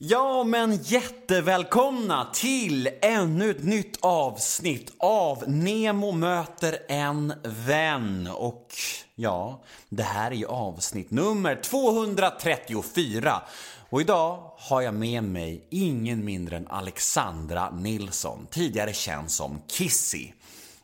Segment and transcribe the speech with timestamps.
[0.00, 8.28] Ja, men jättevälkomna till ännu ett nytt avsnitt av Nemo möter en vän.
[8.34, 8.74] Och
[9.14, 13.42] ja, det här är ju avsnitt nummer 234.
[13.90, 20.32] Och idag har jag med mig ingen mindre än Alexandra Nilsson, tidigare känd som Kissy.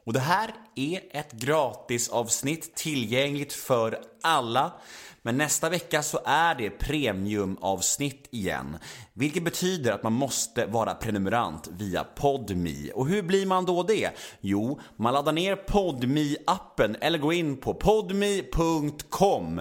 [0.05, 4.73] Och det här är ett gratisavsnitt tillgängligt för alla.
[5.27, 8.79] Men nästa vecka så är det premiumavsnitt igen.
[9.13, 12.91] Vilket betyder att man måste vara prenumerant via Podmi.
[12.95, 14.11] Och hur blir man då det?
[14.41, 19.61] Jo, man laddar ner podmi appen eller går in på podmi.com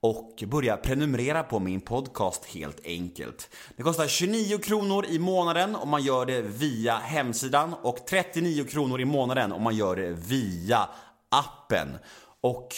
[0.00, 3.50] och börja prenumerera på min podcast helt enkelt.
[3.76, 9.00] Det kostar 29 kronor i månaden om man gör det via hemsidan och 39 kronor
[9.00, 10.88] i månaden om man gör det via
[11.28, 11.98] appen.
[12.40, 12.74] Och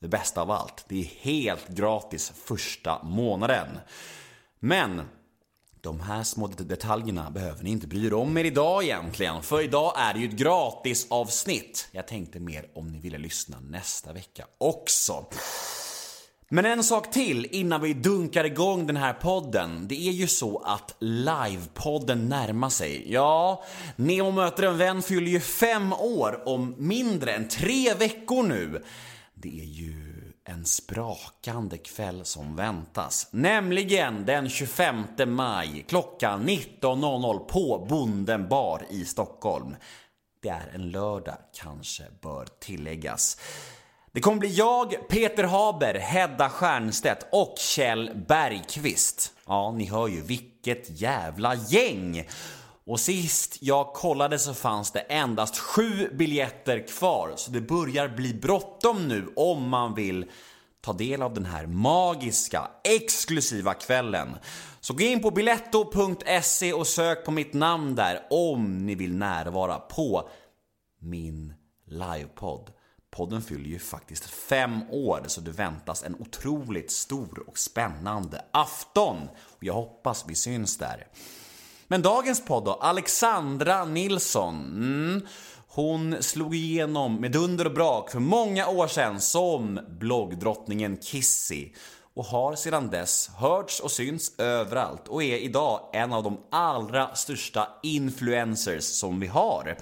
[0.00, 3.66] det bästa av allt, det är helt gratis första månaden.
[4.60, 5.02] Men
[5.80, 9.94] de här små detaljerna behöver ni inte bry er om er idag egentligen, för idag
[9.96, 11.88] är det ju ett gratis avsnitt.
[11.92, 15.26] Jag tänkte mer om ni ville lyssna nästa vecka också.
[16.52, 19.88] Men en sak till innan vi dunkar igång den här podden.
[19.88, 23.12] Det är ju så att livepodden närmar sig.
[23.12, 23.64] Ja,
[23.96, 28.82] Nemo möter en vän fyller ju fem år om mindre än tre veckor nu.
[29.42, 33.28] Det är ju en sprakande kväll som väntas.
[33.30, 39.76] Nämligen den 25 maj klockan 19.00 på Bonden bar i Stockholm.
[40.42, 43.40] Det är en lördag, kanske bör tilläggas.
[44.12, 49.32] Det kommer bli jag, Peter Haber, Hedda Stiernstedt och Kjell Bergqvist.
[49.46, 52.26] Ja, ni hör ju vilket jävla gäng!
[52.90, 58.34] Och sist jag kollade så fanns det endast sju biljetter kvar, så det börjar bli
[58.34, 60.30] bråttom nu om man vill
[60.80, 64.36] ta del av den här magiska, exklusiva kvällen.
[64.80, 69.78] Så gå in på biletto.se och sök på mitt namn där om ni vill närvara
[69.78, 70.28] på
[71.00, 71.54] min
[71.86, 72.70] livepodd.
[73.10, 79.28] Podden fyller ju faktiskt fem år så det väntas en otroligt stor och spännande afton.
[79.60, 81.06] Jag hoppas vi syns där.
[81.92, 84.54] Men dagens podd då, Alexandra Nilsson.
[84.54, 85.26] Mm,
[85.68, 91.68] hon slog igenom med dunder och brak för många år sedan som bloggdrottningen Kissy
[92.14, 97.14] och har sedan dess hörts och synts överallt och är idag en av de allra
[97.14, 99.76] största influencers som vi har.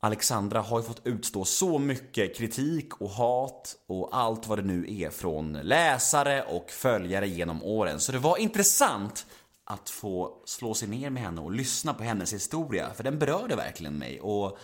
[0.00, 4.86] Alexandra har ju fått utstå så mycket kritik och hat och allt vad det nu
[4.88, 8.00] är från läsare och följare genom åren.
[8.00, 9.26] Så det var intressant
[9.66, 13.56] att få slå sig ner med henne och lyssna på hennes historia, för den berörde
[13.56, 14.20] verkligen mig.
[14.20, 14.58] Och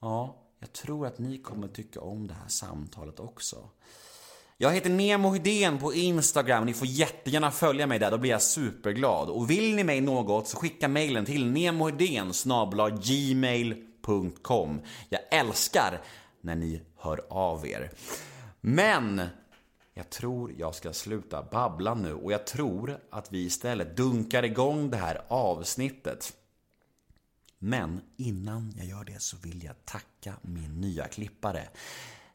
[0.00, 3.56] ja, jag tror att ni kommer tycka om det här samtalet också.
[4.56, 6.66] Jag heter Nemo Hedén på Instagram.
[6.66, 9.28] Ni får jättegärna följa mig där, då blir jag superglad.
[9.28, 12.32] Och vill ni mig något så skicka mejlen till nemohedén
[13.02, 14.80] gmail.com.
[15.08, 16.00] Jag älskar
[16.40, 17.90] när ni hör av er.
[18.60, 19.22] Men
[20.00, 24.90] jag tror jag ska sluta babbla nu och jag tror att vi istället dunkar igång
[24.90, 26.32] det här avsnittet.
[27.58, 31.68] Men innan jag gör det så vill jag tacka min nya klippare.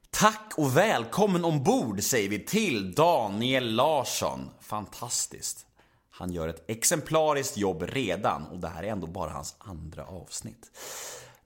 [0.09, 4.49] Tack och välkommen ombord säger vi till Daniel Larsson.
[4.59, 5.65] Fantastiskt.
[6.09, 10.71] Han gör ett exemplariskt jobb redan och det här är ändå bara hans andra avsnitt.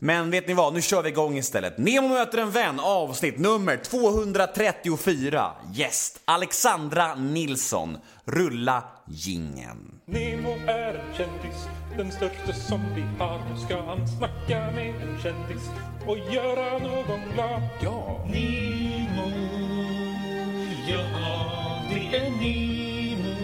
[0.02, 1.78] Men vet ni vad, nu kör vi igång istället.
[1.78, 5.52] Nemo möter en vän, avsnitt nummer 234.
[5.74, 7.98] Gäst Alexandra Nilsson.
[8.26, 10.00] Rulla gingen.
[10.06, 11.68] Nemo är en kändis,
[11.98, 13.40] den största som vi har.
[13.50, 15.64] Nu ska han snacka med en kändis
[16.08, 17.62] och göra någon glad.
[17.82, 18.26] Ja!
[18.26, 19.32] Nemo,
[20.88, 21.04] ja
[21.90, 23.36] det är Nemo.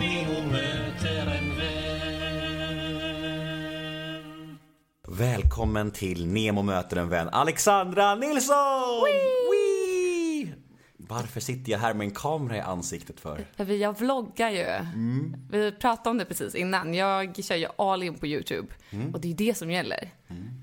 [0.00, 0.77] Nemo möter
[5.18, 8.56] Välkommen till Nemo möter en vän, Alexandra Nilsson!
[9.50, 10.54] Wee!
[10.96, 13.46] Varför sitter jag här med en kamera i ansiktet för?
[13.56, 14.64] För jag vloggar ju.
[14.64, 15.36] Mm.
[15.50, 16.94] Vi pratade om det precis innan.
[16.94, 18.68] Jag kör ju all in på YouTube.
[18.90, 19.14] Mm.
[19.14, 20.10] Och det är det som gäller.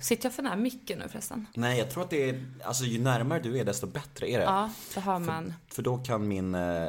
[0.01, 1.45] Sitter jag för nära micken nu förresten?
[1.53, 4.45] Nej, jag tror att det är, alltså ju närmare du är desto bättre är det.
[4.45, 5.53] Ja, det har man.
[5.67, 6.87] För då kan min, eh,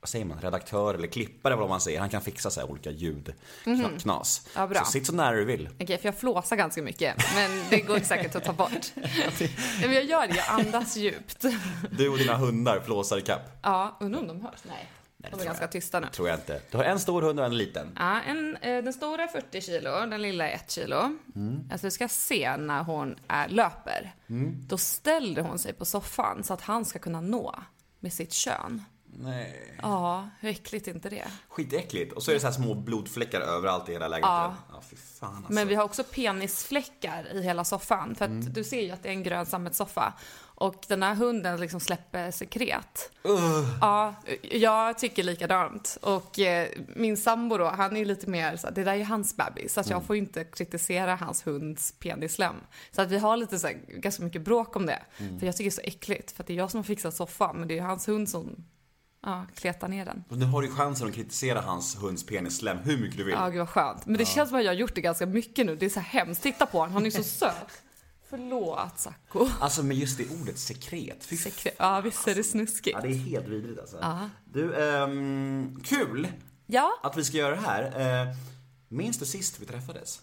[0.00, 2.90] vad säger man, redaktör eller klippare vad man säger, han kan fixa så här olika
[2.90, 4.42] ljudknas.
[4.46, 4.52] Mhm.
[4.62, 4.84] Ja, bra.
[4.84, 5.68] Så sitt så nära du vill.
[5.80, 7.16] Okej, för jag flåsar ganska mycket.
[7.34, 8.86] Men det går säkert att ta bort.
[8.94, 9.50] Nej,
[9.80, 11.44] men jag gör det, jag andas djupt.
[11.90, 13.58] Du och dina hundar flåsar ikapp.
[13.62, 14.60] Ja, undrar om de hörs?
[14.62, 14.88] Nej.
[15.16, 15.72] det De är ganska jag.
[15.72, 16.06] tysta nu.
[16.12, 16.60] Tror jag inte.
[16.70, 17.92] Du har en stor hund och en liten.
[17.98, 21.16] Ja, en, eh, den stora är 40 kilo, den lilla är 1 kilo.
[21.72, 24.14] Alltså du ska se när hon är, löper.
[24.68, 27.54] Då ställer hon sig på soffan så att han ska kunna nå
[28.00, 28.84] med sitt kön.
[29.20, 29.74] Nej.
[29.82, 31.24] Ja, hur äckligt är inte det?
[31.48, 32.12] Skitäckligt.
[32.12, 34.52] Och så är det så här små blodfläckar överallt i hela lägenheten.
[34.72, 35.52] Ja, fy fan alltså.
[35.52, 38.14] Men vi har också penisfläckar i hela soffan.
[38.14, 38.52] För att Mm.
[38.52, 40.12] du ser ju att det är en grön sammetssoffa.
[40.60, 43.10] Och den här hunden liksom släpper sekret.
[43.80, 45.98] Ja, jag tycker likadant.
[46.02, 49.72] Och eh, min sambo då, han är lite mer så det där är hans bebis.
[49.74, 49.96] Så att Mm.
[49.96, 52.54] jag får inte kritisera hans hunds penisslem.
[52.90, 55.02] Så att vi har lite så här, ganska mycket bråk om det.
[55.18, 55.38] Mm.
[55.38, 56.30] För jag tycker det är så äckligt.
[56.32, 58.64] För att det är jag som har fixat soffan, men det är hans hund som
[59.22, 60.24] ja, kletar ner den.
[60.28, 63.34] Och nu har du chansen att kritisera hans hunds penisslem hur mycket du vill.
[63.34, 64.06] Ja, gud vad skönt.
[64.06, 65.76] Men det känns som att jag har gjort det ganska mycket nu.
[65.76, 66.42] Det är så hemskt.
[66.42, 67.82] Titta på honom, han är så söt.
[68.30, 69.48] Förlåt, Sacco.
[69.60, 71.24] Alltså med just det ordet sekret.
[71.24, 72.96] Fy Sekre- Ja, visst är det snuskigt.
[72.96, 73.98] Ja, det är helt vidrigt alltså.
[74.02, 74.30] Ja.
[74.44, 76.28] Du, ehm, kul
[76.66, 76.92] Ja?
[77.02, 77.82] att vi ska göra det här.
[78.28, 78.34] Eh,
[78.88, 80.20] minns du sist vi träffades?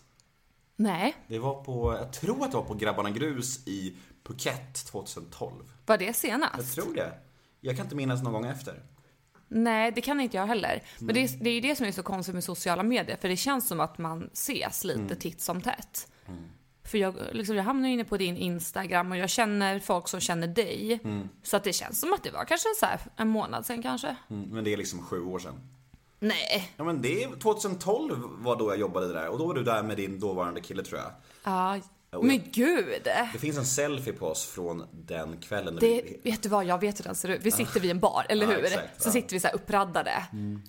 [0.76, 1.16] Nej.
[1.28, 5.54] Det var på, jag tror att det var på Grabbarna Grus i Phuket 2012.
[5.86, 6.76] Var det Jag senast?
[6.76, 7.14] tror det.
[7.66, 8.84] Jag kan inte minnas någon gång efter.
[9.48, 10.84] Nej, det kan inte jag heller.
[11.00, 13.18] Men det är, det är ju det som är så konstigt med sociala medier.
[13.22, 16.08] För det känns som att man ses lite titt som tätt.
[16.84, 20.48] För jag, liksom, jag hamnar inne på din Instagram och jag känner folk som känner
[20.48, 21.00] dig.
[21.44, 24.16] Så att det känns som att det var kanske så här en månad sen kanske.
[24.30, 25.60] Mm, men det är liksom sju år sedan.
[26.20, 26.72] Nej.
[26.78, 29.84] Ja men det är 2012 var då jag jobbade där och då var du där
[29.84, 31.12] med din dåvarande kille tror jag.
[31.44, 31.80] Ja,
[32.18, 33.02] Och men gud.
[33.34, 35.78] Det finns en selfie på oss från den kvällen.
[35.82, 37.42] Det, vi, vet du vad, jag vet hur den ser ut.
[37.44, 38.66] Vi sitter vid en bar, eller Ja, hur?
[38.66, 39.14] exakt, så ja.
[39.14, 40.12] sitter vi så här uppraddade.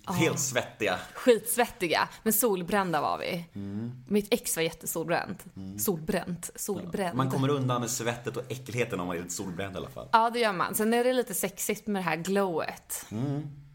[0.07, 0.99] Helt svettiga.
[1.15, 3.45] Skitsvettiga, men solbrända var vi.
[4.09, 5.45] Mitt ex var jättesolbränt.
[5.79, 7.17] Solbränt, solbränd.
[7.17, 10.09] Man kommer undan med svettet och äckligheten om man är lite solbränd i alla fall.
[10.13, 10.75] Ja, det gör man.
[10.75, 13.07] Sen är det lite sexigt med det här glowet.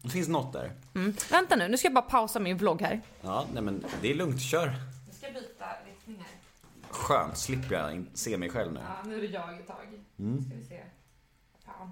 [0.02, 0.72] Det finns något där.
[0.94, 1.14] Mm.
[1.30, 3.00] Vänta nu, nu ska jag bara pausa min vlogg här.
[3.20, 4.66] Ja, nej men det är lugnt, kör.
[5.06, 6.26] Jag ska byta riktning här.
[6.92, 8.80] Skönt, slipper jag se mig själv nu.
[8.80, 10.04] Ja, nu är det jag ett tag.
[10.18, 10.44] Mm.
[10.44, 10.82] Ska vi se.
[11.64, 11.90] Fan.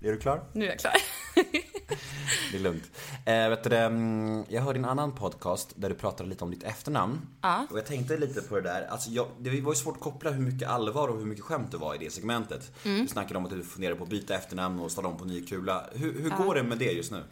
[0.00, 0.44] Är du klar?
[0.52, 0.92] Nu är jag klar.
[2.50, 2.90] Det är lugnt.
[3.24, 6.62] Eh, vet du, mm, jag hörde en annan podcast där du pratade lite om ditt
[6.62, 7.20] efternamn.
[7.40, 7.66] Ja.
[7.70, 8.86] Och jag tänkte lite på det där.
[8.86, 11.70] Alltså jag, det var ju svårt att koppla hur mycket allvar och hur mycket skämt
[11.70, 12.72] det var i det segmentet.
[12.84, 13.02] Mm.
[13.02, 15.46] Du snackade om att du funderade på att byta efternamn och ställa om på ny
[15.46, 15.84] kula.
[15.92, 17.22] Hur, hur går det med det just nu?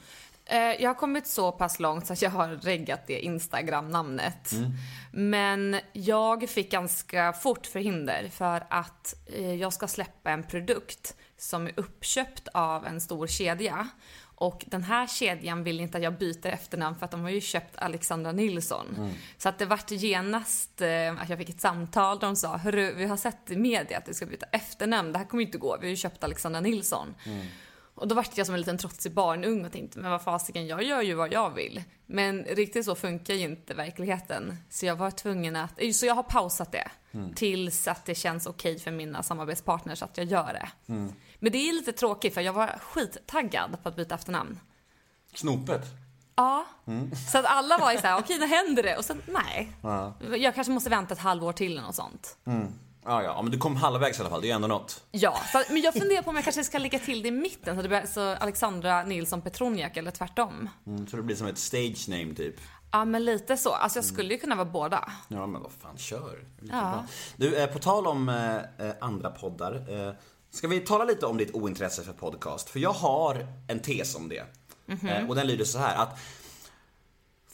[0.50, 4.50] Eh, Jag har kommit så pass långt så att jag har reggat det Instagram-namnet.
[5.12, 11.66] Men jag fick ganska fort förhinder för att eh, jag ska släppa en produkt som
[11.66, 13.88] är uppköpt av en stor kedja.
[14.40, 17.40] Och den här kedjan vill inte att jag byter efternamn för att de har ju
[17.40, 18.86] köpt Alexandra Nilsson.
[19.38, 22.18] Så att det vart genast eh, att jag fick ett samtal.
[22.18, 25.12] De sa, hörru, vi har sett i media att du ska byta efternamn.
[25.12, 25.76] Det här kommer ju inte gå.
[25.80, 27.14] Vi har ju köpt Alexandra Nilsson.
[27.98, 30.82] Och då vart jag som en liten trotsig barnung och tänkte, men vad fasiken, jag
[30.82, 31.82] gör ju vad jag vill.
[32.06, 34.56] Men riktigt så funkar ju inte verkligheten.
[34.70, 36.90] Så jag var tvungen att, så jag har pausat det.
[37.34, 40.68] Tills att det känns okej för mina samarbetspartners att jag gör det.
[41.38, 44.60] Men det är lite tråkigt för jag var skittaggad på att byta efternamn.
[45.34, 45.82] Snopet?
[46.36, 46.66] Ja.
[47.32, 48.96] Så att alla var ju såhär, okej nu händer det.
[48.96, 49.72] Och sen, nej.
[50.38, 52.36] Jag kanske måste vänta ett halvår till eller något sånt.
[53.04, 54.40] Ja, ja, men du kom halvvägs i alla fall.
[54.42, 55.04] Det är ändå något.
[55.10, 57.76] Ja, så, men jag funderar på om jag kanske ska lägga till det i mitten
[57.76, 60.68] så det blir så Alexandra Nilsson Petroniak eller tvärtom.
[60.86, 62.54] Mm, så det blir som ett stage name typ.
[62.90, 63.72] Ja, men lite så.
[63.72, 65.12] Alltså jag skulle ju kunna vara båda.
[65.28, 66.44] Ja, men vad fan, kör.
[66.70, 67.04] Ja.
[67.36, 70.06] Du, eh, på tal om eh, eh, andra poddar.
[70.08, 70.14] Eh,
[70.50, 72.70] ska vi tala lite om ditt ointresse för podcast?
[72.70, 74.44] För jag har en tes om det.
[75.08, 76.18] Eh, och den lyder så här att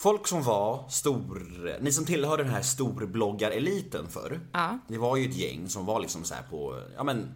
[0.05, 4.41] Folk som var stor, ni som tillhör den här storbloggareliten förr.
[4.53, 4.79] Ja.
[4.89, 7.35] Det var ju ett gäng som var liksom så här på, ja men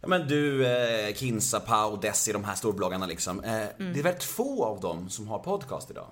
[0.00, 3.40] Ja men du, eh, Kinsa, Pau, Desi, de här storbloggarna liksom.
[3.44, 6.06] Eh, Det är väl två av dem som har podcast idag?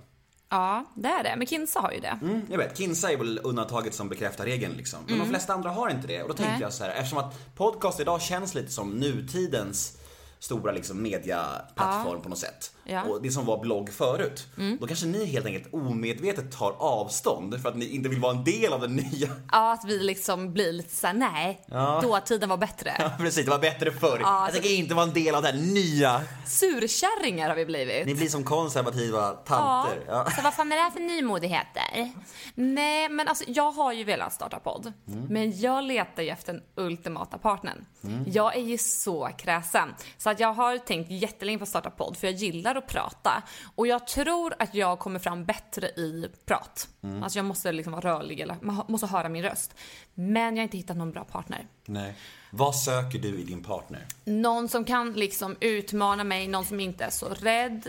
[0.48, 1.34] Ja, det är det.
[1.36, 2.18] Men Kinsa har ju det.
[2.22, 4.98] Mm, jag vet, Kinsa är väl undantaget som bekräftar regeln liksom.
[5.08, 6.22] Men de flesta andra har inte det.
[6.22, 9.98] Och då tänkte jag så här, eftersom att podcast idag känns lite som nutidens
[10.42, 12.70] stora liksom mediaplattform på något sätt.
[12.84, 13.02] Ja.
[13.02, 14.46] Och det som var blogg förut.
[14.80, 18.44] Då kanske ni helt enkelt omedvetet tar avstånd för att ni inte vill vara en
[18.44, 19.28] del av den nya.
[19.52, 21.66] Ja, att vi liksom blir lite såhär, nej,
[22.02, 22.96] dåtiden var bättre.
[22.98, 24.18] Ja precis, det var bättre förr.
[24.22, 26.22] Ja, jag tänker inte vara en del av det här nya.
[26.46, 28.06] Surkärringar har vi blivit.
[28.06, 30.04] Ni blir som konservativa tanter.
[30.06, 30.30] Ja.
[30.36, 32.12] Så vad fan är det här för nymodigheter?
[32.54, 34.92] Nej, men alltså jag har ju velat starta podd.
[35.28, 37.86] Men jag letar ju efter den ultimata partnern.
[38.26, 39.94] Jag är ju så kräsen.
[40.18, 43.42] Så att jag har tänkt jättelänge på att starta podd för jag gillar att prata.
[43.74, 46.88] Och jag tror att jag kommer fram bättre i prat.
[47.22, 49.74] Alltså jag måste liksom vara rörlig eller man måste höra min röst.
[50.14, 51.66] Men jag har inte hittat någon bra partner.
[51.84, 52.14] Nej.
[52.50, 54.06] Vad söker du i din partner?
[54.24, 57.88] Någon som kan liksom utmana mig, någon som inte är så rädd.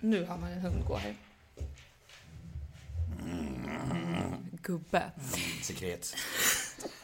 [0.00, 1.14] Nu har man en hund gå här.
[4.62, 5.02] Gubbe.
[5.62, 6.14] Sekret.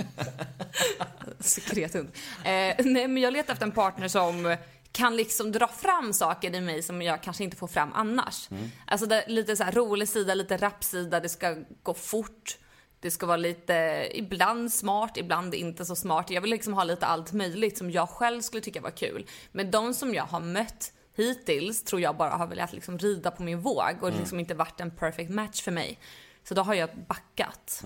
[1.40, 2.08] Sekrethund.
[2.44, 4.56] Eh, nej men jag letar efter en partner som
[4.92, 8.48] kan liksom dra fram saker i mig som jag kanske inte får fram annars.
[8.86, 12.58] Alltså det, lite så här rolig sida, lite rapsida, det ska gå fort.
[13.00, 16.30] Det ska vara lite, ibland smart, ibland inte så smart.
[16.30, 19.26] Jag vill liksom ha lite allt möjligt som jag själv skulle tycka var kul.
[19.52, 23.42] Men de som jag har mött hittills tror jag bara har velat liksom rida på
[23.42, 25.98] min våg och liksom inte varit en perfect match för mig.
[26.44, 27.82] Så då har jag backat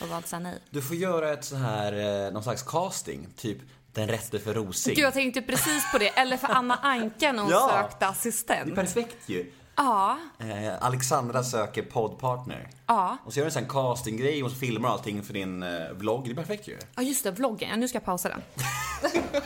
[0.00, 0.58] och valt säga nej.
[0.70, 3.58] Du får göra ett så här, eh, någon slags casting, typ
[3.92, 4.94] Den rätte för Rosing.
[4.94, 7.68] Gud jag tänkte precis på det, eller för Anna Anka när hon Ja.
[7.82, 8.74] sökte Det är assistent.
[8.74, 9.52] perfekt ju.
[9.76, 12.68] Ja, Eh, Alexandra söker poddpartner.
[12.86, 13.16] ja.
[13.24, 16.24] Och så gör du en castinggrej och så filmar allting för din eh, vlogg.
[16.24, 16.78] Det är perfekt ju.
[16.94, 17.68] Ja just det, vloggen.
[17.70, 18.42] Ja, nu ska jag pausa den.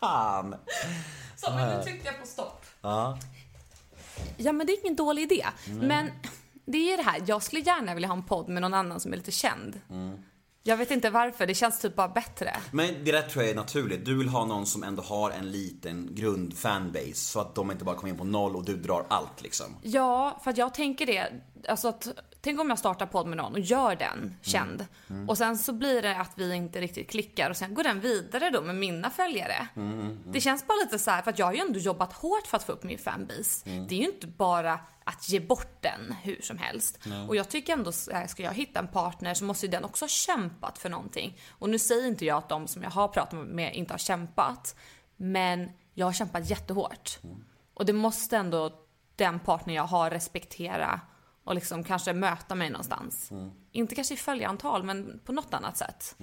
[0.00, 0.54] Fan.
[1.36, 2.64] Så, men nu tryckte jag på stopp.
[2.80, 3.18] Ja.
[4.36, 5.46] Ja men det är ingen dålig idé.
[5.66, 6.10] Men
[6.66, 9.12] det är det här, jag skulle gärna vilja ha en podd med någon annan som
[9.12, 9.80] är lite känd.
[10.66, 12.56] Jag vet inte varför, det känns typ bara bättre.
[12.70, 14.04] Men det där tror jag är naturligt.
[14.04, 17.14] Du vill ha någon som ändå har en liten grundfanbase.
[17.14, 19.66] Så att de inte bara kommer in på noll och du drar allt liksom.
[19.82, 21.28] Ja, för att jag tänker det,
[21.68, 22.08] alltså att,
[22.40, 24.86] tänk om jag startar podd med någon och gör den känd.
[25.28, 28.50] Och sen så blir det att vi inte riktigt klickar och sen går den vidare
[28.50, 29.66] då med mina följare.
[30.26, 32.56] Det känns bara lite så här, för att jag har ju ändå jobbat hårt för
[32.56, 33.70] att få upp min fanbase.
[33.88, 36.98] Det är ju inte bara att ge bort den hur som helst.
[37.28, 40.08] Och jag tycker ändå, ska jag hitta en partner så måste ju den också ha
[40.08, 41.38] kämpat för någonting.
[41.50, 44.76] Och nu säger inte jag att de som jag har pratat med inte har kämpat.
[45.16, 47.18] Men jag har kämpat jättehårt.
[47.74, 48.80] Och det måste ändå
[49.16, 51.00] den partner jag har respektera
[51.44, 53.30] och liksom kanske möta mig någonstans.
[53.72, 56.16] Inte kanske i följantal, men på något annat sätt.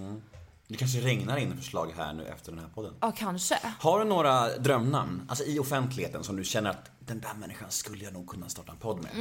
[0.72, 2.94] Det kanske regnar in förslag här nu efter den här podden.
[3.02, 3.60] Ja, kanske.
[3.80, 8.04] Har du några drömnamn, alltså i offentligheten, som du känner att den där människan skulle
[8.04, 9.12] jag nog kunna starta en podd med?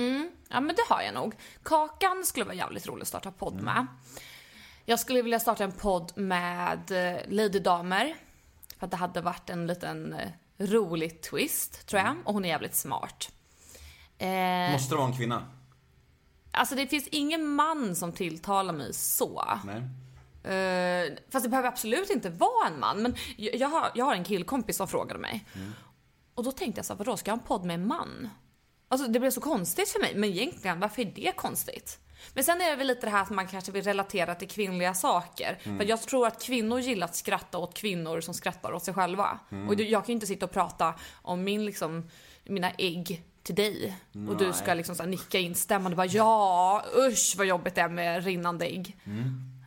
[0.49, 1.35] Ja, men det har jag nog.
[1.63, 3.87] Kakan skulle vara jävligt rolig att starta podd med.
[4.85, 8.15] Jag skulle vilja starta en podd med eh, Lady Damer.
[8.79, 10.29] För att det hade varit en liten eh,
[10.59, 12.17] rolig twist, tror jag.
[12.25, 13.33] Och hon är jävligt smart.
[14.19, 15.47] Eh, Måste det vara en kvinna?
[16.53, 19.45] alltså det finns ingen man som tilltalar mig så.
[19.65, 19.83] Nej.
[20.45, 23.03] Eh, fast det behöver absolut inte vara en man.
[23.03, 25.45] Men jag, jag, har, jag har en killkompis som frågade mig.
[26.35, 28.29] Och då tänkte jag så här, vadå, ska jag ha en podd med en man?
[28.89, 30.13] Alltså det blev så konstigt för mig.
[30.15, 31.99] Men egentligen, varför är det konstigt?
[32.35, 34.95] Men sen är det väl lite det här att man kanske vill relatera till kvinnliga
[34.95, 35.59] saker.
[35.63, 39.39] För jag tror att kvinnor gillar att skratta åt kvinnor som skrattar åt sig själva.
[39.69, 42.11] Och du- jag kan ju inte sitta och prata om min liksom,
[42.45, 43.97] mina ägg till dig.
[44.29, 47.89] Och du ska liksom så här nicka instämmande bara ja, usch vad jobbigt det är
[47.89, 48.97] med rinnande ägg.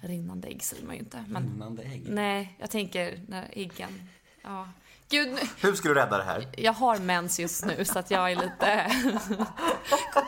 [0.03, 1.25] Rinnande ägg säger man ju inte.
[1.27, 2.03] Men Rinnande ägg.
[2.09, 4.09] nej, jag tänker när äggen,
[4.43, 4.67] ja.
[5.09, 6.49] Gud, Hur ska du rädda det här?
[6.57, 8.91] jag har mens just nu så att jag är lite...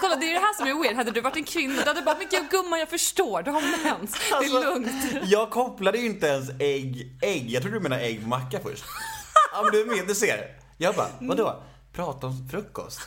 [0.01, 0.95] Kolla det är det här som är weird.
[0.95, 3.51] Hade du varit en kvinna då hade du bara, men gud gumman jag förstår, du
[3.51, 4.11] har mens.
[4.29, 4.91] Det Alltså- är lugnt.
[5.23, 7.49] Jag kopplade ju inte ens ägg, ägg.
[7.49, 8.83] Jag trodde du menade ägg macka först.
[9.53, 10.55] Ja men du är med, du ser.
[10.77, 11.63] Jag bara, vadå?
[11.93, 12.99] Prata om frukost?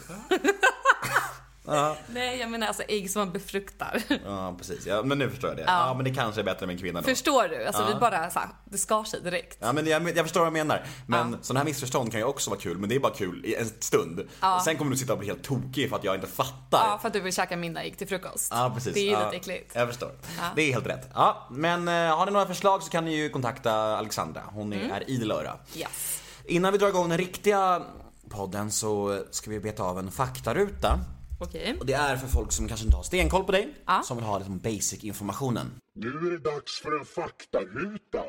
[2.08, 4.02] Nej jag menar alltså ägg som man befruktar.
[4.24, 5.64] Ja precis, ja, men nu förstår jag det.
[5.66, 5.94] Ja.
[5.94, 7.06] men det kanske är bättre med en kvinna då.
[7.06, 7.66] Förstår du?
[7.66, 9.58] Alltså vi bara så här, det skar sig direkt.
[9.60, 10.86] Ja men jag, jag förstår vad jag menar.
[11.06, 13.54] Men sådana här missförstånd kan ju också vara kul, men det är bara kul i
[13.54, 14.20] en stund.
[14.56, 16.86] Och sen kommer du sitta och bli helt tokig för att jag inte fattar.
[16.86, 18.48] Ja, för att du vill käka mina ägg till frukost.
[18.54, 18.94] Ja, precis.
[18.94, 19.70] Det är ju ja, lite äckligt.
[19.74, 20.10] Jag förstår.
[20.56, 21.08] Det är helt rätt.
[21.14, 24.42] Ja, men eh, har ni några förslag så kan ni ju kontakta Alexandra.
[24.46, 24.90] Hon är, Mm.
[24.90, 25.56] är idel öra.
[25.76, 26.22] Yes.
[26.44, 27.82] Innan vi drar igång den riktiga
[28.30, 30.98] podden så ska vi beta av en faktaruta.
[31.40, 31.76] Okej.
[31.80, 34.02] Och det är för folk som kanske inte har stenkoll på dig, Ja.
[34.04, 35.80] som vill ha liksom basic informationen.
[35.94, 38.22] Nu är det dags för en faktaruta.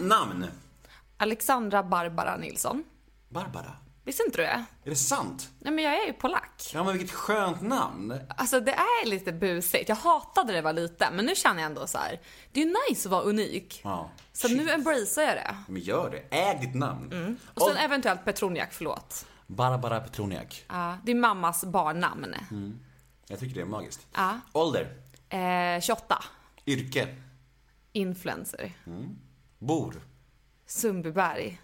[0.00, 0.46] Namn?
[1.16, 2.84] Alexandra Barbara Nilsson.
[3.28, 3.72] Barbara.
[4.04, 4.64] Visste inte du det?
[4.84, 5.50] Är det sant?
[5.58, 6.70] Nej men jag är ju polack.
[6.74, 8.14] Ja men vilket skönt namn.
[8.36, 9.88] Alltså det är lite busigt.
[9.88, 12.20] Jag hatade det när jag var liten, men nu känner jag ändå så här.
[12.52, 13.80] Det är ju nice att vara unik.
[13.84, 14.10] Ja.
[14.32, 15.56] Så nu embracear jag det.
[15.68, 16.36] Men gör det.
[16.36, 17.38] Äg ditt namn.
[17.54, 19.26] Och sen eventuellt Petroniak, förlåt.
[19.56, 20.64] Barbara Petroniak.
[20.68, 22.34] Ja, det är mammas barnnamn.
[23.28, 24.06] Jag tycker det är magiskt.
[24.14, 24.40] Ja.
[24.52, 24.96] Ålder?
[25.28, 26.22] Eh, 28.
[26.66, 27.16] Yrke?
[27.92, 28.72] Influencer.
[29.58, 29.94] Bor?
[30.66, 31.60] Sundbyberg.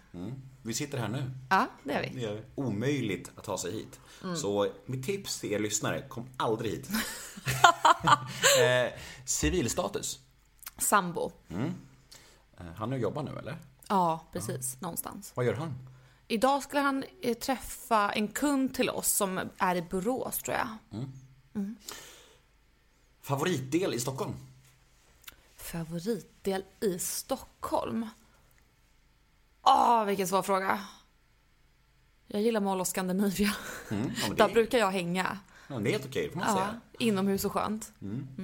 [0.61, 1.31] Vi sitter här nu.
[1.49, 2.25] Ja, det är Det vi.
[2.25, 3.99] är omöjligt att ta sig hit.
[4.35, 6.89] Så mitt tips till er lyssnare, kom aldrig hit.
[8.61, 10.19] eh, civilstatus?
[10.77, 11.31] Sambo.
[11.49, 13.57] Eh, Han är och jobbar nu eller?
[13.87, 14.81] Ja, precis.
[14.81, 15.31] Någonstans.
[15.35, 15.73] Vad gör han?
[16.31, 20.67] Idag skulle han eh, träffa en kund till oss som är i Borås, tror jag.
[23.21, 24.33] Favoritdel i Stockholm?
[25.55, 28.07] Favoritdel i Stockholm?
[29.63, 30.79] Åh, vilken svår fråga.
[32.27, 33.55] Jag gillar Mall of Scandinavia.
[33.91, 35.39] Mm, ja, Där brukar jag hänga.
[35.67, 36.79] ja, det är helt okej, får man Ja, säga.
[36.99, 37.91] inomhus och skönt.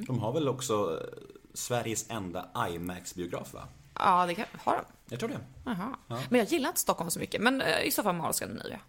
[0.08, 1.24] De har väl också eh,
[1.54, 3.68] Sveriges enda IMAX-biograf va?
[4.00, 4.84] Ja, det kan, har de.
[5.10, 5.40] Jag tror det.
[5.66, 5.96] Jaha.
[6.08, 8.80] Men jag gillar inte Stockholm så mycket, men eh, i så fall Mall och Scandinavia.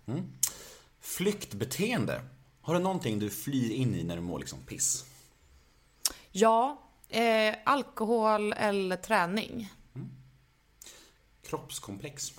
[1.01, 2.21] Flyktbeteende.
[2.63, 5.05] Har du någonting du flyr in i när du mår liksom piss?
[6.31, 9.73] Ja, eh, alkohol eller träning.
[11.47, 12.33] Kroppskomplex.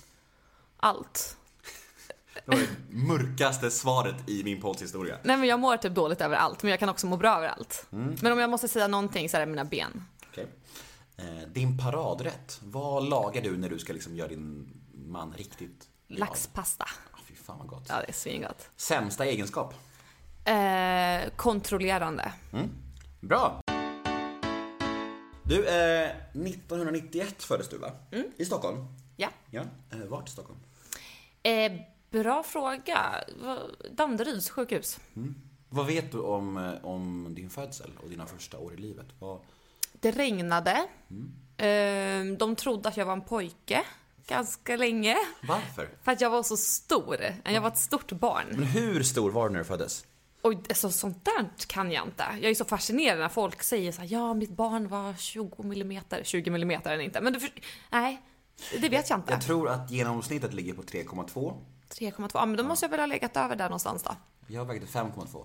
[0.76, 1.36] Allt.
[2.44, 5.18] Det var det mörkaste svaret i min podds historia.
[5.22, 7.48] Nej men jag mår typ dåligt över allt, men jag kan också må bra över
[7.48, 7.86] allt.
[7.90, 10.04] Men om jag måste säga någonting så är det mina ben.
[10.30, 10.46] Okej.
[11.18, 12.60] Eh, din paradrätt.
[12.64, 16.20] Vad lagar du när du ska liksom göra din man riktigt glad?
[16.28, 16.84] Laxpasta.
[17.12, 17.86] Ah, fy fan vad gott.
[17.88, 18.70] Ja, det är svingott.
[18.76, 19.74] Sämsta egenskap?
[20.44, 22.32] Eh, kontrollerande.
[23.20, 23.60] Bra!
[25.42, 27.90] Du, eh, 1991 föddes du va?
[28.36, 28.84] I Stockholm?
[29.16, 29.28] Ja.
[29.50, 29.62] Ja.
[29.90, 30.58] Eh, vart i Stockholm?
[31.42, 31.72] Eh,
[32.10, 33.24] bra fråga.
[33.90, 35.00] Danderyds sjukhus.
[35.68, 39.06] Vad vet du om, eh, om din födsel och dina första år i livet?
[39.18, 39.40] Vad...
[40.00, 40.86] Det regnade.
[41.56, 43.82] Eh, de trodde att jag var en pojke
[44.26, 45.16] ganska länge.
[45.42, 45.88] Varför?
[46.02, 47.16] För att jag var så stor.
[47.44, 48.46] Jag var ett stort barn.
[48.50, 50.04] Men hur stor var du när du föddes?
[50.42, 52.24] Och alltså, sånt där kan jag inte.
[52.40, 56.20] Jag är så fascinerad när folk säger så här, ja mitt barn var 20 millimeter.
[56.24, 57.20] 20 millimeter är inte.
[57.20, 57.50] Men du, för-
[57.90, 58.22] nej,
[58.80, 59.32] det vet jag inte.
[59.32, 61.54] Jag tror att genomsnittet ligger på 3,2.
[61.90, 62.30] 3,2.
[62.34, 64.10] Ja men då måste jag väl ha legat över där någonstans då.
[64.46, 65.44] Jag vägde 5,2.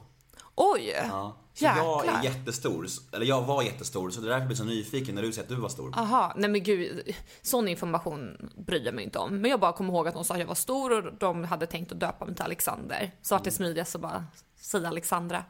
[0.55, 0.95] Oj!
[1.09, 1.37] Ja.
[1.53, 2.19] Så jag Jäklar.
[2.19, 5.21] är jättestor, eller jag var jättestor, så det är därför jag blir så nyfiken när
[5.21, 5.93] du säger att du var stor.
[5.95, 9.41] Aha, nej men gud, sån information bryr jag mig inte om.
[9.41, 11.65] Men jag bara kommer ihåg att de sa att jag var stor och de hade
[11.65, 13.11] tänkt att döpa mig till Alexander.
[13.21, 15.43] Så att det smidigast så bara säga Alexandra.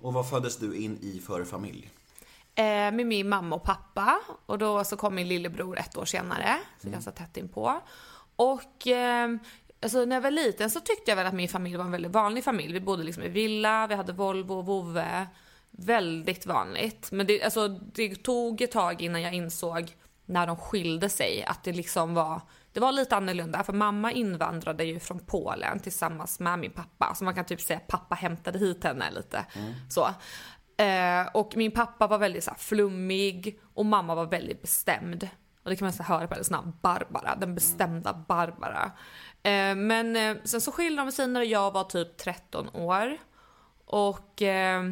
[0.00, 1.90] Och vad föddes du in i för familj?
[2.54, 6.58] Eh, med min mamma och pappa och då så kom min lillebror ett år senare,
[6.82, 7.80] så ganska tätt inpå.
[8.36, 9.28] Och eh,
[9.82, 12.12] alltså när jag var liten så tyckte jag väl att min familj var en väldigt
[12.12, 12.72] vanlig familj.
[12.72, 15.26] Vi bodde liksom i villa, vi hade Volvo och vovve.
[15.70, 17.12] Väldigt vanligt.
[17.12, 19.96] Men det, alltså, det tog ett tag innan jag insåg
[20.26, 22.40] när de skilde sig att det liksom var
[22.72, 27.14] det var lite annorlunda för mamma invandrade ju från Polen tillsammans med min pappa.
[27.14, 29.46] Så man kan typ säga att pappa hämtade hit henne lite.
[29.88, 30.08] Så.
[30.82, 35.28] Eh, och min pappa var väldigt så här, flummig och mamma var väldigt bestämd.
[35.62, 38.92] Och det kan man så höra på hennes namn, Barbara, den bestämda Barbara.
[39.42, 43.18] Eh, men eh, sen så skilde de sig när jag var typ 13 år.
[43.84, 44.82] Och eh,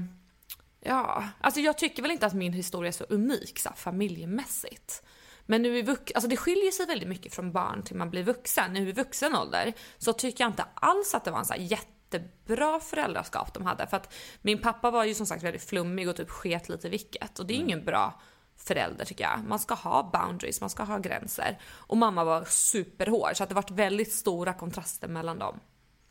[0.81, 5.03] ja, alltså jag tycker väl inte att min historia är så unik så här, familjemässigt.
[5.47, 8.23] Men nu i vux- alltså det skiljer sig väldigt mycket från barn till man blir
[8.23, 8.73] vuxen.
[8.73, 11.61] Nu i vuxen ålder så tycker jag inte alls att det var en så här
[11.61, 13.87] jättebra föräldraskap de hade.
[13.87, 17.39] För att min pappa var ju som sagt väldigt flummig och typ sket lite vilket.
[17.39, 18.21] Och det är ingen bra
[18.69, 19.45] förälder tycker jag.
[19.45, 21.59] Man ska ha boundaries, man ska ha gränser.
[21.65, 25.61] Och mamma var superhård så att det varit väldigt stora kontraster mellan dem.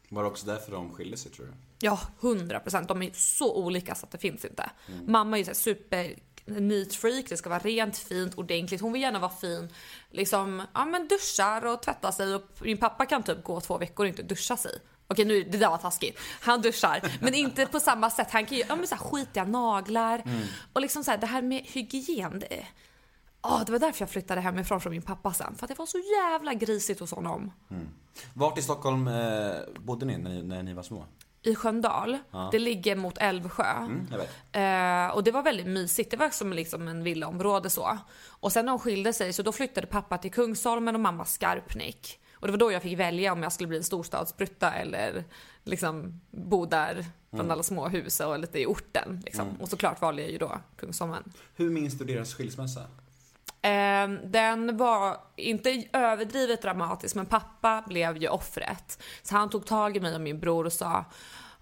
[0.10, 1.54] Var det också därför de skilde sig tror du?
[1.80, 2.88] Ja, 100 procent.
[2.88, 4.70] De är så olika så att det finns inte.
[5.06, 6.15] Mamma är ju super
[6.46, 8.82] neat freak, det ska vara rent, fint, ordentligt.
[8.82, 9.70] Hon vill gärna vara fin.
[10.12, 14.06] Liksom, ja men duschar och tvättar sig och min pappa kan typ gå två veckor
[14.06, 14.72] och inte duscha sig.
[15.08, 16.20] Okej nu, det där var taskigt.
[16.41, 18.32] Han duschar, men inte på samma sätt.
[18.32, 20.24] Han kan ju, ja men så här skitiga naglar.
[20.74, 22.65] Och liksom så här, det här med hygien, det.
[23.41, 25.56] Ja, det var därför jag flyttade hemifrån från min pappa sen.
[25.56, 27.52] För att det var så jävla grisigt hos honom.
[28.34, 31.06] Vart i Stockholm eh, bodde ni när, ni när ni var små?
[31.41, 32.17] I Sköndal,
[32.52, 33.63] det ligger mot Älvsjö.
[33.63, 34.08] Mm.
[34.52, 37.98] Eh, och det var väldigt mysigt, det var som liksom en villaområde så.
[38.28, 42.20] Och sen när de skilde sig så då flyttade pappa till Kungsholmen och mamma Skarpnäck.
[42.39, 45.23] Och det var då jag fick välja om jag skulle bli en storstadsbrutta eller
[45.63, 49.21] liksom bo där bland alla små hus och lite i orten.
[49.26, 49.47] Liksom.
[49.62, 51.23] Och såklart valde jag ju då Kungsholmen.
[51.56, 52.82] Hur minns du deras skilsmässa?
[53.62, 59.04] Eh, den var inte överdrivet dramatisk men pappa blev ju offret.
[59.23, 61.06] Så han tog tag i mig och min bror och sa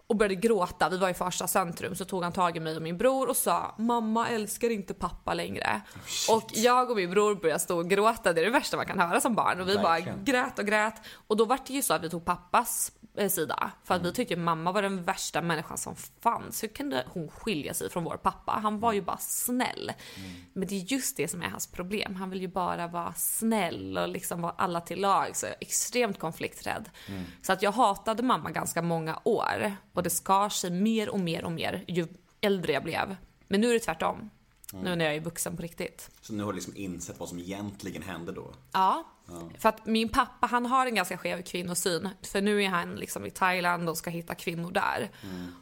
[0.08, 2.82] och började gråta, vi var i Farsta centrum, så tog han tag i mig och
[2.82, 5.82] min bror och sa mamma älskar inte pappa längre.
[6.30, 9.00] och jag och min bror började stå och gråta, det är det värsta man kan
[9.00, 9.62] höra som barn.
[9.62, 10.16] Och vi Verkligen.
[10.18, 10.96] bara grät och grät.
[11.28, 13.72] Och då var det ju så att vi tog pappas eh, sida.
[13.84, 14.12] För att Mm.
[14.12, 16.64] vi tyckte mamma var den värsta människan som fanns.
[16.64, 18.52] Hur kunde hon skilja sig från vår pappa?
[18.64, 19.94] Han var ju bara snäll.
[20.18, 20.32] Mm.
[20.54, 22.16] Men det är just det som är hans problem.
[22.16, 25.36] Han vill ju bara vara snäll och liksom vara alla till lag.
[25.36, 26.90] Så extremt konflikträdd.
[27.08, 27.24] Mm.
[27.42, 29.76] Så att jag hatade mamma ganska många år.
[29.96, 32.08] Och det skar sig mer och mer och mer ju
[32.42, 33.16] äldre jag blev.
[33.48, 34.30] Men nu är det tvärtom.
[34.74, 34.86] Mm.
[34.86, 36.10] Nu när jag är vuxen på riktigt.
[36.22, 38.54] Så nu har du liksom insett vad som egentligen hände då?
[38.72, 39.12] Ja.
[39.58, 42.10] För att min pappa han har en ganska skev kvinnosyn.
[42.22, 45.12] För nu är han liksom i Thailand och ska hitta kvinnor där.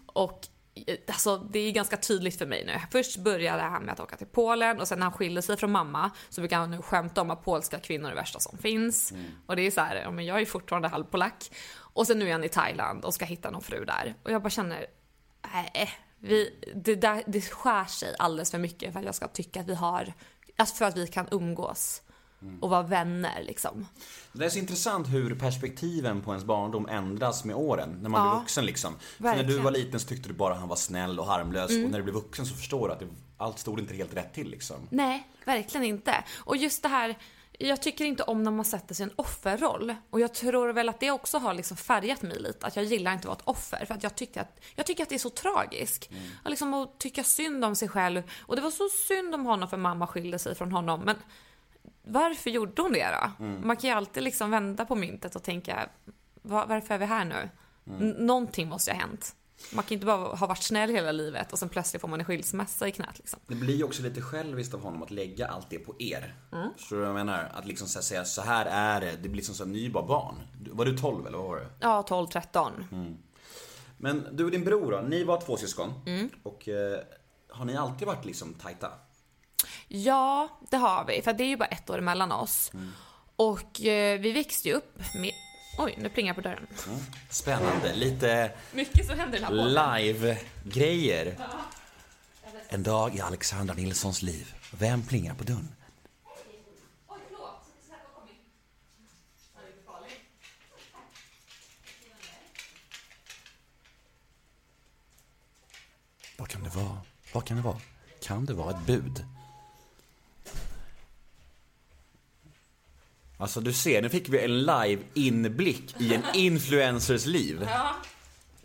[0.06, 0.48] Och
[0.88, 2.80] eh, alltså, det är ganska tydligt för mig nu.
[2.92, 5.72] Först började han med att åka till Polen och sen när han skilde sig från
[5.72, 9.14] mamma så brukar han nu skämta om att polska kvinnor är det värsta som finns.
[9.46, 11.52] Och det är så här, ja, men jag är fortfarande halvpolack.
[11.94, 14.16] Och sen nu är han i Thailand och ska hitta någon fru där.
[14.24, 14.86] Och jag bara känner,
[15.54, 19.60] nej, vi, det, där, det skär sig alldeles för mycket för att jag ska tycka
[19.62, 20.14] att vi har,
[20.58, 22.02] alltså för att vi kan umgås.
[22.62, 23.88] och vara vänner liksom.
[24.34, 28.32] Det är så intressant hur perspektiven på ens barndom ändras med åren, när man Ja.
[28.32, 28.96] blir vuxen liksom.
[29.18, 31.90] För när du var liten så tyckte du bara han var snäll och harmlös och
[31.92, 34.50] när du blev vuxen så förstår du att det, allt stod inte helt rätt till
[34.50, 34.76] liksom.
[34.90, 36.24] Nej, verkligen inte.
[36.38, 37.18] Och just det här,
[37.60, 39.96] jag tycker inte om när man sätter sig i en offerroll.
[40.10, 42.66] Och jag tror väl att det också har liksom färgat mig lite.
[42.68, 43.86] Att jag gillar inte att vara ett offer.
[43.86, 46.10] För att jag tycker att, jag tycker att det är så tragiskt.
[46.44, 48.24] Att liksom att tycka synd om sig själv.
[48.42, 51.00] Och det var så synd om honom för mamma skilde sig från honom.
[51.06, 51.16] Men
[52.04, 53.44] varför gjorde hon det då?
[53.66, 55.90] Man kan ju alltid liksom vända på myntet och tänka,
[56.42, 57.50] "Va- varför är vi här nu?
[58.00, 59.36] N- någonting måste ju ha hänt.
[59.72, 62.26] Man kan inte bara ha varit snäll hela livet och sen plötsligt får man en
[62.26, 63.40] skilsmässa i knät liksom.
[63.48, 66.36] Det blir ju också lite själviskt av honom att lägga allt det på er.
[66.52, 66.70] Mm.
[66.92, 67.52] Vad jag menar?
[67.54, 69.18] Att liksom så här säga så här är det.
[69.22, 70.36] Det blir som så här, ni är bara barn.
[70.72, 71.66] Var du 12 eller vad var du?
[71.80, 72.72] Ja, 12, 13.
[73.98, 75.94] Men du och din bror då, ni var två syskon.
[76.06, 76.30] Mm.
[76.44, 77.00] Och eh,
[77.50, 78.92] har ni alltid varit liksom tajta?
[79.88, 81.22] Ja, det har vi.
[81.22, 82.72] För det är ju bara ett år mellan oss.
[83.36, 85.32] Och eh, vi växte ju upp med...
[85.78, 86.68] Oj, nu plingar på dörren.
[87.30, 90.04] Spännande, lite Mycket som händer i den här podden.
[90.06, 91.38] live-grejer.
[92.70, 94.54] En dag i Alexandra Nilssons liv.
[94.72, 95.76] Vem plingar på dörren?
[106.38, 106.98] Vad kan det vara?
[107.34, 107.82] Vad kan det vara?
[108.22, 109.26] Kan det vara ett bud?
[113.38, 117.68] Alltså du ser, nu fick vi en live inblick i en influencers liv.
[117.70, 117.96] Ja.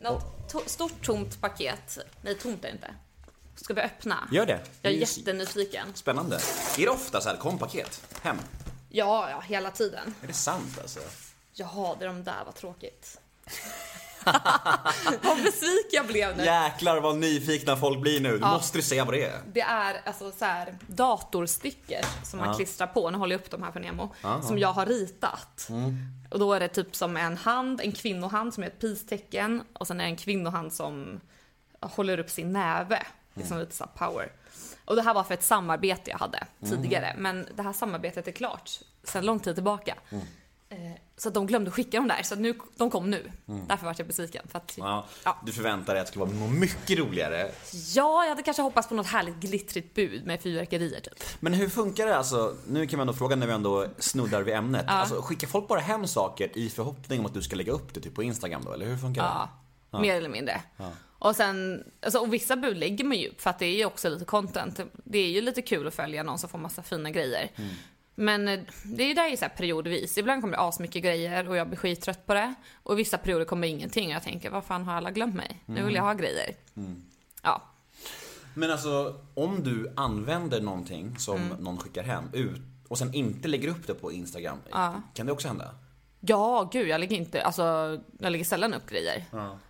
[0.00, 1.98] Något to- stort tomt paket.
[2.22, 2.94] Nej, tomt är det inte.
[3.56, 4.28] Ska vi öppna?
[4.32, 4.52] Gör det.
[4.52, 5.88] Jag är Det är jättenyfiken.
[5.94, 6.36] Spännande.
[6.78, 8.36] Är det ofta så här kompaket hem?
[8.88, 10.14] Ja, ja, hela tiden.
[10.22, 11.00] Är det sant alltså?
[11.52, 13.20] Jaha, det är de där, vad tråkigt.
[15.22, 16.44] vad besviken jag blev nu.
[16.44, 18.32] Jäklar vad nyfikna folk blir nu.
[18.32, 18.52] Du Ja.
[18.52, 19.40] måste du säga vad det är.
[19.52, 22.54] Det är alltså så här datorstickor som man Ja.
[22.54, 23.10] klistrar på.
[23.10, 24.14] Nu håller jag upp de här för Nemo.
[24.22, 25.68] Ja, Som jag har ritat.
[26.30, 29.62] Och då är det typ som en hand, en kvinnohand som är ett peace-tecken.
[29.72, 31.20] Och sen är det en kvinnohand som
[31.80, 33.02] håller upp sin näve.
[33.34, 34.32] Liksom lite så power.
[34.84, 37.14] Och det här var för ett samarbete jag hade tidigare.
[37.18, 38.70] Men det här samarbetet är klart
[39.04, 39.94] sedan lång tid tillbaka.
[40.10, 40.18] Eh,
[41.16, 43.32] Så att de glömde skicka dem där, så att nu, de kom nu.
[43.68, 44.46] Därför var jag besviken.
[44.48, 45.42] För att, Ja, Ja.
[45.46, 47.50] Du förväntar dig att det ska vara mycket roligare.
[47.94, 51.14] ja, jag hade kanske hoppats på något härligt glittrigt bud med fyrverkerier typ.
[51.40, 52.56] Men hur funkar det alltså?
[52.66, 54.84] Nu kan man ändå fråga när vi ändå snuddar vid ämnet.
[54.88, 58.00] Alltså, skickar folk bara hem saker i förhoppning om att du ska lägga upp det
[58.00, 59.48] typ på Instagram då, eller hur funkar det?
[59.90, 60.60] Ja, mer eller mindre.
[61.18, 63.84] Och sen, alltså, och vissa bud lägger man ju upp för att det är ju
[63.84, 64.80] också lite content.
[65.04, 67.50] Det är ju lite kul att följa någon som får massa fina grejer.
[68.20, 70.18] Men eh, det är ju där är så här periodvis.
[70.18, 72.54] Ibland kommer det asmycket grejer och jag blir skittrött på det.
[72.82, 75.62] Och vissa perioder kommer ingenting och jag tänker, vad fan har alla glömt mig?
[75.66, 76.54] Nu vill jag ha grejer.
[77.42, 77.62] Ja.
[78.54, 81.56] Men alltså, om du använder någonting som Mm.
[81.58, 84.58] någon skickar hem ut och sen inte lägger upp det på Instagram,
[85.14, 85.74] kan det också hända?
[86.20, 87.62] Ja, gud, jag lägger inte, alltså,
[88.18, 89.24] jag lägger sällan upp grejer.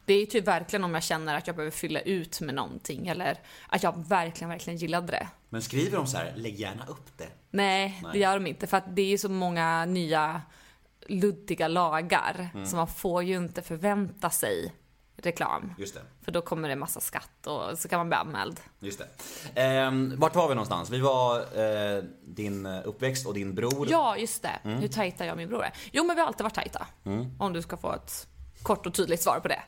[0.05, 3.39] Det är typ verkligen om jag känner att jag behöver fylla ut med någonting eller
[3.69, 5.29] att jag verkligen, verkligen gillade det.
[5.49, 7.29] Men skriver de så här, lägg gärna upp det?
[7.51, 10.43] Nej, det gör de inte för att det är ju så många nya
[11.07, 14.75] luddiga lagar så man får ju inte förvänta sig
[15.17, 15.75] reklam.
[15.79, 16.01] Just det.
[16.23, 18.61] För då kommer det massa skatt och så kan man bli anmäld.
[18.79, 19.07] Just det.
[19.63, 20.91] Ehm, vart var vi någonstans?
[20.91, 23.87] Vi var eh, din uppväxt och din bror.
[23.91, 24.61] Ja, just det.
[24.63, 25.73] Hur tajta jag och min bror är.
[25.93, 26.87] Jo, men vi har alltid varit tajta.
[27.39, 28.29] Om du ska få ett
[28.63, 29.63] kort och tydligt svar på det.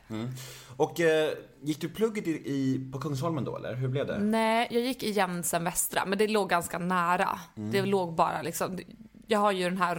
[0.77, 3.75] Och eh, gick du plugget i, i, på Kungsholmen då eller?
[3.75, 4.19] Hur blev det?
[4.19, 7.41] Nej, jag gick i Jensen Västra, men det låg ganska nära.
[7.55, 8.79] Det låg bara liksom,
[9.27, 9.97] jag har ju den här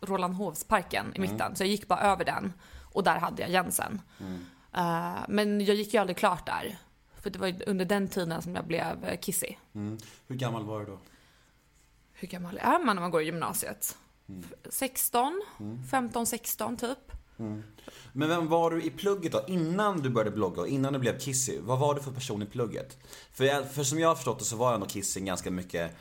[0.00, 2.52] Rålambshovsparken i mitten, så jag gick bara över den
[2.92, 4.00] och där hade jag Jensen.
[4.72, 6.78] Eh, men jag gick ju aldrig klart där.
[7.20, 9.58] För det var under den tiden som jag blev eh, kissig.
[9.74, 9.98] Mm.
[10.26, 10.98] Hur gammal var du då?
[12.12, 13.96] Hur gammal är man när man går i gymnasiet?
[14.68, 15.42] 16?
[15.90, 17.12] 15, 16 typ.
[18.12, 19.44] Men vem var du i plugget då?
[19.48, 22.46] Innan du började blogga och innan du blev Kissy, vad var du för person i
[22.46, 22.98] plugget?
[23.32, 25.96] För, jag, för som jag har förstått det så var ändå Kissy ganska mycket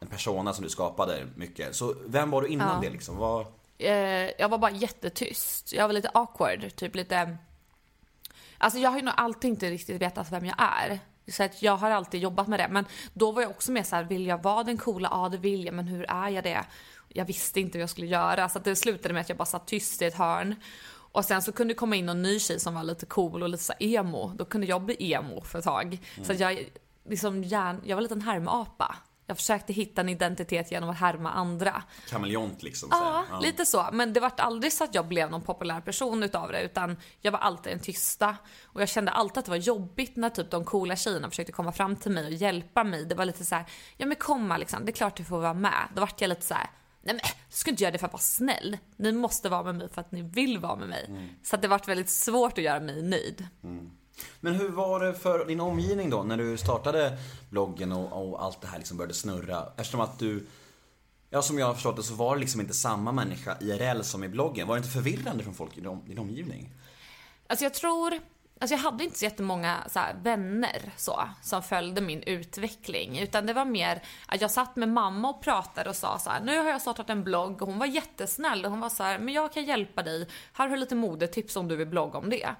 [0.00, 1.76] en persona som du skapade mycket.
[1.76, 2.88] Så vem var du innan Ja.
[2.88, 3.16] det liksom?
[3.16, 3.46] Vad...
[3.78, 3.92] Eh,
[4.38, 5.72] jag var bara jättetyst.
[5.72, 7.36] Jag var lite awkward, typ lite...
[8.58, 11.00] Alltså jag har ju nog alltid inte riktigt vetat vem jag är.
[11.28, 12.68] Så att jag har alltid jobbat med det.
[12.70, 15.08] Men då var jag också mer så här, vill jag vara den coola?
[15.12, 16.64] Ja, det vill jag, men hur är jag det?
[17.08, 19.44] Jag visste inte vad jag skulle göra, så att det slutade med att jag bara
[19.44, 20.54] satt tyst i ett hörn.
[21.14, 23.48] Och sen så kunde det komma in någon ny tjej som var lite cool och
[23.48, 24.32] lite så emo.
[24.34, 25.98] Då kunde jag bli emo för ett tag.
[26.22, 26.68] Så att jag,
[27.08, 28.96] liksom, hjärn, jag var lite en härmapa.
[29.26, 31.82] Jag försökte hitta en identitet genom att härma andra.
[32.10, 32.90] Kameleont liksom.
[32.90, 33.40] så Ja, här.
[33.40, 33.88] lite så.
[33.92, 37.32] Men det var aldrig så att jag blev någon populär person utav det, utan jag
[37.32, 38.36] var alltid en tysta.
[38.64, 41.72] Och jag kände alltid att det var jobbigt när typ de coola tjejerna försökte komma
[41.72, 43.04] fram till mig och hjälpa mig.
[43.04, 43.64] Det var lite så här,
[43.96, 45.88] ja men komma liksom, det är klart du får vara med.
[45.94, 46.70] Då vart jag lite så här,
[47.04, 48.78] nej men du ska inte göra det för att vara snäll.
[48.96, 51.28] Ni måste vara med mig för att ni vill vara med mig.
[51.42, 53.46] Så att det varit väldigt svårt att göra mig nöjd.
[54.40, 57.18] Men hur var det för din omgivning då när du startade
[57.50, 59.66] bloggen och, och allt det här liksom började snurra?
[59.76, 60.46] Eftersom att du,
[61.30, 64.24] ja som jag har förstått det så var det liksom inte samma människa IRL som
[64.24, 64.68] i bloggen.
[64.68, 66.70] Var det inte förvirrande från folk i din omgivning?
[67.46, 68.20] Alltså jag tror,
[68.60, 73.18] alltså jag hade inte så jättemånga så här, vänner så, som följde min utveckling.
[73.18, 76.40] Utan det var mer att jag satt med mamma och pratade och sa så här:
[76.40, 79.18] nu har jag startat en blogg och hon var jättesnäll och hon var så här,
[79.18, 80.28] men jag kan hjälpa dig.
[80.52, 82.54] Här har du lite modetips om du vill blogga om det.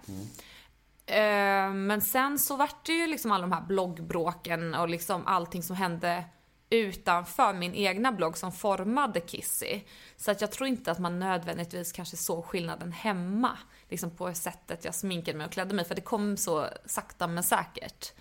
[1.06, 5.62] Eh, Men sen så vart det ju liksom alla de här bloggbråken och liksom allting
[5.62, 6.24] som hände
[6.70, 9.80] utanför min egna blogg som formade Kissy.
[10.16, 13.58] Så att jag tror inte att man nödvändigtvis kanske såg skillnaden hemma.
[13.94, 15.84] Liksom på sättet jag sminkade mig och klädde mig.
[15.84, 18.12] För det kom så sakta men säkert.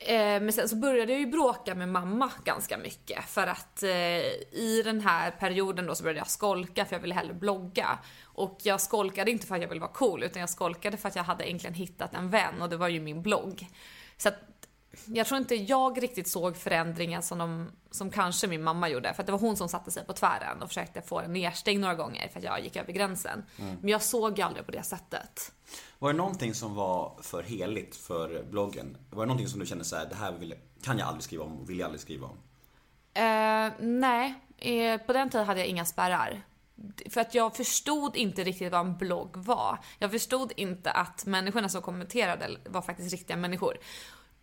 [0.00, 3.24] Eh, Men sen så började jag ju bråka med mamma ganska mycket.
[3.24, 3.90] För att eh,
[4.52, 7.98] i den här perioden då så började jag skolka för jag ville hellre blogga.
[8.24, 11.16] Och jag skolkade inte för att jag ville vara cool utan jag skolkade för att
[11.16, 13.68] jag hade äntligen hittat en vän och det var ju min blogg.
[14.16, 14.34] Så att
[15.06, 19.14] jag tror inte jag riktigt såg förändringen som, de, som kanske min mamma gjorde.
[19.14, 21.80] För att det var hon som satte sig på tvären och försökte få den nedstängd
[21.80, 23.44] några gånger för att jag gick över gränsen.
[23.56, 25.52] Men jag såg ju aldrig på det sättet.
[25.98, 28.96] Var det någonting som var för heligt för bloggen?
[29.10, 31.44] Var det någonting som du kände så här, det här vill, kan jag aldrig skriva
[31.44, 32.38] om och vill jag aldrig skriva om?
[33.14, 36.42] Eh, nej, eh, på den tiden hade jag inga spärrar.
[37.10, 39.78] För att jag förstod inte riktigt vad en blogg var.
[39.98, 43.78] Jag förstod inte att människorna som kommenterade var faktiskt riktiga människor.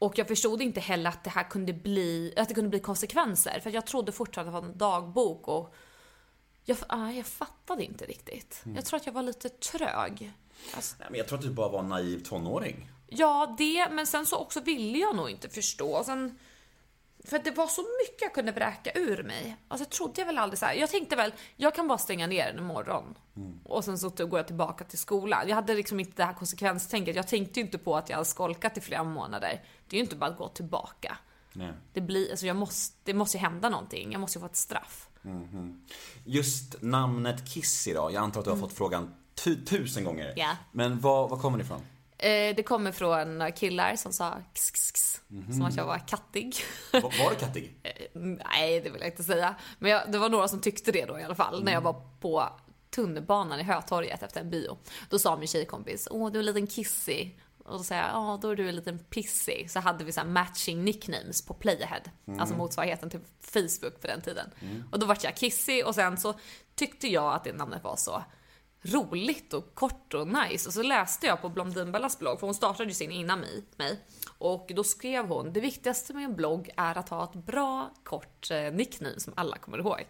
[0.05, 3.59] Och jag förstod inte heller att det här kunde bli, att det kunde bli konsekvenser.
[3.59, 5.75] För jag trodde fortfarande att det var en dagbok och
[6.63, 8.63] jag, ah, jag fattade inte riktigt.
[8.75, 10.31] Jag tror att jag var lite trög.
[10.75, 12.89] Alltså, Nej, men jag tror att du bara var en naiv tonåring.
[13.07, 15.91] Ja, det, men sen så också ville jag nog inte förstå.
[15.91, 16.39] Och sen,
[17.25, 19.55] för att det var så mycket jag kunde bräka ur mig.
[19.67, 20.73] Alltså jag trodde jag väl aldrig så här.
[20.73, 23.15] Jag tänkte väl, jag kan bara stänga ner den imorgon.
[23.63, 25.47] Och sen så går jag tillbaka till skolan.
[25.47, 27.15] Jag hade liksom inte det här konsekvenstänket.
[27.15, 29.63] Jag tänkte ju inte på att jag hade skolkat i flera månader.
[29.89, 31.17] Det är ju inte bara att gå tillbaka.
[31.53, 31.73] Nej.
[31.93, 34.11] Det blir, alltså jag måste, det måste ju hända någonting.
[34.11, 35.09] Jag måste ju få ett straff.
[36.25, 40.33] Just namnet Kissy då, jag antar att du har fått frågan tu- tusen gånger.
[40.35, 40.55] Ja.
[40.71, 41.81] Men vad, vad kommer det ifrån?
[42.17, 45.21] Eh, det kommer från killar som sa kss, kss, kss,
[45.55, 46.55] Som att jag var kattig.
[46.93, 47.75] Var, var du kattig?
[48.13, 49.55] Nej, det vill jag inte säga.
[49.79, 51.63] Men jag, det var några som tyckte det då i alla fall.
[51.63, 52.49] När jag var på
[52.89, 54.77] tunnelbanan i Hötorget efter en bio.
[55.09, 57.29] Då sa min tjejkompis, åh du är en liten kissy.
[57.65, 59.67] Och då sa jag, ja då är du en liten pissy.
[59.67, 62.01] Så hade vi så här matching nicknames på Playahead.
[62.39, 64.49] Alltså motsvarigheten till Facebook på den tiden.
[64.91, 66.33] Och då vart jag kissy och sen så
[66.75, 68.23] tyckte jag att det namnet var så
[68.85, 70.69] roligt och kort och nice.
[70.69, 73.63] Och så läste jag på Blondinbellas blogg, för hon startade ju sin innan mig.
[73.75, 73.99] mig.
[74.37, 78.51] Och då skrev hon, det viktigaste med en blogg är att ha ett bra kort
[78.51, 80.05] eh, nickname som alla kommer ihåg.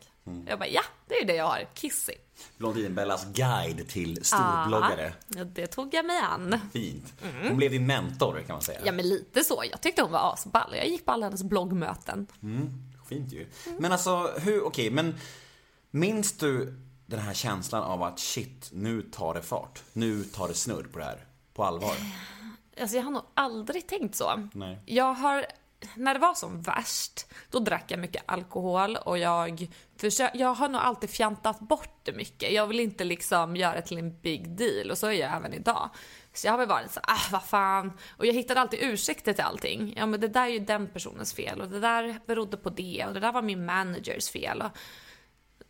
[0.48, 2.14] Jag bara, ja, det är det jag har, Kissy.
[2.58, 5.14] Blondinbellas guide till storbloggare.
[5.28, 6.60] Ja, det tog jag mig an.
[6.74, 7.14] Fint.
[7.44, 8.80] Hon blev din mentor kan man säga.
[8.86, 9.64] Ja, men lite så.
[9.72, 10.76] Jag tyckte hon var asball.
[10.76, 12.28] Jag gick på alla hennes bloggmöten.
[13.10, 13.48] Fint ju.
[13.80, 15.16] Men alltså, hur, okej, men
[15.92, 16.74] minns du
[17.06, 19.84] den här känslan av att shit, nu tar det fart.
[19.94, 21.26] Nu tar det snurr på det här.
[21.54, 21.96] På allvar.
[22.82, 24.50] Alltså jag har nog aldrig tänkt så.
[24.54, 24.80] Nej.
[24.86, 25.46] Jag har,
[25.96, 30.70] när det var som värst, då drack jag mycket alkohol och jag försö- jag har
[30.70, 32.52] nog alltid fjantat bort det mycket.
[32.52, 35.54] Jag vill inte liksom göra det till en big deal och så är jag även
[35.54, 35.90] idag.
[36.34, 37.92] Så jag har väl varit så ah vad fan.
[38.18, 39.94] Och jag hittade alltid ursäkter till allting.
[39.98, 43.06] Ja men det där är ju den personens fel och det där berodde på det
[43.08, 44.62] och det där var min managers fel.
[44.62, 44.72] Och,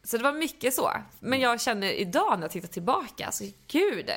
[0.05, 0.91] så det var mycket så.
[1.19, 4.09] Men jag känner idag när jag tittar tillbaka, alltså gud,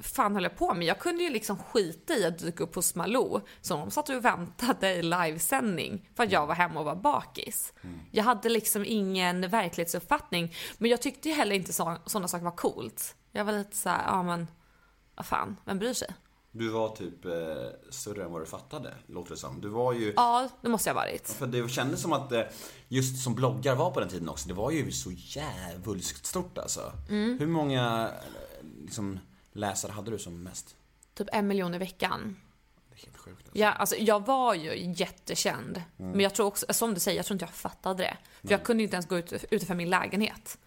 [0.00, 0.86] fan höll jag på med?
[0.86, 4.24] Jag kunde ju liksom skita i att dyka upp hos Malou, så de satt och
[4.24, 7.72] väntade i livesändning för att jag var hemma och var bakis.
[8.10, 12.56] Jag hade liksom ingen verklighetsuppfattning, men jag tyckte ju heller inte så, sådana saker var
[12.56, 13.16] coolt.
[13.32, 14.46] Jag var lite så här, ja men,
[15.14, 16.14] vad fan, vem bryr sig?
[16.58, 17.32] Du var typ eh,
[17.90, 19.60] större än vad du fattade, låter det som.
[19.60, 20.12] Du var ju...
[20.16, 21.28] Ja, det måste jag ha varit.
[21.28, 22.42] För det kändes som att eh,
[22.88, 26.92] just som bloggar var på den tiden också, det var ju så jävulskt stort alltså.
[27.08, 27.38] Mm.
[27.38, 29.18] Hur många eh, liksom,
[29.52, 30.76] läsare hade du som mest?
[31.14, 32.36] Typ en miljon i veckan.
[32.88, 33.58] Det är helt sjukt alltså.
[33.58, 35.82] Ja, alltså jag var ju jättekänd.
[35.96, 38.16] Men jag tror också, som du säger, jag tror inte jag fattade det.
[38.42, 40.58] För jag kunde inte ens gå ut utanför min lägenhet.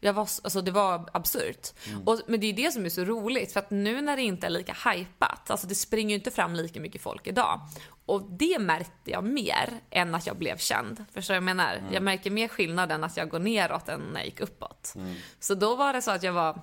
[0.00, 1.68] Jag var, alltså det var absurt.
[2.06, 4.46] Och, men det är det som är så roligt, för att nu när det inte
[4.46, 7.60] är lika hypat, alltså det springer ju inte fram lika mycket folk idag.
[8.06, 11.04] Och det märkte jag mer än att jag blev känd.
[11.14, 11.82] Förstår jag menar?
[11.92, 14.94] Jag märker mer skillnad än att jag går neråt än när jag gick uppåt.
[15.40, 16.60] Så då var det så att jag var,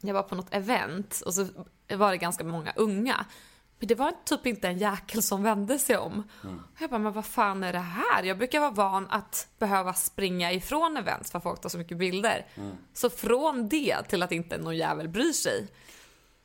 [0.00, 1.46] jag var på något event och så
[1.88, 3.26] var det ganska många unga.
[3.78, 6.22] Men det var typ inte en jäkel som vände sig om.
[6.42, 8.22] Och jag bara, men vad fan är det här?
[8.22, 11.98] Jag brukar vara van att behöva springa ifrån events för att folk tar så mycket
[11.98, 12.46] bilder.
[12.94, 15.68] Så från det till att inte någon jävel bryr sig.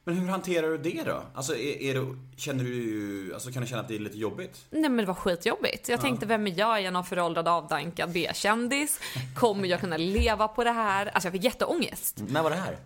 [0.03, 1.23] Men hur hanterar du det då?
[1.33, 4.65] Alltså, är, är det, känner du, alltså kan du känna att det är lite jobbigt?
[4.69, 5.89] Nej men det var skitjobbigt.
[5.89, 6.77] Jag tänkte, vem är jag?
[6.77, 8.99] Är jag någon föråldrad avdankad B-kändis?
[9.35, 11.05] Kommer jag kunna leva på det här?
[11.05, 12.23] Alltså jag fick jätteångest.
[12.27, 12.77] När var det här?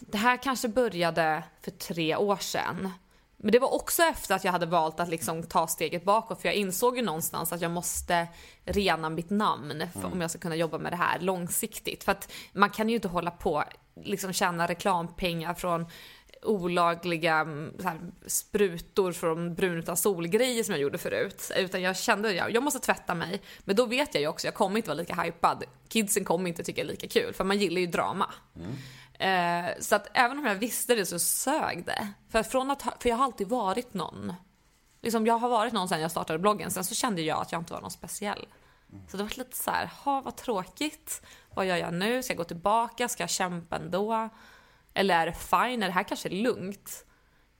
[0.00, 2.88] Det här kanske började för tre år sedan.
[3.42, 6.48] Men det var också efter att jag hade valt att liksom ta steget bakåt för
[6.48, 8.28] jag insåg ju någonstans att jag måste
[8.64, 12.04] rena mitt namn för om jag ska kunna jobba med det här långsiktigt.
[12.04, 13.64] För att man kan ju inte hålla på
[14.04, 15.86] liksom tjäna reklampengar från
[16.42, 21.52] olagliga mm, här, sprutor från brun utan solgrejer som jag gjorde förut.
[21.56, 23.42] Utan jag kände att jag, jag måste tvätta mig.
[23.60, 25.64] Men då vet jag ju också, jag kommer inte vara lika hypad.
[25.88, 28.34] Kidsen kommer inte tycka det är lika kul för man gillar ju drama.
[29.20, 32.08] Eh, så att även om jag visste det så sög det.
[32.28, 34.34] För, från att, för jag har alltid varit någon.
[35.02, 36.70] Liksom jag har varit någon sen jag startade bloggen.
[36.70, 38.46] Sen så kände jag att jag inte var någon speciell.
[39.08, 41.22] Så det var lite så här, ha vad tråkigt.
[41.54, 42.22] Vad gör jag nu?
[42.22, 43.08] Ska jag gå tillbaka?
[43.08, 44.28] Ska jag kämpa ändå?
[44.94, 45.82] Eller är det fine?
[45.82, 47.04] Är det här kanske är lugnt?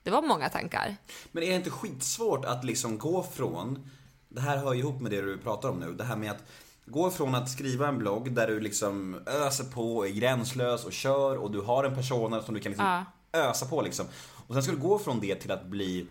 [0.02, 0.96] Det var många tankar.
[1.32, 3.90] Men är det inte skitsvårt att liksom gå från,
[4.28, 6.44] det här hör ju ihop med det du pratar om nu, det här med att
[6.90, 11.36] gå från att skriva en blogg där du liksom öser på, är gränslös och kör
[11.36, 13.38] och du har en persona som du kan liksom Ja.
[13.40, 14.06] ösa på liksom.
[14.46, 16.06] Och sen ska du gå från det till att bli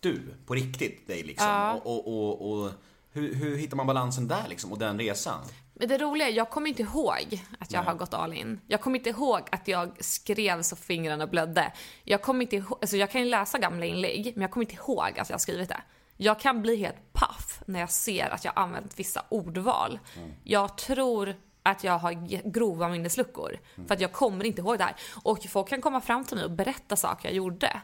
[0.00, 1.48] du, på riktigt, dig liksom.
[1.48, 1.80] Ja.
[1.84, 2.70] Och, och, och, och
[3.12, 5.40] hur, hur hittar man balansen där liksom, och den resan?
[5.74, 8.60] Men det roliga är, jag kommer inte ihåg att jag har gått all in.
[8.66, 11.72] Jag kommer inte ihåg att jag skrev så fingrarna blödde.
[12.04, 14.74] Jag kommer inte ihåg, alltså jag kan ju läsa gamla inlägg, men jag kommer inte
[14.74, 15.80] ihåg att jag har skrivit det.
[16.16, 19.98] Jag kan bli helt paff när jag ser att jag har använt vissa ordval.
[20.44, 22.12] Jag tror att jag har
[22.50, 23.58] grova minnesluckor.
[23.86, 24.94] För att jag kommer inte ihåg det här.
[25.22, 27.80] Och folk kan komma fram till mig och berätta saker jag gjorde.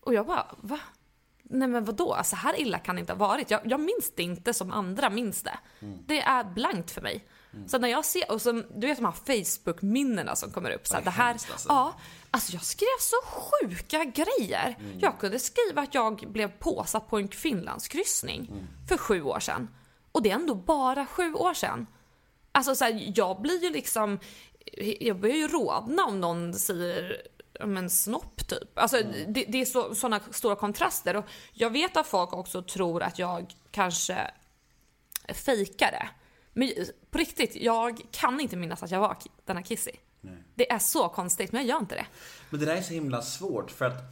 [0.00, 0.78] Och jag bara, va?
[1.42, 3.50] Nej men vadå, så här illa kan det inte ha varit.
[3.50, 5.58] Jag, jag minns det inte som andra minns det.
[6.06, 7.24] Det är blankt för mig.
[7.66, 10.86] Så när jag ser, och så, du vet de här Facebook-minnena som kommer upp.
[10.86, 11.68] Så det det här, alltså.
[11.68, 11.94] ja,
[12.30, 14.78] alltså jag skrev så sjuka grejer.
[14.98, 19.68] Jag kunde skriva att jag blev påsatt på en Finlandskryssning för sju år sedan.
[20.12, 21.86] Och det är ändå bara sju år sedan.
[22.52, 24.18] Alltså så här, jag blir ju liksom,
[25.00, 27.22] jag börjar ju rodna om någon säger
[27.60, 28.78] om en snopp typ.
[28.78, 33.02] Alltså det, det är så, såna stora kontraster och jag vet att folk också tror
[33.02, 34.30] att jag kanske
[35.28, 36.08] fejkar det.
[36.60, 39.90] Men på riktigt, jag kan inte minnas att jag var ki- den här Kissy.
[40.54, 42.06] Det är så konstigt, men jag gör inte det.
[42.50, 44.02] Men det där är så himla svårt för att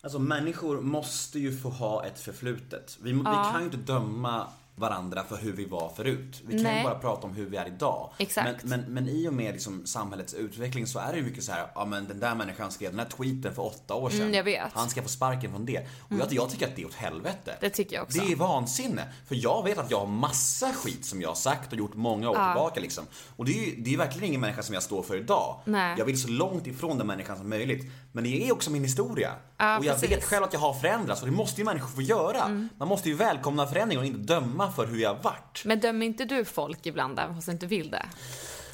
[0.00, 2.98] Alltså människor måste ju få ha ett förflutet.
[3.02, 6.42] Vi, vi kan ju inte döma varandra för hur vi var förut.
[6.46, 6.78] Vi kan Nej.
[6.78, 8.12] ju bara prata om hur vi är idag.
[8.18, 8.64] Exakt.
[8.64, 11.52] Men, men, men i och med liksom samhällets utveckling så är det ju mycket så
[11.52, 14.20] här, ja men den där människan skrev den här tweeten för åtta år sedan.
[14.20, 14.58] Mm, jag vet.
[14.58, 14.70] Mm.
[14.74, 15.86] Han ska få sparken från det.
[16.00, 17.56] Och jag, jag tycker att det är åt helvete.
[17.60, 18.20] Det tycker jag också.
[18.20, 19.02] Det är vansinne.
[19.28, 22.30] För jag vet att jag har massa skit som jag har sagt och gjort många
[22.30, 23.04] år tillbaka liksom.
[23.36, 25.60] Och det är ju det är verkligen ingen människa som jag står för idag.
[25.64, 25.94] Nej.
[25.98, 27.92] Jag vill så långt ifrån den människan som möjligt.
[28.16, 29.34] Men det är också min historia.
[29.56, 30.08] Ja, och jag precis.
[30.08, 30.20] Mm.
[30.20, 32.68] vet själv att jag har förändrats och det måste ju människor få göra.
[32.78, 35.62] Man måste ju välkomna förändring och inte döma för hur jag har varit.
[35.64, 38.06] Men dömer inte du folk ibland även fast du inte vill det?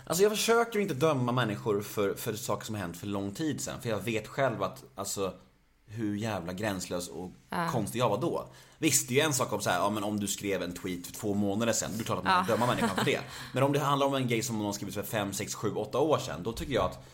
[0.07, 3.61] Alltså jag försöker inte döma människor för, för saker som har hänt för lång tid
[3.61, 3.75] sedan.
[3.83, 5.35] För jag vet själv att, alltså,
[5.87, 7.31] hur jävla gränslös och
[7.73, 8.49] konstig jag var då.
[8.79, 10.75] Visst, det är ju en sak om så här, ja men om du skrev en
[10.75, 13.21] tweet för två månader sedan, det är klart att man kan döma människan för det.
[13.53, 15.99] Men om det handlar om en grej som någon skrivit för fem, sex, sju, åtta
[15.99, 17.05] år sedan, då tycker jag att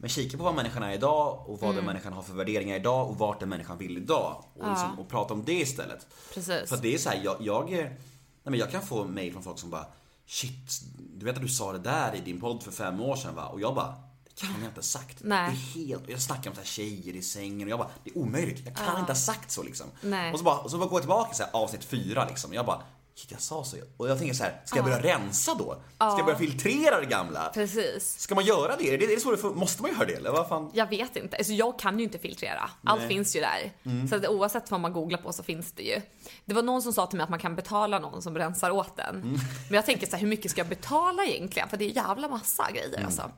[0.00, 3.08] men kika på vad människan är idag och vad den människan har för värderingar idag
[3.08, 4.44] och vart den människan vill idag.
[4.54, 6.06] Och, liksom, och prata om det istället.
[6.34, 6.68] Precis.
[6.68, 7.98] För att det är så här, jag, jag, nej
[8.42, 9.86] men jag kan få mail från folk som bara
[10.26, 10.82] Shit,
[11.16, 13.46] du vet att du sa det där i din podd för fem år sedan va?
[13.46, 15.18] Och jag bara det kan jag inte ha sagt.
[15.20, 15.50] Nej.
[15.50, 18.10] Det är helt, jag snackar om så här tjejer i sängen och jag bara, det
[18.10, 18.62] är omöjligt.
[18.64, 19.86] Jag kan inte ha sagt så liksom.
[20.00, 20.32] Nej.
[20.32, 22.54] Och så bara, och så bara går jag tillbaka här, avsnitt fyra liksom.
[22.54, 22.82] Jag bara,
[23.20, 23.76] shit jag sa så.
[23.96, 25.76] Och jag tänker så här, ska jag börja rensa då?
[25.96, 27.50] Ska jag börja filtrera det gamla?
[27.54, 28.18] Precis.
[28.20, 28.94] Ska man göra det?
[28.94, 30.70] Är det, är det så det måste man göra det eller vad fan?
[30.74, 31.36] Jag vet inte.
[31.36, 32.70] Alltså jag kan ju inte filtrera.
[32.84, 33.72] Allt finns ju där.
[33.84, 34.08] Mm.
[34.08, 36.00] Så att oavsett vad man googlar på så finns det ju.
[36.44, 38.96] Det var någon som sa till mig att man kan betala någon som rensar åt
[38.96, 39.16] den.
[39.16, 39.32] Mm.
[39.68, 41.68] Men jag tänker så här, hur mycket ska jag betala egentligen?
[41.68, 43.06] För det är jävla massa grejer Mm.
[43.06, 43.30] alltså.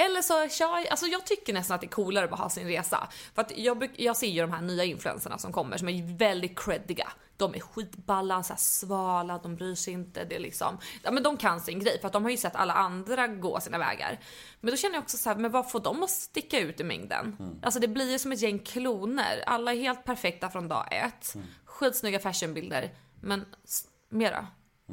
[0.00, 2.50] Eller så kör jag, alltså jag tycker nästan att det är coolare att bara ha
[2.50, 3.08] sin resa.
[3.34, 6.58] För att jag, jag ser ju de här nya influencerna som kommer som är väldigt
[6.58, 7.08] creddiga.
[7.36, 10.24] De är skitballa, så svala, de bryr sig inte.
[10.24, 12.56] Det är liksom, ja men de kan sin grej för att de har ju sett
[12.56, 14.20] alla andra gå sina vägar.
[14.60, 16.84] Men då känner jag också så här, men vad får de att sticka ut i
[16.84, 17.36] mängden?
[17.62, 19.44] Alltså det blir ju som ett gäng kloner.
[19.46, 21.34] Alla är helt perfekta från dag ett.
[21.64, 22.90] Skitsnygga fashionbilder.
[23.20, 23.84] Men s-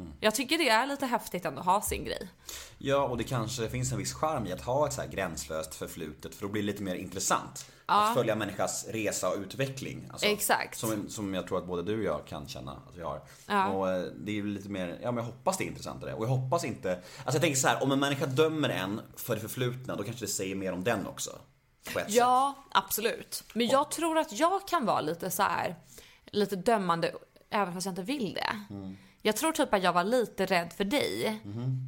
[0.02, 0.16] mera.
[0.20, 2.28] Jag tycker det är lite häftigt ändå att ha sin grej.
[2.78, 5.74] Ja, och det kanske finns en viss charm i att ha ett så här gränslöst
[5.74, 7.70] förflutet för då blir det lite mer intressant.
[7.88, 10.08] Att följa människas resa och utveckling.
[10.10, 10.78] Alltså, Exakt.
[10.78, 13.20] Som, som jag tror att både du och jag kan känna att vi har.
[13.46, 13.68] Ja.
[13.68, 16.14] Och eh, det är lite mer, ja men jag hoppas det är intressantare.
[16.14, 19.34] Och jag hoppas inte, alltså jag tänker så här, om en människa dömer en för
[19.34, 21.30] det förflutna, då kanske det säger mer om den också.
[21.86, 22.04] Ett sätt.
[22.08, 23.44] Ja, absolut.
[23.54, 25.76] Men jag tror att jag kan vara lite så här,
[26.26, 27.14] lite dömande
[27.50, 28.64] även fast jag inte vill det.
[29.26, 31.26] Jag tror typ att jag var lite rädd för dig.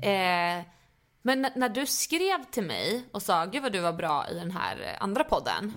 [0.03, 0.65] Eh,
[1.23, 4.51] men när du skrev till mig och sa gud vad du var bra i den
[4.51, 5.73] här eh, andra podden.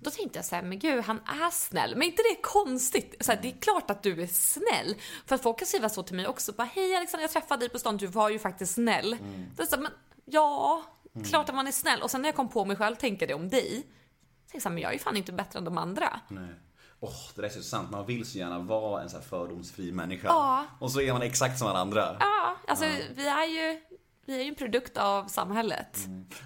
[0.00, 1.96] Då tänkte jag så här, men gud han är snäll.
[1.96, 3.16] Men inte det är konstigt?
[3.20, 4.94] Så här, det är klart att du är snäll.
[5.26, 6.52] För att folk kan skriva så till mig också.
[6.52, 9.10] Bara, Hej Alexandra, jag träffade dig på stan, du var ju faktiskt snäll.
[9.56, 9.92] Då är det så här, men
[10.24, 10.82] ja,
[11.30, 12.02] klart att man är snäll.
[12.02, 13.70] Och sen när jag kom på mig själv tänka det om dig.
[13.70, 16.20] Tänkte jag så här, men jag är ju fan inte bättre än de andra.
[16.28, 16.54] Nej.
[17.04, 17.90] Åh, det där är så sant.
[17.90, 20.28] Man vill så gärna vara en så här fördomsfri människa.
[20.28, 20.64] Ja.
[20.78, 22.16] Och så är man exakt som alla andra.
[22.20, 22.84] Ja, alltså
[23.14, 23.80] vi är ju
[24.24, 25.98] vi är ju en produkt av samhället.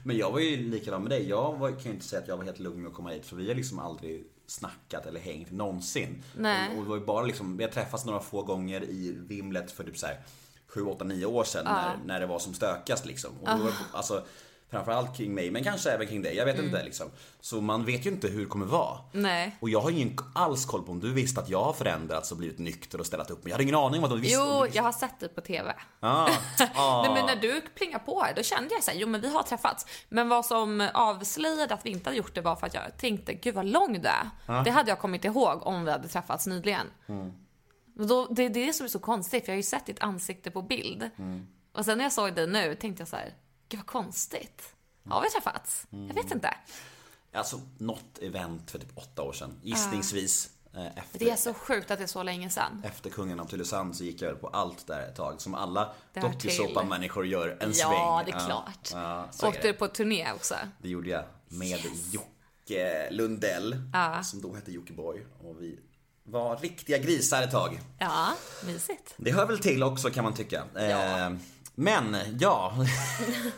[0.05, 1.29] Men jag var ju likadan med dig.
[1.29, 3.27] Jag var, kan ju inte säga att jag var helt lugn med att komma hit
[3.27, 6.23] för vi har liksom aldrig snackat eller hängt någonsin.
[6.37, 6.71] Nej.
[6.71, 9.73] Och, och det var ju bara liksom, vi har träffats några få gånger i vimlet
[9.73, 10.21] för typ så här
[10.67, 13.31] 7, 8, 9 år sedan när, när det var som stökast liksom.
[13.41, 14.25] Och då var, alltså,
[14.71, 16.37] framförallt kring mig, men kanske även kring dig.
[16.37, 17.11] Jag vet inte liksom.
[17.41, 18.99] Så man vet ju inte hur det kommer vara.
[19.13, 19.57] Nej.
[19.61, 22.33] Och jag har ju ingen alls koll på om du visste att jag har förändrats
[22.33, 23.51] och blivit nykter och ställt upp mig.
[23.51, 24.39] Jag hade ingen aning om att du visste.
[24.41, 24.77] Jo, du visste.
[24.79, 25.75] jag har sett det på TV.
[26.01, 26.29] Ah,
[26.75, 27.03] ah.
[27.03, 29.33] Nej, men när du plingade på här, då kände jag så här, jo men vi
[29.33, 29.87] har träffats.
[30.09, 33.35] Men vad som avslöjade att vi inte hade gjort det var för att jag tänkte,
[33.35, 34.63] gud vad lång du är.
[34.65, 36.87] Det hade jag kommit ihåg om vi hade träffats nyligen.
[37.99, 40.01] Och Då, det är det som är så konstigt, för jag har ju sett ditt
[40.03, 41.11] ansikte på bild.
[41.73, 43.35] Och sen när jag såg dig nu tänkte jag så här,
[43.69, 44.63] gud vad konstigt.
[45.09, 45.87] Har vi träffats?
[45.91, 46.55] Jag vet inte.
[47.33, 50.51] Alltså något event för typ åtta år sedan, gissningsvis.
[50.75, 52.83] eh, Efter, Det är så sjukt att det är så länge sedan.
[52.85, 55.41] efter kungen av Tylösand så gick jag på allt där ett tag.
[55.41, 57.93] Som alla dokusåpa-människor gör en sväng.
[57.93, 58.91] Ja, det är klart.
[58.93, 60.55] Ja, så är Åkte du på turné också?
[60.83, 61.81] det gjorde jag med
[62.13, 63.77] Jocke Lundell.
[64.25, 65.27] Som då hette Jockiboi.
[65.43, 65.79] Och vi
[66.25, 67.81] var riktiga grisar ett tag.
[67.99, 68.33] Ja,
[68.67, 69.15] mysigt.
[69.17, 70.65] Det hör väl till också kan man tycka.
[70.77, 71.31] Eh,
[71.79, 72.73] Men, ja.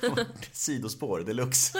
[0.52, 1.78] Sidospår deluxe.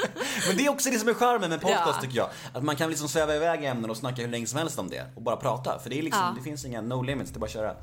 [0.49, 2.01] Men det är också det som är charmen med podcast Ja.
[2.01, 2.30] tycker jag.
[2.53, 5.07] Att man kan liksom sväva iväg ämnen och snacka hur länge som helst om det.
[5.14, 5.78] Och bara prata.
[5.78, 6.34] För det är liksom, Ja.
[6.39, 7.76] det finns inga no limits, det är bara att köra.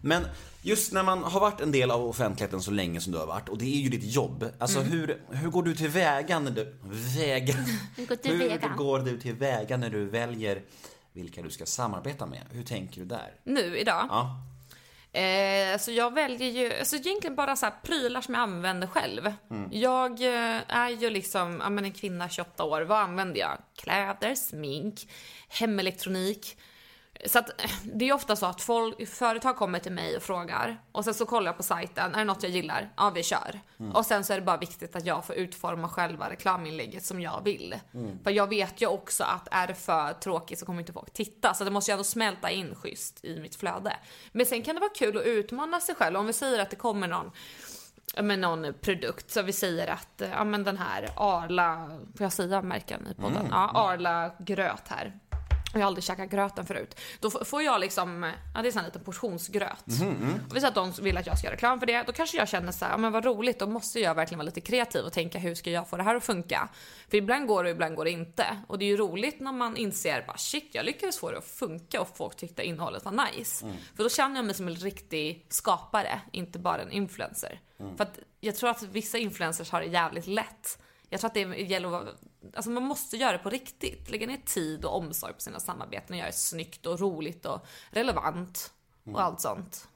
[0.00, 0.24] Men
[0.62, 3.48] just när man har varit en del av offentligheten så länge som du har varit.
[3.48, 4.44] Och det är ju ditt jobb.
[4.58, 4.92] Alltså Mm.
[4.92, 6.76] hur, hur går du tillväga när du...
[7.16, 7.54] Väga.
[7.96, 8.68] Hur går tillväga?
[8.68, 10.62] Hur går du tillväga när du väljer
[11.12, 12.42] vilka du ska samarbeta med?
[12.50, 13.34] Hur tänker du där?
[13.44, 14.06] Nu idag?
[14.10, 14.42] Ja.
[15.16, 19.32] Eh, så jag väljer ju, alltså egentligen bara så prylar som jag använder själv.
[19.70, 23.58] Jag eh, är ju liksom, ja men en kvinna 28 år, vad använder jag?
[23.76, 25.08] Kläder, smink,
[25.48, 26.56] hemelektronik.
[27.24, 27.50] Så att
[27.84, 31.26] det är ofta så att folk, företag kommer till mig och frågar och sen så
[31.26, 32.88] kollar jag på sajten, är det något jag gillar?
[32.96, 33.60] Ja, vi kör.
[33.92, 37.40] Och sen så är det bara viktigt att jag får utforma själva reklaminlägget som jag
[37.44, 37.74] vill.
[38.24, 41.54] För jag vet ju också att är det för tråkigt så kommer inte folk titta,
[41.54, 43.96] så det måste ju ändå smälta in schysst i mitt flöde.
[44.32, 46.16] Men sen kan det vara kul att utmana sig själv.
[46.16, 47.30] Om vi säger att det kommer någon
[48.22, 49.30] men någon produkt.
[49.30, 51.86] Så vi säger att ja, men den här Arla,
[52.16, 53.46] får jag säga märken i podden?
[53.50, 55.12] Ja, Arla gröt här.
[55.72, 57.00] Jag har aldrig käkat gröten förut.
[57.20, 59.84] Då får jag liksom, ja det är en liten portionsgröt.
[60.50, 62.36] Och vi säger att de vill att jag ska göra reklam för det, då kanske
[62.36, 65.04] jag känner så här, ja men vad roligt, då måste jag verkligen vara lite kreativ
[65.04, 66.68] och tänka hur ska jag få det här att funka?
[67.08, 68.46] För ibland går det och ibland går det inte.
[68.66, 71.44] Och det är ju roligt när man inser bara shit, jag lyckades få det att
[71.44, 73.66] funka och folk tyckte innehållet var nice.
[73.96, 77.60] För då känner jag mig som en riktig skapare, inte bara en influencer.
[77.96, 80.78] För att jag tror att vissa influencers har det jävligt lätt.
[81.08, 82.08] Jag tror att det gäller att
[82.54, 84.10] alltså man måste göra det på riktigt.
[84.10, 87.66] Lägga ner tid och omsorg på sina samarbeten och göra det snyggt och roligt och
[87.90, 88.72] relevant
[89.04, 89.88] och allt sånt.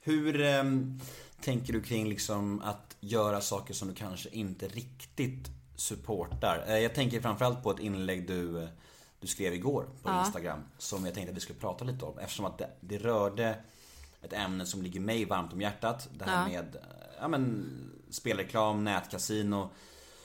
[0.00, 1.00] Hur ehm,
[1.40, 6.64] tänker du kring liksom att göra saker som du kanske inte riktigt supportar?
[6.68, 8.68] Eh, jag tänker framförallt på ett inlägg du, eh,
[9.20, 12.44] du skrev igår på Instagram som jag tänkte att vi skulle prata lite om eftersom
[12.44, 13.56] att det, det rörde
[14.22, 16.08] ett ämne som ligger mig varmt om hjärtat.
[16.18, 16.48] Det här Ja.
[16.48, 16.82] med eh,
[17.20, 17.70] ja, men,
[18.10, 19.70] spelreklam, nätkasino.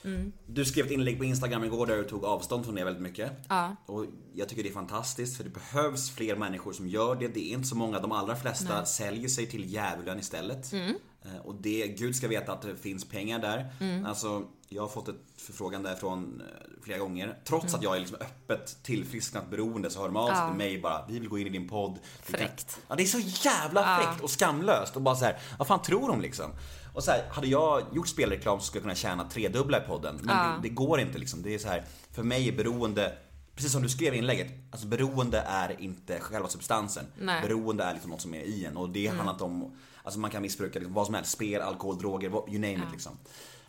[0.04, 0.32] Mm.
[0.46, 3.32] Du skrev ett inlägg på Instagram igår där du tog avstånd från det väldigt mycket.
[3.48, 3.76] Ja.
[3.86, 7.28] Och jag tycker det är fantastiskt för det behövs fler människor som gör det.
[7.28, 10.72] Det är inte så många, de allra flesta säljer sig till djävulen istället.
[10.72, 10.94] Mm.
[11.24, 13.72] Eh, Och det, Gud ska veta att det finns pengar där.
[13.80, 14.06] Mm.
[14.06, 17.38] Alltså, jag har fått ett förfrågan därifrån eh, flera gånger.
[17.44, 20.44] Trots att jag är liksom öppet tillfrisknat beroende så hör de av sig Mm.
[20.46, 20.50] Ja.
[20.50, 21.98] till mig bara, vi vill gå in i din podd.
[22.22, 22.78] Fräckt.
[22.88, 26.08] Ja, det är så jävla fräckt och skamlöst och bara så här, vad fan tror
[26.08, 26.50] de liksom?
[26.94, 30.18] Och så här, hade jag gjort spelreklam så skulle jag kunna tjäna tredubbla i podden.
[30.22, 30.42] Men Ja.
[30.62, 31.42] det, det går inte liksom.
[31.42, 33.12] Det är så här, för mig är beroende
[33.54, 37.04] Precis som du skrev i inlägget, alltså beroende är inte själva substansen.
[37.20, 37.42] Nej.
[37.42, 40.30] Beroende är liksom något som är i en och det handlar inte om, alltså man
[40.30, 43.12] kan missbruka liksom vad som helst, spel, alkohol, droger, you name it liksom.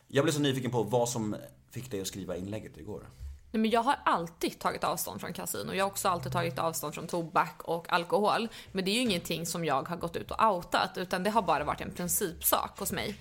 [0.08, 1.36] Jag blev så nyfiken på vad som
[1.72, 3.08] fick dig att skriva inlägget igår.
[3.56, 5.74] Nej, men jag har alltid tagit avstånd från kasino.
[5.74, 8.50] Jag har också alltid tagit avstånd från tobak och alkohol.
[8.72, 11.42] Men det är ju ingenting som jag har gått ut och outat, utan det har
[11.42, 13.16] bara varit en principsak hos mig.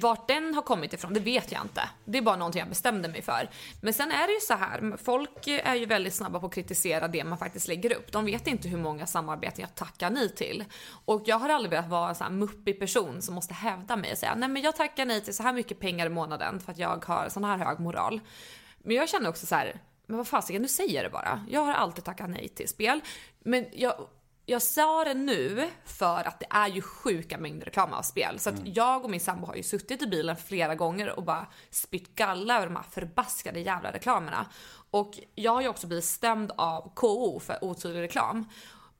[0.00, 1.88] Vart den har kommit ifrån, det vet jag inte.
[2.04, 3.50] Det är bara någonting jag bestämde mig för.
[3.80, 7.08] Men sen är det ju så här, folk är ju väldigt snabba på att kritisera
[7.08, 8.12] det man faktiskt lägger upp.
[8.12, 10.64] De vet inte hur många samarbeten jag tackar nej till.
[11.04, 14.12] Och jag har aldrig velat vara en sån här muppig person som måste hävda mig
[14.12, 16.72] och säga nej men jag tackar nej till så här mycket pengar i månaden för
[16.72, 18.20] att jag har sån här hög moral.
[18.84, 21.44] Men jag känner också så här, men vad fasiken, nu säger jag det bara.
[21.48, 23.00] Jag har alltid tackat nej till spel.
[23.38, 23.94] Men jag,
[24.46, 28.38] jag sa det nu för att det är ju sjuka mängder reklam av spel.
[28.38, 31.46] Så att jag och min sambo har ju suttit i bilen flera gånger och bara
[31.70, 34.46] spytt galla över de här förbaskade jävla reklamerna.
[34.90, 38.48] Och jag har ju också blivit stämd av KO för otydlig reklam.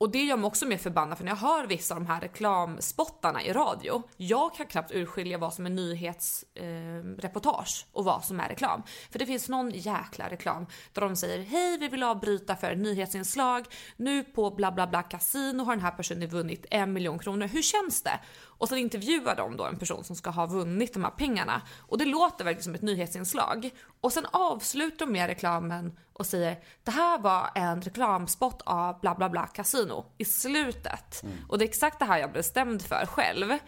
[0.00, 2.20] Och det gör mig också mer förbannad för när jag hör vissa av de här
[2.20, 8.40] reklamspottarna i radio, jag kan knappt urskilja vad som är nyhetsreportage eh, och vad som
[8.40, 8.82] är reklam.
[9.10, 13.66] För det finns någon jäkla reklam där de säger hej vi vill avbryta för nyhetsinslag,
[13.96, 17.62] nu på bla bla bla kasino har den här personen vunnit en miljon kronor, hur
[17.62, 18.20] känns det?
[18.60, 21.98] Och så intervjuar de då en person som ska ha vunnit de här pengarna och
[21.98, 23.70] det låter verkligen som ett nyhetsinslag.
[24.00, 29.14] Och sen avslutar de med reklamen och säger det här var en reklamspot av bla
[29.14, 31.24] bla bla kasino i slutet.
[31.48, 33.58] Och det är exakt det här jag blev stämd för själv.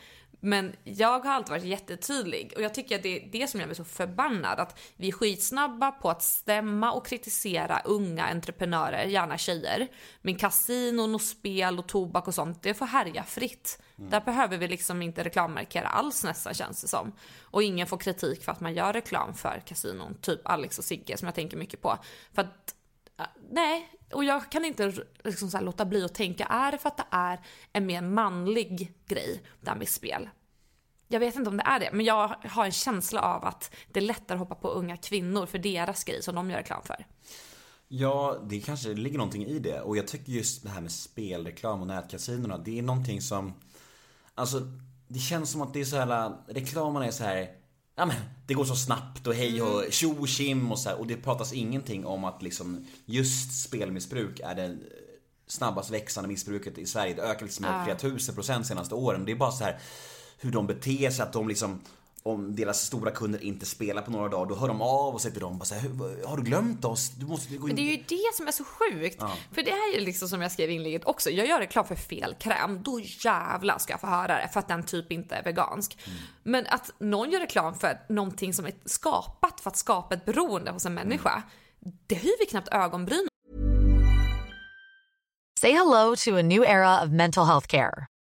[0.45, 3.67] Men jag har alltid varit jättetydlig och jag tycker att det är det som gör
[3.67, 4.61] mig så förbannad.
[4.61, 9.89] Att vi är skitsnabba på att stämma och kritisera unga entreprenörer, gärna tjejer.
[10.23, 13.83] Men kasinon och spel och tobak och sånt, det får härja fritt.
[13.97, 17.13] Där behöver vi liksom inte reklammarkera alls nästan känns det som.
[17.41, 21.17] Och ingen får kritik för att man gör reklam för kasinon, typ Alex och Sigge
[21.17, 21.99] som jag tänker mycket på.
[22.35, 22.75] För att
[23.51, 24.93] Nej, och jag kan inte
[25.25, 27.41] liksom så här låta bli att tänka, är det för att det är
[27.73, 30.29] en mer manlig grej, det här med spel?
[31.09, 34.01] Jag vet inte om det är det, men jag har en känsla av att det
[34.01, 37.07] är lättare att hoppa på unga kvinnor för deras grej som de gör reklam för.
[37.89, 39.81] Ja, det kanske ligger någonting i det.
[39.81, 43.55] Och jag tycker just det här med spelreklam och nätkasinorna, det är någonting som...
[44.35, 44.61] Alltså,
[45.09, 47.62] det känns som att det är så här, reklamen är så här...
[47.95, 48.17] Ja men,
[48.47, 51.17] det går så snabbt och hej och tjo och tjim och så här, Och det
[51.17, 54.79] pratas ingenting om att liksom just spelmissbruk är det
[55.47, 57.15] snabbast växande missbruket i Sverige.
[57.15, 59.25] Det ökar liksom med flera tusen procent senaste åren.
[59.25, 59.79] Det är bara så här
[60.39, 61.81] hur de beter sig, att de liksom
[62.25, 65.33] om deras stora kunder inte spelar på några dagar, då hör de av och säger
[65.33, 67.11] till dem bara så här, "Hur- Har du glömt oss?
[67.11, 67.75] Du måste gå in.
[67.75, 69.23] Men det är ju det som är så sjukt.
[69.53, 71.31] För det här är ju liksom som jag skrev i inlägget också.
[71.31, 74.69] Jag gör reklam för fel kräm, då jävlar ska jag få höra det för att
[74.69, 75.99] den typ inte är vegansk.
[76.43, 80.71] Men att någon gör reklam för någonting som är skapat för att skapa ett beroende
[80.71, 81.43] hos en människa.
[82.07, 83.29] Det höjer vi knappt ögonbryn
[85.61, 88.07] Say hello to a new era of mental health care.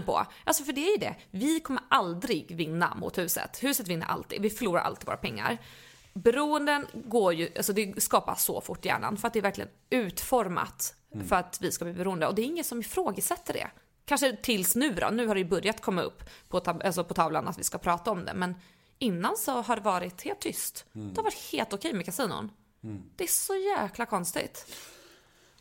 [0.00, 0.26] På.
[0.44, 1.14] Alltså för det är ju det.
[1.30, 3.62] Vi kommer aldrig vinna mot huset.
[3.62, 4.42] Huset vinner alltid.
[4.42, 5.58] Vi förlorar alltid våra pengar.
[6.14, 9.70] Beroenden går ju, alltså det skapas så fort i hjärnan för att det är verkligen
[9.90, 10.94] utformat
[11.28, 13.70] för att vi ska bli beroende och det är ingen som ifrågasätter det.
[14.04, 17.14] Kanske tills nu då, nu har det ju börjat komma upp på, tab- alltså på
[17.14, 18.54] tavlan att vi ska prata om det men
[18.98, 20.84] innan så har det varit helt tyst.
[20.92, 22.50] Det har varit helt okej med kasinon.
[23.16, 24.66] Det är så jäkla konstigt.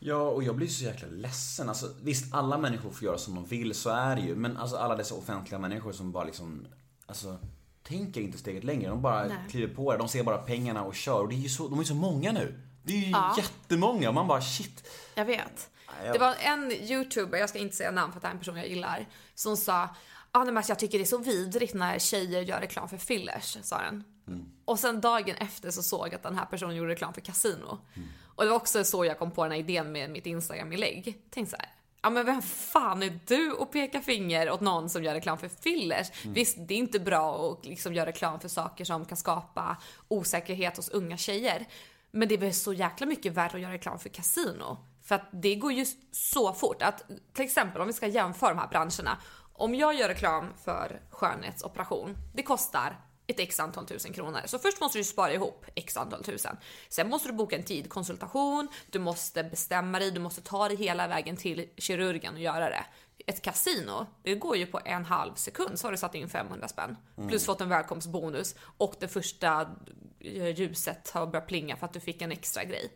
[0.04, 1.70] Ja, och jag blir så jäkla ledsen.
[1.70, 4.36] Alltså, visst, alla människor får göra som de vill, så är det ju.
[4.36, 6.68] Men alltså alla dessa offentliga människor som bara liksom,
[7.06, 7.38] alltså,
[7.84, 8.90] tänker inte steget längre.
[8.90, 9.38] De bara Nej.
[9.50, 9.98] kliver på det.
[9.98, 11.20] De ser bara pengarna och kör.
[11.22, 12.60] Och det är ju så, de är så många nu.
[12.84, 13.36] Det är ju Ja.
[13.38, 14.12] jättemånga.
[14.12, 14.88] Man bara shit.
[15.16, 15.70] Jag vet.
[16.04, 18.58] Det var en youtuber, jag ska inte säga namn för att det är en person
[18.58, 19.74] jag gillar, som sa
[20.32, 22.98] ah, nej, men alltså, jag tycker det är så vidrigt när tjejer gör reklam för
[22.98, 24.04] fillers, sa den.
[24.66, 27.78] Och sen dagen efter så såg jag att den här personen gjorde reklam för kasino.
[28.42, 31.22] Och det var också så jag kom på den här idén med mitt Instagram-inlägg.
[31.30, 31.70] Tänk så här.
[32.02, 35.48] Ja men vem fan är du och peka finger åt någon som gör reklam för
[35.48, 36.08] fillers?
[36.26, 39.78] Visst, det är inte bra att liksom göra reklam för saker som kan skapa
[40.08, 41.68] osäkerhet hos unga tjejer.
[42.12, 44.78] Men det är väl så jäkla mycket värre att göra reklam för kasino.
[45.04, 48.60] För att det går ju så fort att till exempel om vi ska jämföra de
[48.60, 49.18] här branscherna.
[49.54, 53.00] Om jag gör reklam för skönhetsoperation, det kostar
[53.32, 54.40] ett x antal tusen kronor.
[54.46, 56.58] Så först måste du spara ihop x antal tusen.
[56.90, 60.78] Sen måste du boka en tid, konsultation, du måste bestämma dig, du måste ta dig
[60.78, 62.86] hela vägen till kirurgen och göra det.
[63.28, 66.68] Ett kasino, det går ju på en halv sekund så har du satt in 500
[66.68, 66.98] spänn.
[67.28, 69.70] Plus fått en välkomstbonus och det första
[70.56, 72.92] ljuset har börjat plinga för att du fick en extra grej.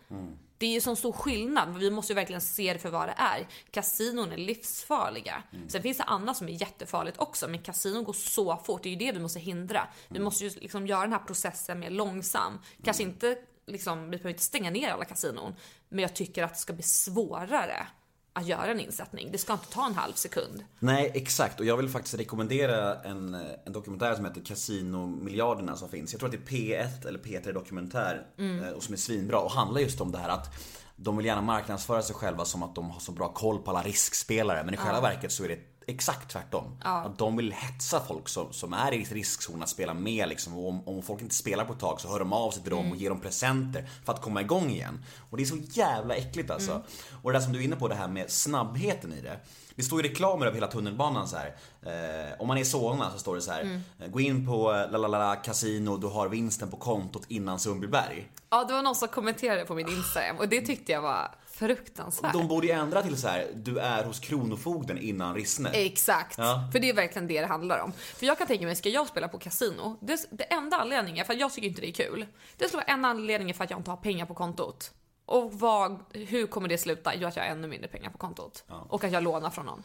[0.58, 1.78] Det är ju sån stor skillnad.
[1.78, 3.47] Vi måste ju verkligen se det för vad det är.
[3.72, 5.43] Kasinon är livsfarliga.
[5.68, 8.84] Sen finns det annat som är jättefarligt också, men kasinon går så fort.
[8.84, 9.88] Det är ju det vi måste hindra.
[10.08, 12.60] Vi måste ju liksom göra den här processen mer långsam.
[12.84, 13.38] Kanske inte
[13.68, 15.56] liksom, vi behöver inte stänga ner alla kasinon,
[15.89, 17.88] men jag tycker att det ska bli svårare
[18.36, 19.31] att göra en insättning.
[19.31, 20.63] Det ska inte ta en halv sekund.
[20.79, 21.59] Nej, exakt.
[21.59, 23.33] Och jag vill faktiskt rekommendera en,
[23.65, 26.13] en dokumentär som heter Casinomiljarderna som finns.
[26.13, 29.51] Jag tror att det är P1 eller P3 Dokumentär eh, och som är svinbra och
[29.51, 30.53] handlar just om det här att
[30.95, 33.81] de vill gärna marknadsföra sig själva som att de har så bra koll på alla
[33.81, 36.77] riskspelare men i själva verket så är det exakt tvärtom.
[36.81, 40.57] Att de vill hetsa folk som, som är i riskzon att spela med liksom.
[40.57, 42.71] Och om, om folk inte spelar på ett tag så hör de av sig till
[42.71, 45.03] dem och ger dem presenter för att komma igång igen.
[45.29, 46.81] Och det är så jävla äckligt alltså.
[47.23, 49.39] Och det där som du är inne på, det här med snabbheten i det.
[49.75, 51.55] Det står ju reklamer över hela tunnelbanan så här.
[51.86, 53.81] Eh, om man är i Solna så står det så här.
[53.99, 58.27] eh, Gå in på eh, lalalala casino, du har vinsten på kontot innan Sundbyberg.
[58.49, 62.34] Ja, det var någon som kommenterade på min Instagram och det tyckte jag var fruktansvärt.
[62.34, 63.47] De borde ju ändra till så här.
[63.56, 65.70] du är hos Kronofogden innan Rissne.
[65.70, 66.70] Exakt, Ja.
[66.72, 67.91] för det är verkligen det det handlar om.
[67.91, 69.97] För jag kan tänka mig, ska jag spela på kasino?
[70.01, 72.26] Det, det enda anledningen, för jag tycker inte det är kul.
[72.58, 74.91] Det skulle vara en anledning för att jag inte har pengar på kontot.
[75.26, 77.16] Och vad, hur kommer det sluta?
[77.16, 78.64] Jo, att jag har ännu mindre pengar på kontot.
[78.89, 79.84] Och att jag lånar från någon.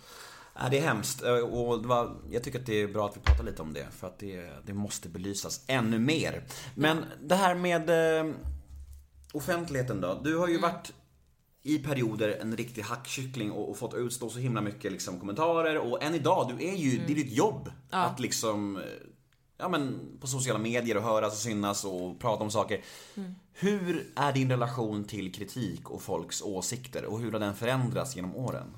[0.55, 3.21] Ja, det är hemskt Eh, och var, jag tycker att det är bra att vi
[3.21, 6.45] pratar lite om det för att det, det måste belysas ännu mer.
[6.75, 7.91] Men det här med
[8.21, 8.33] eh,
[9.33, 10.21] offentligheten då.
[10.25, 10.93] Du har ju varit
[11.63, 16.03] i perioder en riktig hackkyckling och, och fått utstå så himla mycket liksom, kommentarer och
[16.03, 18.81] än idag, du är ju, det är ditt jobb att liksom
[19.61, 22.81] Ja men på sociala medier och höras och synas och prata om saker.
[23.53, 28.37] Hur är din relation till kritik och folks åsikter och hur har den förändrats genom
[28.37, 28.77] åren?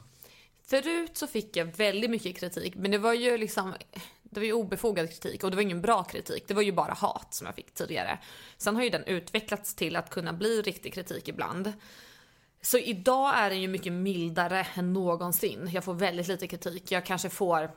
[0.66, 3.74] Förut så fick jag väldigt mycket kritik, men det var ju liksom
[4.22, 6.44] det var ju obefogad kritik och det var ingen bra kritik.
[6.48, 8.18] Det var ju bara hat som jag fick tidigare.
[8.56, 11.72] Sen har ju den utvecklats till att kunna bli riktig kritik ibland.
[12.62, 15.70] Så idag är den ju mycket mildare än någonsin.
[15.72, 16.92] Jag får väldigt lite kritik.
[16.92, 17.70] Jag kanske får,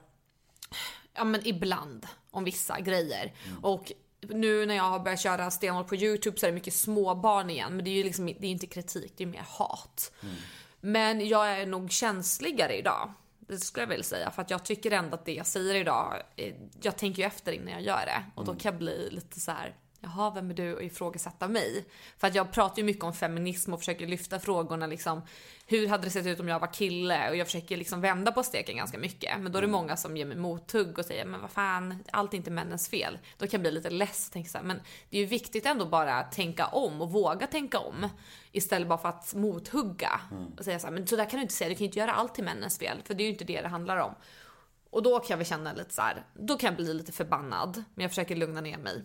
[1.13, 3.33] ja men ibland, om vissa grejer.
[3.61, 7.49] Och nu när jag har börjat köra stenhårt på YouTube så är det mycket småbarn
[7.49, 7.75] igen.
[7.75, 10.11] Men det är ju liksom, det är inte kritik, det är mer hat.
[10.81, 13.13] Men jag är nog känsligare idag.
[13.39, 14.31] Det skulle jag väl säga.
[14.31, 17.51] För att jag tycker ändå att det jag säger idag, eh, jag tänker ju efter
[17.51, 18.25] innan jag gör det.
[18.35, 19.75] Och då kan jag bli lite så här.
[20.05, 21.85] Jaha, vem är du och ifrågasätta mig?
[22.17, 25.21] För att jag pratar ju mycket om feminism och försöker lyfta frågorna liksom.
[25.67, 27.29] Hur hade det sett ut om jag var kille?
[27.29, 29.39] Och jag försöker liksom vända på steken ganska mycket.
[29.39, 32.33] Men då är det många som ger mig mothugg och säger, men vad fan, allt
[32.33, 33.19] är inte männens fel.
[33.37, 35.85] Då kan jag bli lite less tänka så här, men det är ju viktigt ändå
[35.85, 38.09] bara att tänka om och våga tänka om.
[38.51, 40.21] Istället bara för att mothugga.
[40.57, 41.99] Och säga så här, men så där kan du inte säga, du kan ju inte
[41.99, 43.01] göra allt till männens fel.
[43.05, 44.15] För det är ju inte det det handlar om.
[44.89, 47.83] Och då kan jag väl känna lite så här, då kan jag bli lite förbannad.
[47.95, 49.03] Men jag försöker lugna ner mig.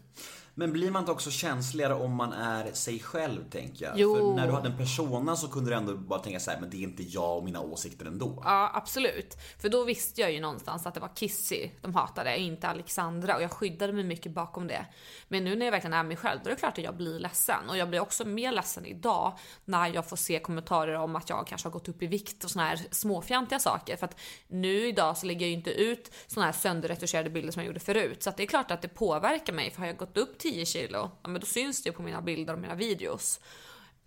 [0.55, 3.99] Men blir man inte också känsligare om man är sig själv, tänker jag?
[3.99, 4.17] Jo.
[4.17, 6.71] För när du hade en persona så kunde du ändå bara tänka så här, men
[6.71, 8.43] det är inte jag och mina åsikter ändå.
[8.45, 9.37] Ja, absolut.
[9.59, 13.37] För då visste jag ju någonstans att det var Kissy de hatade, inte Alexandra.
[13.37, 14.87] Och jag skyddade mig mycket bakom det.
[15.29, 17.19] Men nu när jag verkligen är mig själv, då är det klart att jag blir
[17.19, 17.69] ledsen.
[17.69, 21.47] Och jag blir också mer ledsen idag när jag får se kommentarer om att jag
[21.47, 23.97] kanske har gått upp i vikt och såna här småfjantiga saker.
[23.97, 24.17] För att
[24.49, 27.81] nu idag så lägger jag ju inte ut såna här sönderretuscherade bilder som jag gjorde
[27.81, 28.23] förut.
[28.23, 29.71] Så att det är klart att det påverkar mig.
[29.71, 32.23] För har jag gått upp 10 kilo, ja men då syns det ju på mina
[32.23, 33.41] bilder och mina videos.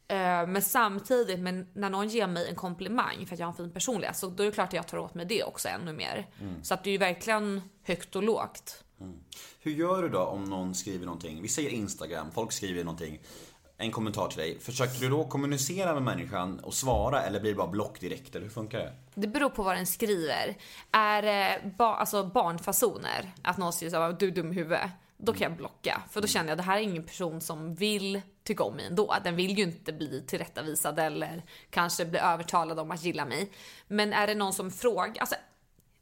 [0.08, 3.58] Eh, Men samtidigt, men när någon ger mig en komplimang för att jag har en
[3.58, 5.94] fin personlighet så då är det klart att jag tar åt mig det också ännu
[5.94, 6.28] mer.
[6.64, 8.84] Så att det är ju verkligen högt och lågt.
[9.60, 11.42] Hur gör du då om någon skriver någonting?
[11.42, 13.20] Vi säger Instagram, folk skriver någonting.
[13.78, 14.60] En kommentar till dig.
[14.60, 18.36] Försöker du då kommunicera med människan och svara eller blir det bara block direkt?
[18.36, 18.94] Eller hur funkar det?
[19.16, 20.58] Det beror på vad den skriver.
[20.92, 24.90] Är det ba- alltså barnfasoner, att någon skriver såhär du är dum i huvudet.
[25.26, 26.02] Då kan jag blocka.
[26.10, 29.16] För då känner jag det här är ingen person som vill tycka om mig ändå.
[29.24, 33.52] Den vill ju inte bli tillrättavisad eller kanske bli övertalad om att gilla mig.
[33.88, 35.36] Men är det någon som frågar, alltså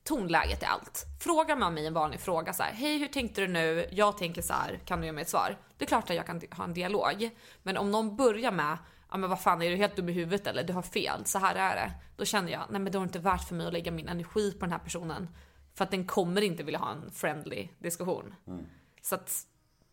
[0.03, 1.05] tonläget är allt.
[1.19, 3.88] Frågar man mig en vanlig fråga så här, hej hur tänkte du nu?
[3.91, 5.57] Jag tänker så här, kan du ge mig ett svar?
[5.78, 7.30] Det är klart att jag kan ha en dialog.
[7.63, 8.78] Men om någon börjar med,
[9.11, 10.63] ja men vad fan är du helt dum i huvudet eller?
[10.63, 11.91] Du har fel, så här är det.
[12.17, 14.51] Då känner jag, nej men det är inte värt för mig att lägga min energi
[14.51, 15.28] på den här personen.
[15.76, 18.36] För att den kommer inte vilja ha en friendly diskussion.
[19.02, 19.45] Så att,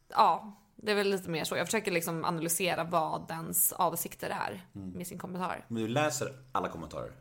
[0.09, 0.55] ja.
[0.81, 1.57] Det är väl lite mer så.
[1.57, 5.65] Jag försöker liksom analysera vad dens avsikter är med sin kommentar.
[5.69, 7.13] Men du läser alla kommentarer?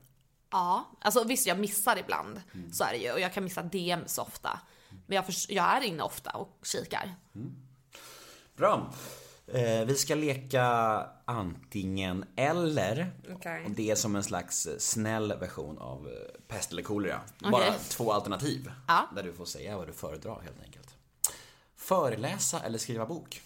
[0.51, 2.41] Ja, alltså visst jag missar ibland.
[2.71, 3.11] Så är det ju.
[3.11, 4.59] Och jag kan missa DMs ofta.
[5.07, 7.15] Men jag, förs- jag är inne ofta och kikar.
[8.55, 8.93] Bra.
[9.47, 10.65] Eh, vi ska leka
[11.25, 13.11] antingen eller.
[13.35, 13.65] Okej.
[13.65, 16.13] Och Det är som en slags snäll version av eh,
[16.47, 17.19] pest eller kolera.
[17.39, 17.51] Okej.
[17.51, 18.71] Bara två alternativ.
[18.87, 19.07] Ja.
[19.15, 20.86] Där du får säga vad du föredrar helt enkelt.
[21.87, 23.41] Föreläsa eller skriva bok?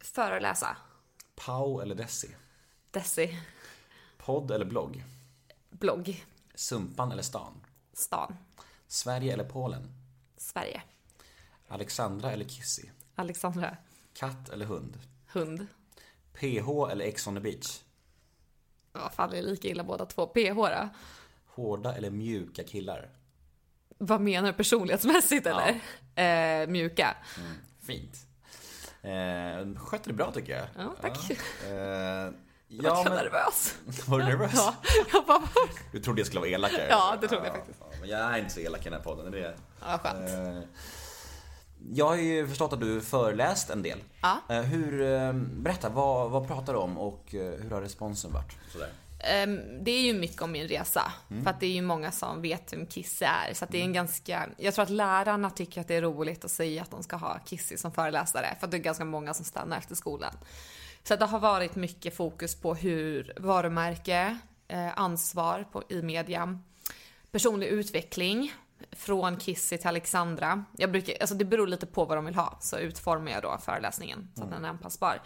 [0.00, 0.76] Föreläsa.
[1.34, 2.36] Pau eller Desi?
[2.90, 3.38] Desi.
[4.18, 5.04] Podd eller blogg?
[5.70, 6.24] Blogg.
[6.54, 7.52] Sumpan eller stan?
[7.92, 8.36] Stan.
[8.86, 9.92] Sverige eller Polen?
[10.36, 10.82] Sverige.
[11.68, 12.88] Alexandra eller Kissy?
[13.14, 13.76] Alexandra.
[14.14, 14.98] Katt eller hund?
[15.26, 15.66] Hund.
[16.32, 17.80] PH eller Ex on the beach?
[18.92, 20.26] Ja, fan det är lika illa båda två.
[20.26, 20.88] PH då?
[21.46, 23.10] Hårda eller mjuka killar?
[23.98, 25.80] Vad menar du personlighetsmässigt eller?
[26.20, 27.16] Eh, mjuka.
[27.86, 28.16] Fint.
[29.02, 30.66] Eh, skötte det bra tycker jag.
[30.78, 31.30] Ja, tack.
[31.30, 32.32] Eh, Jag
[32.68, 33.12] ja, var men...
[33.14, 33.74] nervös.
[34.06, 34.50] Var du nervös?
[34.54, 34.74] Ja,
[35.12, 35.42] jag bara,
[35.92, 36.86] Du trodde jag skulle vara elakare?
[36.90, 37.78] Ja, det trodde jag faktiskt.
[37.80, 40.28] Ja, men jag är inte så elak i den här podden, det är ja skönt.
[40.30, 40.62] Eh,
[41.92, 43.98] Jag har ju förstått att du föreläst en del.
[44.22, 44.38] Ja.
[44.48, 48.56] Eh, Hur, eh, berätta, vad, vad pratar du om och eh, hur har responsen varit?
[48.72, 48.88] Sådär.
[49.24, 51.12] Ehm, det är ju mycket om min resa.
[51.42, 53.54] För att det är ju många som vet vem Kisse är.
[53.54, 56.50] Så det är en ganska, jag tror att lärarna tycker att det är roligt att
[56.50, 58.56] säga att de ska ha Kissy som föreläsare.
[58.58, 60.34] För att det är ganska många som stannar efter skolan.
[61.02, 66.58] Så det har varit mycket fokus på hur varumärke, eh, ansvar på, i media,
[67.30, 68.52] personlig utveckling
[68.92, 70.64] från Kissy till Alexandra.
[70.76, 73.58] Jag brukar, alltså det beror lite på vad de vill ha, så utformar jag då
[73.64, 75.22] föreläsningen så att den är anpassbar.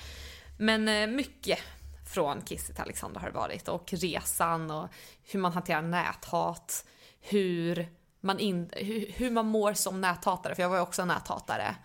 [0.59, 1.59] Men eh, mycket
[2.05, 4.89] från Kissy till Alexandra har det varit och resan och
[5.23, 6.85] hur man hanterar näthat,
[7.21, 7.89] hur
[8.21, 11.77] man, in, hur, hur man mår som näthatare, för jag var ju också en näthatare.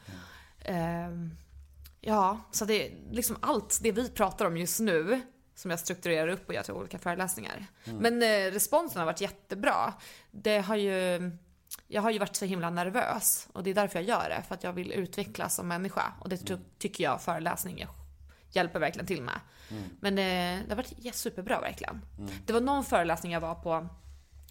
[0.62, 1.38] Ehm,
[2.02, 5.22] ja, så det är liksom allt det vi pratar om just nu
[5.56, 7.66] som jag strukturerar upp och gör till olika föreläsningar.
[8.00, 9.94] Men eh, responsen har varit jättebra.
[10.32, 11.32] Det har ju,
[11.88, 14.56] jag har ju varit så himla nervös och det är därför jag gör det, för
[14.56, 17.90] att jag vill utvecklas som människa och det ty- tycker jag föreläsningar
[18.52, 19.40] hjälper verkligen till med.
[20.00, 22.02] Men eh, det har varit ja, superbra verkligen.
[22.46, 23.90] Det var någon föreläsning jag var på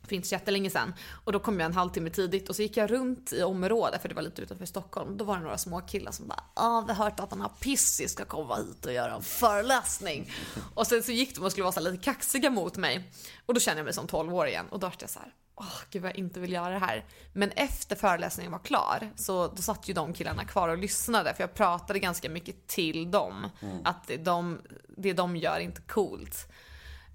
[0.08, 0.94] för inte så jättelänge sedan.
[1.24, 4.08] Och då kom jag en halvtimme tidigt och så gick jag runt i området, för
[4.08, 5.16] det var lite utanför Stockholm.
[5.16, 7.50] Då var det några små killar som bara ah, vi har hört att den här
[7.60, 10.32] Pissy ska komma hit och göra en föreläsning.
[10.74, 13.12] och sen så gick de och skulle vara så lite kaxiga mot mig.
[13.46, 15.32] Och då kände jag mig som 12 år igen och då var jag så här
[15.60, 17.04] åh gud vad jag inte vill göra det här.
[17.32, 21.42] Men efter föreläsningen var klar så då satt ju de killarna kvar och lyssnade för
[21.42, 23.46] jag pratade ganska mycket till dem.
[23.84, 24.60] Att de,
[24.96, 26.48] det de gör är inte coolt.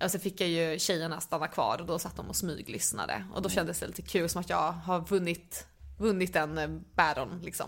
[0.04, 3.26] Och så fick jag ju tjejerna stanna kvar och då satt de och smyglyssnade.
[3.34, 5.68] Och då kändes det lite kul som att jag har vunnit,
[5.98, 7.68] vunnit en eh, battle liksom.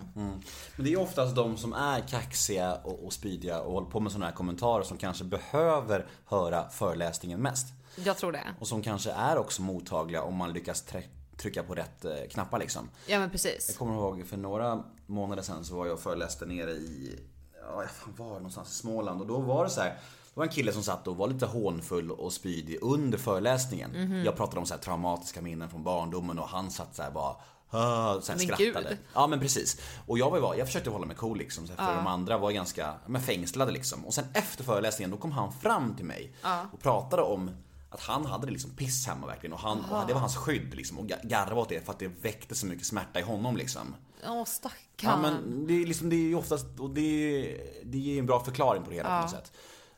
[0.76, 4.12] Men det är oftast de som är kaxiga och, och spydiga och håller på med
[4.12, 7.68] sådana här kommentarer som kanske behöver höra föreläsningen mest.
[7.96, 8.44] Jag tror det.
[8.60, 10.86] Och som kanske är också mottagliga om man lyckas
[11.38, 12.90] trycka på rätt eh, knappar liksom.
[13.08, 13.66] Ja men precis.
[13.70, 17.20] Jag kommer ihåg för några månader sedan så var jag och föreläste nere i,
[17.62, 19.90] ja fan var någonstans i Småland och då var det så här.
[19.90, 23.92] Det var en kille som satt och var lite hånfull och spydig under föreläsningen.
[23.92, 24.24] Mhm.
[24.26, 27.36] Jag pratade om så här traumatiska minnen från barndomen och han satt så här bara
[27.70, 28.90] "Ah", här Men skrattade.
[28.90, 28.98] gud.
[29.14, 29.82] Ja men precis.
[30.08, 31.68] Och jag var jag försökte hålla mig cool liksom.
[31.68, 34.06] så För de andra var ganska, men fängslade liksom.
[34.06, 36.34] Och sen efter föreläsningen då kom han fram till mig
[36.74, 37.52] och pratade om
[37.96, 40.76] att han hade det liksom piss hemma verkligen och han, och det var hans skydd
[40.76, 43.58] liksom och ga- garvade åt det för att det väckte så mycket smärta i honom
[43.58, 43.96] liksom.
[44.28, 45.10] Åh stackarn.
[45.12, 48.26] Ja men det är liksom, det är ju oftast, och det är, det ger en
[48.26, 49.52] bra förklaring på det hela på något sätt.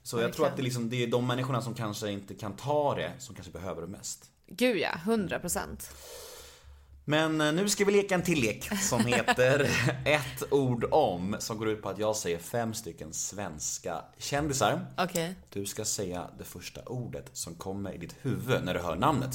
[0.04, 2.56] Så jag tror att det är, liksom, det är de människorna som kanske inte kan
[2.56, 4.26] ta det som kanske behöver det mest.
[4.48, 5.91] Gud ja, 100 procent.
[7.10, 9.70] Men eh, nu ska vi leka en till lek som heter
[10.05, 14.86] ett ord om, som går ut på att jag säger fem stycken svenska kändisar.
[14.97, 15.36] Okej.
[15.49, 19.32] Du ska säga det första ordet som kommer i ditt huvud när du hör namnet.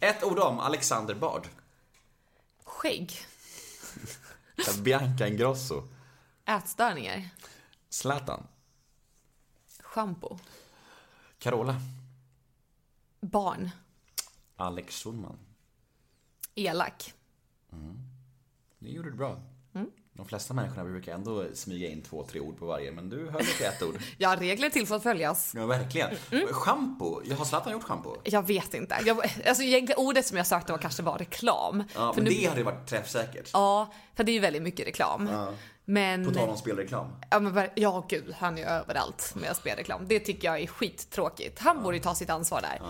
[0.00, 1.48] Ett ord om Alexander Bard.
[2.64, 3.12] Skägg.
[4.82, 5.82] Bianca Ingrosso.
[6.46, 7.28] Ätstörningar.
[7.88, 8.46] Zlatan.
[9.82, 10.38] Shampoo.
[11.38, 11.80] Carola.
[13.20, 13.70] Barn.
[14.56, 15.38] Alex Schulman.
[16.54, 17.14] Elak.
[18.78, 19.40] Det gjorde du bra.
[20.12, 23.32] De flesta människorna brukar ändå smyga in två, tre ord på varje, men du höll
[23.44, 23.98] dig till ett ord.
[24.18, 25.52] Ja, regler till för att följas.
[25.56, 26.10] Ja, verkligen.
[26.50, 27.22] Shampoo.
[27.24, 28.16] Jag har Zlatan gjort shampoo?
[28.24, 28.98] Jag vet inte.
[29.06, 31.84] Jag, alltså egentligen ordet som jag sökte var kanske var reklam.
[31.94, 33.50] Ja, för men nu- det hade varit träffsäkert.
[33.52, 35.28] Ja, för det är ju väldigt mycket reklam.
[35.90, 36.24] Men...
[36.24, 37.06] På tal om spelreklam.
[37.30, 40.08] Ja, men, ja, gud, han är ju överallt med spelreklam.
[40.08, 41.58] Det tycker jag är skittråkigt.
[41.58, 42.80] Han borde ju ta sitt ansvar där.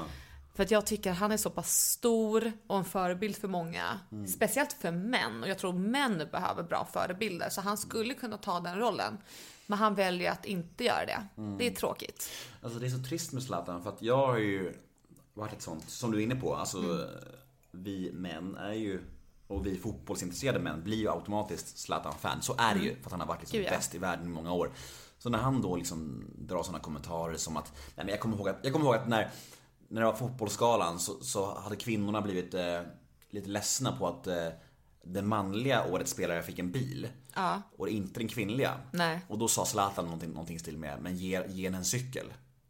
[0.54, 4.00] För att jag tycker han är så pass stor och en förebild för många.
[4.12, 4.26] Mm.
[4.26, 5.42] Speciellt för män.
[5.42, 7.48] Och jag tror män behöver bra förebilder.
[7.50, 9.18] Så han skulle kunna ta den rollen.
[9.66, 11.26] Men han väljer att inte göra det.
[11.36, 11.58] Mm.
[11.58, 12.30] Det är tråkigt.
[12.62, 14.74] Alltså det är så trist med Zlatan för att jag har ju
[15.34, 17.08] varit ett sånt, som du är inne på, alltså Mm.
[17.70, 19.00] vi män är ju
[19.48, 22.42] och vi fotbollsintresserade män blir ju automatiskt Zlatan-fan.
[22.42, 23.64] Så är det ju, för att han har varit liksom Mm.
[23.64, 23.76] Gud, ja.
[23.78, 24.70] bäst i världen i många år.
[25.18, 28.48] Så när han då liksom drar sådana kommentarer som att, nej men jag kommer ihåg
[28.48, 29.30] att, jag kommer ihåg att när,
[29.88, 32.80] när det var fotbollsskalan så, så hade kvinnorna blivit eh,
[33.30, 34.48] lite ledsna på att eh,
[35.04, 37.08] den manliga årets spelare fick en bil.
[37.34, 37.62] Ja.
[37.76, 38.74] Och inte den kvinnliga.
[38.92, 39.20] Nej.
[39.28, 42.26] Och då sa Zlatan någonting, någonting stil med, men ge, ge henne en cykel.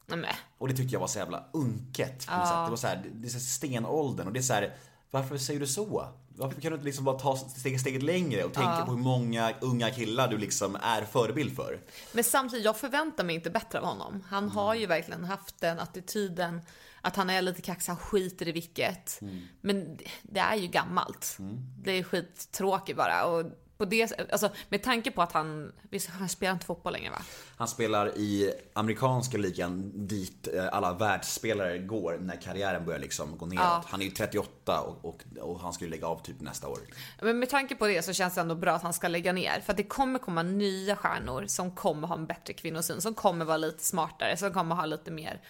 [0.06, 0.34] Nej.
[0.58, 2.64] Och det tyckte jag var så jävla unket på något sätt.
[2.64, 4.76] Det var så här, det- är så stenåldern och det är så här,
[5.10, 6.08] varför säger du så?
[6.38, 9.52] Varför kan du inte liksom bara ta steget, steget längre och tänka på hur många
[9.60, 11.80] unga killar du liksom är förebild för?
[12.12, 14.24] Men samtidigt, jag förväntar mig inte bättre av honom.
[14.28, 16.60] Han har ju verkligen haft den attityden
[17.00, 19.20] att han är lite kaxig, han skiter i vilket.
[19.60, 21.36] Men det- är ju gammalt.
[21.82, 23.24] Det är skittråkigt bara.
[23.24, 23.44] Och
[23.78, 27.22] på det, alltså, med tanke på att han, visst, han spelar inte fotboll längre va?
[27.56, 33.46] Han spelar i amerikanska ligan dit eh, alla världsspelare går när karriären börjar liksom gå
[33.46, 33.84] neråt.
[33.86, 36.78] Han är ju 38 och, och, och han ska ju lägga av typ nästa år.
[37.22, 39.60] Men med tanke på det så känns det ändå bra att han ska lägga ner.
[39.60, 43.44] För att det kommer komma nya stjärnor som kommer ha en bättre kvinnosyn, som kommer
[43.44, 45.40] vara lite smartare, som kommer ha lite mer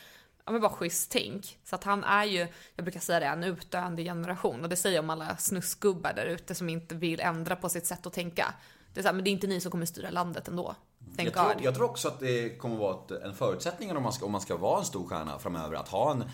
[0.49, 1.59] Ja men bara schysst tänk.
[1.65, 2.47] Så att han är ju,
[2.77, 4.63] jag brukar säga det, en utdöende generation.
[4.63, 7.87] Och det säger jag om alla snuskgubbar där ute som inte vill ändra på sitt
[7.87, 8.55] sätt att tänka.
[8.95, 10.75] Det är så här, men det är inte ni som kommer styra landet ändå.
[11.17, 14.33] Jag tror, jag tror också att det kommer vara en förutsättning om man, ska, om
[14.33, 15.77] man ska vara en stor stjärna framöver.
[15.77, 16.25] Att ha en,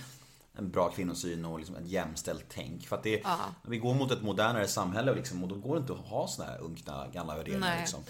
[0.59, 2.87] en bra kvinnosyn och liksom ett jämställt tänk.
[2.87, 3.23] För att det,
[3.63, 6.29] vi går mot ett modernare samhälle och, liksom, och då går det inte att ha
[6.29, 7.79] såna här unkna gamla värderingar.
[7.81, 8.01] Liksom.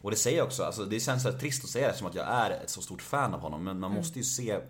[0.00, 2.14] Och det säger jag också, alltså, det känns så trist att säga det som att
[2.14, 3.64] jag är ett så stort fan av honom.
[3.64, 3.80] Men Mm.
[3.80, 4.60] man måste ju se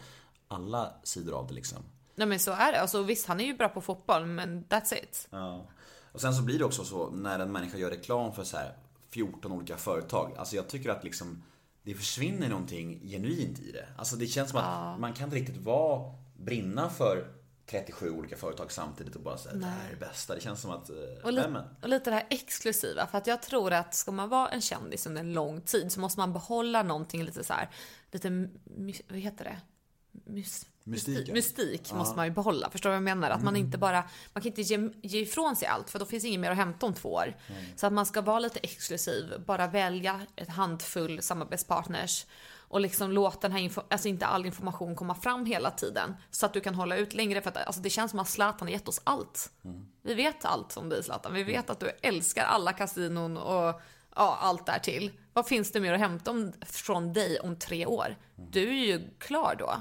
[0.51, 1.79] alla sidor av det liksom.
[2.15, 2.81] Nej men så är det.
[2.81, 5.29] Alltså visst, han är ju bra på fotboll, men that's it.
[5.31, 5.67] Ja.
[6.13, 8.77] Och sen så blir det också så när en människa gör reklam för så här
[9.11, 10.35] 14 olika företag.
[10.39, 11.43] Alltså jag tycker att liksom
[11.83, 13.89] det försvinner någonting genuint i det.
[13.97, 17.33] Alltså det känns som att man kan inte riktigt vara, brinna för
[17.67, 20.35] 37 olika företag samtidigt och bara säga det här är det bästa.
[20.35, 21.65] Det känns som att, eh, Och, li- men.
[21.83, 23.07] och lite det här exklusiva.
[23.07, 26.01] För att jag tror att ska man vara en kändis under en lång tid så
[26.01, 27.69] måste man behålla någonting lite så här,
[28.13, 28.49] lite,
[29.09, 29.61] vad heter det?
[30.13, 31.35] Mys, Mystiken.
[31.35, 32.71] mystik måste man ju behålla.
[32.71, 33.31] Förstår du vad jag menar?
[33.31, 36.25] Att man inte bara, man kan inte ge, ge ifrån sig allt för då finns
[36.25, 37.37] inget mer att hämta om två år.
[37.77, 42.27] Så att man ska vara lite exklusiv, bara välja ett handfull samarbetspartners
[42.71, 46.53] och liksom låta den här alltså inte all information komma fram hela tiden så att
[46.53, 48.89] du kan hålla ut längre för att alltså det känns som att Zlatan har gett
[48.89, 49.53] oss allt.
[50.03, 51.35] Vi vet allt om dig Zlatan.
[51.35, 53.81] Vi vet att du älskar alla kasinon och
[54.21, 55.11] ja, allt där till.
[55.33, 58.17] Vad finns det mer att hämta om, från dig om tre år?
[58.37, 59.73] Du är ju klar då.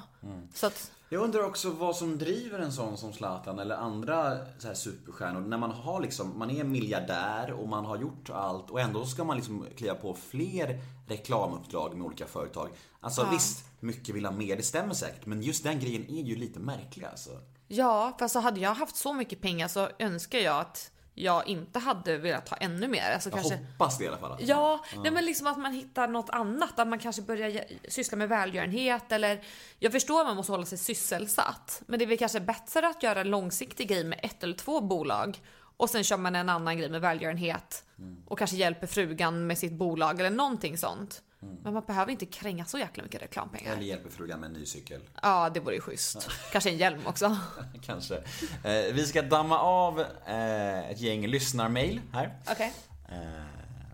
[0.53, 4.67] Så att, Jag undrar också vad som driver en sån som Zlatan eller andra så
[4.67, 5.41] här superstjärnor.
[5.41, 9.23] När man har liksom, man är miljardär och man har gjort allt och ändå ska
[9.23, 12.69] man liksom kliva på fler reklamuppdrag med olika företag.
[12.99, 15.25] Alltså visst, mycket vill ha mer, det stämmer säkert.
[15.25, 17.29] Men just den grejen är ju lite märklig alltså.
[17.67, 21.79] ja, fast så hade jag haft så mycket pengar så önskar jag att jag inte
[21.79, 23.11] hade velat ha ännu mer.
[23.11, 23.55] Alltså Jag kanske...
[23.55, 24.31] hoppas det i alla fall.
[24.31, 24.47] Alltså.
[24.47, 26.79] Ja, nej men liksom att man hittar något annat.
[26.79, 29.41] Att man kanske börjar syssla med välgörenhet eller...
[29.79, 31.81] Jag förstår att man måste hålla sig sysselsatt.
[31.85, 34.81] Men det är väl kanske bättre att göra en långsiktig grej med ett eller två
[34.81, 35.41] bolag.
[35.77, 37.83] Och sen kör man en annan grej med välgörenhet.
[38.27, 41.21] Och kanske hjälper frugan med sitt bolag eller någonting sånt.
[41.39, 43.73] Men man behöver inte kränga så jäkla mycket reklampengar.
[43.73, 45.01] Eller hjälper frugan med en ny cykel.
[45.21, 46.29] Ja, det vore ju schysst.
[46.51, 47.37] Kanske en hjälm också.
[47.81, 48.15] Kanske.
[48.63, 52.39] Eh, vi ska damma av eh, ett gäng lyssnarmail här.
[52.51, 52.73] Okej.
[53.09, 53.17] Eh,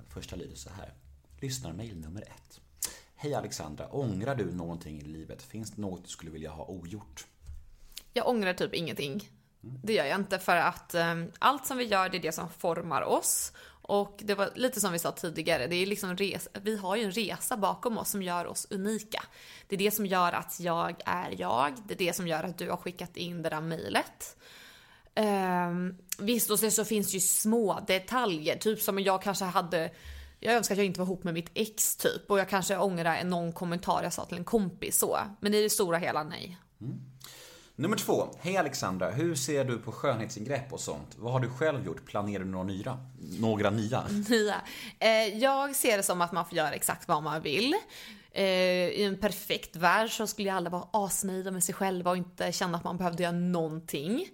[0.10, 0.94] första lyder så här.
[1.40, 2.60] Lyssnarmail nummer ett.
[3.16, 5.42] Hej Alexandra, ångrar du någonting i livet?
[5.42, 7.26] Finns det något du skulle vilja ha ogjort?
[8.14, 9.30] Jag ångrar typ ingenting.
[9.62, 12.50] Det gör jag inte för att eh, allt som vi gör det är det som
[12.50, 13.52] formar oss.
[13.88, 17.04] Och det var lite som vi sa tidigare, det är liksom res- vi har ju
[17.04, 19.24] en resa bakom oss som gör oss unika.
[19.68, 22.58] Det är det som gör att jag är jag, det är det som gör att
[22.58, 24.38] du har skickat in det där mejlet.
[25.70, 29.92] Um, visst, och sen så finns det ju små detaljer, typ som jag kanske hade
[30.40, 33.24] jag önskar att jag inte var ihop med mitt ex typ och jag kanske ångrar
[33.24, 35.20] någon kommentar jag sa till en kompis så.
[35.40, 36.58] Men i det stora hela nej.
[36.82, 37.00] Mm.
[37.78, 38.28] Nummer två.
[38.40, 41.16] Hej Alexandra, hur ser du på skönhetsingrepp och sånt?
[41.18, 42.06] Vad har du själv gjort?
[42.06, 42.98] Planerar du några nya?
[43.40, 44.04] Några nya?
[44.30, 44.62] nya.
[45.00, 47.76] Eh, jag ser det som att man får göra exakt vad man vill.
[48.32, 52.18] Eh, I en perfekt värld så skulle ju alla vara asnöjda med sig själva och
[52.18, 54.28] inte känna att man behövde göra någonting.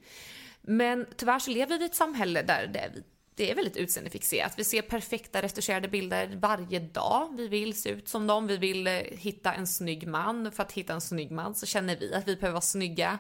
[0.61, 2.91] Men tyvärr så lever vi i ett samhälle där det,
[3.36, 4.53] det är väldigt utseendefixerat.
[4.57, 7.34] Vi ser perfekta retuscherade bilder varje dag.
[7.38, 8.47] Vi vill se ut som dem.
[8.47, 10.51] Vi vill eh, hitta en snygg man.
[10.51, 13.19] För att hitta en snygg man så känner vi att vi behöver vara snygga.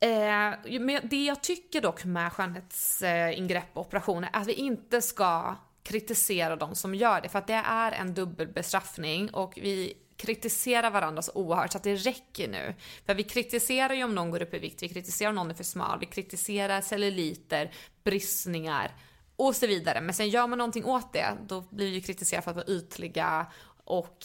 [0.00, 5.56] Eh, men det jag tycker dock med skönhetsingrepp och operationer är att vi inte ska
[5.82, 11.22] kritisera de som gör det för att det är en dubbelbestraffning och vi kritiserar varandra
[11.22, 12.74] så oerhört så att det räcker nu.
[13.06, 15.54] För vi kritiserar ju om någon går upp i vikt, vi kritiserar om någon är
[15.54, 17.72] för smal, vi kritiserar celluliter,
[18.04, 18.96] bristningar
[19.36, 20.00] och så vidare.
[20.00, 22.66] Men sen gör man någonting åt det, då blir vi ju kritiserade för att vara
[22.66, 23.46] ytliga
[23.84, 24.18] och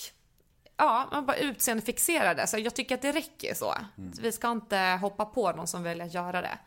[0.77, 2.47] ja, man bara utseendefixerade.
[2.47, 3.73] Så jag tycker att det räcker så.
[4.21, 6.57] Vi ska inte hoppa på någon som väljer att göra det.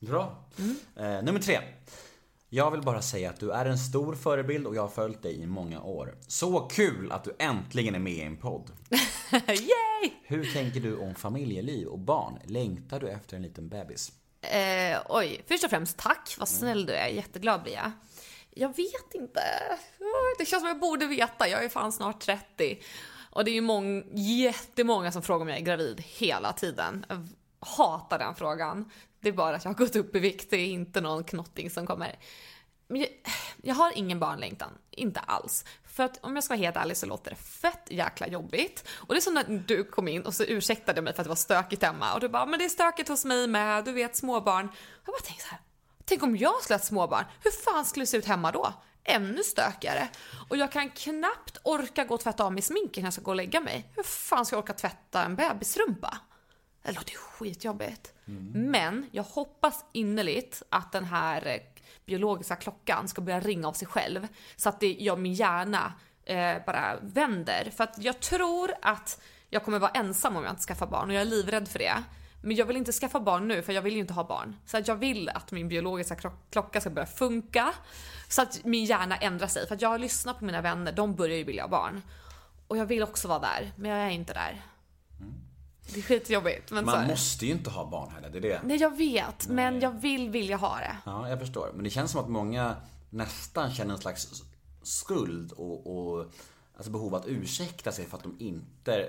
[0.00, 0.44] Bra.
[0.96, 1.60] Eh, nummer tre.
[2.52, 5.40] Jag vill bara säga att du är en stor förebild och jag har följt dig
[5.42, 6.14] i många år.
[6.26, 8.70] Så kul att du äntligen är med i en podd.
[9.48, 10.10] Yay!
[10.22, 12.38] Hur tänker du om familjeliv och barn?
[12.44, 14.12] Längtar du efter en liten bebis?
[14.42, 17.08] Eh, oj, först och främst tack, vad snäll du är.
[17.08, 17.90] Jätteglad blir jag.
[18.50, 19.40] Jag vet inte.
[20.38, 21.48] Det känns som jag borde veta.
[21.48, 22.82] Jag är fan snart 30.
[23.30, 27.06] Och det är ju mång, jättemånga som frågar om jag är gravid hela tiden.
[27.60, 28.90] Hatar den frågan.
[29.20, 31.70] Det är bara att jag har gått upp i vikt, det är inte någon knotting
[31.70, 32.18] som kommer.
[32.88, 33.08] Men jag,
[33.62, 35.64] jag har ingen barnlängtan, inte alls.
[35.84, 38.88] För att om jag ska vara helt ärlig så låter det fett jäkla jobbigt.
[38.90, 41.28] Och det är som när du kom in och så ursäktade mig för att det
[41.28, 42.14] var stökigt hemma.
[42.14, 44.68] Och du bara, men det är stökigt hos mig med, du vet småbarn.
[45.04, 45.60] Jag bara tänkte så här,
[46.04, 48.72] tänk om jag skulle ha ett småbarn, hur fan skulle det se ut hemma då?
[49.04, 50.08] Ännu stökigare.
[50.48, 53.30] Och jag kan knappt orka gå och tvätta av mig sminket när jag ska gå
[53.30, 53.90] och lägga mig.
[53.96, 56.18] Hur fan ska jag orka tvätta en bebisrumpa?
[56.82, 58.12] Det låter skitjobbigt.
[58.54, 61.60] Men jag hoppas innerligt att den här eh,
[62.06, 64.28] biologiska klockan ska börja ringa av sig själv.
[64.56, 65.92] Så att det, jag, min hjärna
[66.24, 67.70] eh, bara vänder.
[67.76, 69.20] För att jag tror att
[69.50, 72.02] jag kommer vara ensam om jag inte skaffar barn och jag är livrädd för det.
[72.42, 74.56] Men jag vill inte skaffa barn nu för jag vill ju inte ha barn.
[74.66, 77.74] Så att jag vill att min biologiska klocka ska börja funka.
[78.28, 79.66] Så att min hjärna ändrar sig.
[79.66, 82.02] För att jag har lyssnat på mina vänner, de börjar ju vilja ha barn.
[82.66, 84.62] Och jag vill också vara där, men jag är inte där.
[85.86, 86.70] Det är skitjobbigt.
[86.70, 87.08] Men så Man det.
[87.08, 88.60] måste ju inte ha barn heller, det är det.
[88.64, 90.96] Nej jag vet, men jag vill vilja ha det.
[91.04, 91.70] Ja, jag förstår.
[91.74, 92.76] Men det känns som att många
[93.10, 94.42] nästan känner en slags
[94.82, 96.26] skuld och, och
[96.76, 99.08] alltså behov att ursäkta sig för att de inte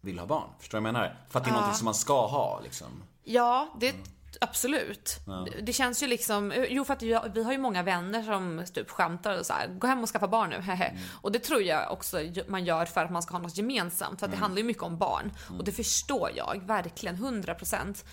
[0.00, 0.48] vill ha barn.
[0.58, 1.16] Förstår du vad jag menar?
[1.30, 3.02] För att det är någonting som man ska ha liksom.
[3.24, 3.94] Ja, det
[4.40, 5.20] absolut.
[5.62, 8.90] Det känns ju liksom, jo för att jag, vi har ju många vänner som typ
[8.90, 10.98] skämtar och så här, gå hem och skaffa barn nu, hehe.
[11.22, 14.26] Och det tror jag också man gör för att man ska ha något gemensamt, för
[14.26, 15.32] att det handlar ju mycket om barn.
[15.58, 18.04] Och det förstår jag, verkligen, 100%.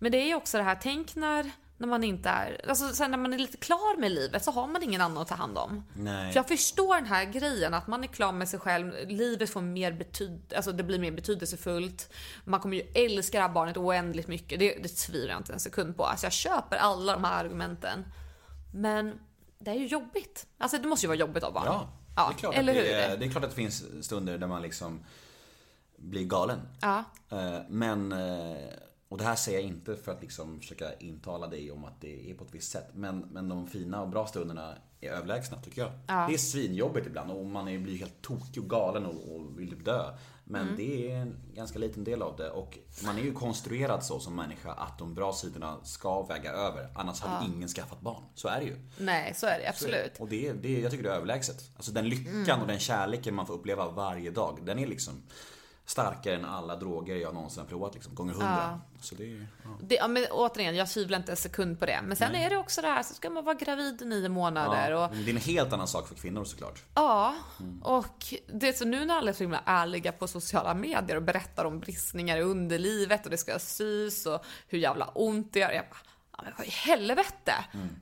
[0.00, 1.50] Men det är ju också det här, tänk när,
[1.80, 4.66] när man inte är, alltså sen när man är lite klar med livet så har
[4.66, 5.84] man ingen annan att ta hand om.
[5.94, 6.32] Nej.
[6.32, 9.60] För jag förstår den här grejen att man är klar med sig själv, livet får
[9.60, 12.10] mer betyd, alltså det blir mer betydelsefullt.
[12.44, 15.60] Man kommer ju älska det här barnet oändligt mycket, det, det tvivlar jag inte en
[15.60, 16.04] sekund på.
[16.04, 18.04] Alltså jag köper alla de här argumenten.
[18.74, 19.18] Men
[19.58, 20.46] det är ju jobbigt.
[20.58, 21.86] Alltså det måste ju vara jobbigt att ha barn.
[22.16, 22.82] Ja, det är klart eller hur?
[22.82, 25.00] det, är, det är klart att det finns stunder där man liksom
[25.96, 26.60] blir galen.
[26.80, 27.04] Ja.
[27.30, 28.56] Eh, Men, eh,
[29.10, 32.30] och det här säger jag inte för att liksom försöka intala dig om att det
[32.30, 32.88] är på ett visst sätt.
[32.94, 35.90] Men, men de fina och bra stunderna är överlägsna tycker jag.
[36.28, 39.70] Det är svinjobbigt ibland och man är- blir helt tokig och galen och, och vill
[39.70, 40.12] typ dö.
[40.44, 40.76] Men Mm.
[40.76, 44.36] det är en ganska liten del av det och man är ju konstruerad så som
[44.36, 46.88] människa att de bra sidorna ska väga över.
[46.94, 48.22] Annars hade ingen skaffat barn.
[48.34, 48.76] Så är det ju.
[48.98, 50.12] Nej, så är det absolut.
[50.20, 51.70] Och det, det, jag tycker det är överlägset.
[51.76, 52.60] Alltså den lyckan Mm.
[52.60, 55.22] och den kärleken man får uppleva varje dag, den är liksom
[55.90, 58.80] starkare än alla droger jag någonsin har provat liksom, gånger hundra.
[59.00, 59.70] Så det är, ja.
[59.80, 62.00] Det, ja, men återigen, jag tvivlar inte en sekund på det.
[62.04, 64.92] Men sen är det också det här, så ska man vara gravid i nio månader
[64.92, 66.82] och Men Det är en helt annan sak för kvinnor såklart.
[66.94, 67.34] Ja,
[67.82, 71.22] och det är så nu när alla är så himla ärliga på sociala medier och
[71.22, 75.70] berättar om bristningar i underlivet och det ska sys och hur jävla ont det gör.
[75.70, 76.09] Jag bara, ja,
[76.44, 77.54] men vad i helvete?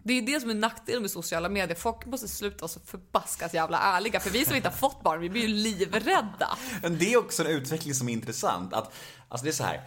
[0.03, 1.77] Det är det som är nackdelen med sociala medier.
[1.77, 4.21] Folk måste sluta vara så förbaskat jävla ärliga.
[4.21, 6.59] För vi som inte har fått barn, vi blir ju livrädda.
[6.83, 8.73] Men det är också en utveckling som är intressant.
[8.73, 8.95] Att,
[9.29, 9.83] alltså det är så här.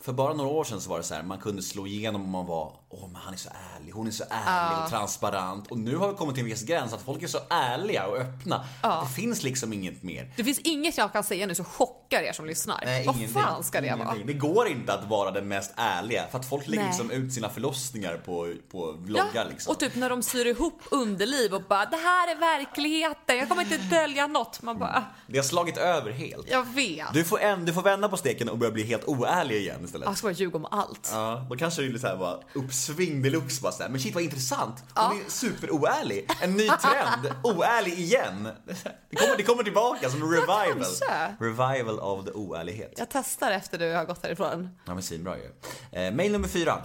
[0.00, 2.30] För bara några år sedan så var det så här, man kunde slå igenom om
[2.30, 5.70] man var, åh men han är så ärlig, hon är så ärlig och transparent.
[5.70, 8.16] Och nu har vi kommit till en viss gräns att folk är så ärliga och
[8.16, 8.64] öppna.
[8.82, 10.32] Det finns liksom inget mer.
[10.36, 13.04] Det finns inget jag kan säga nu som chockar er som lyssnar.
[13.06, 13.98] Vad fan ska det vara?
[14.02, 14.26] ingenting.
[14.26, 16.88] Det går inte att vara den mest ärliga för att folk lägger Nej.
[16.90, 19.70] liksom ut sina förlossningar på, på vloggar liksom.
[19.72, 23.62] Och typ när de syr ihop underliv och bara det här är verkligheten, jag kommer
[23.62, 24.62] inte dölja något.
[24.62, 26.50] Man bara, "Ah, Det har slagit över helt.
[26.50, 27.12] jag vet.
[27.12, 30.06] Du får, en, du får vända på steken och börja bli helt oärlig igen istället.
[30.06, 31.08] Jag ska bara ljuga om allt.
[31.12, 32.38] Ja, då kanske det är så här bara
[32.90, 33.90] uppsving deluxe bara så här.
[33.90, 34.84] Men shit vad intressant.
[34.94, 36.30] Hon är superoärlig.
[36.40, 37.34] En ny trend.
[37.42, 38.48] Oärlig igen.
[39.10, 40.66] Det kommer, det kommer tillbaka som revival.
[40.72, 41.36] kanske.
[41.40, 42.92] Revival of the oärlighet.
[42.96, 44.68] Jag testar efter du har gått härifrån.
[44.86, 45.50] Ja men svinbra ju.
[45.92, 46.82] Eh, mail nummer fyra.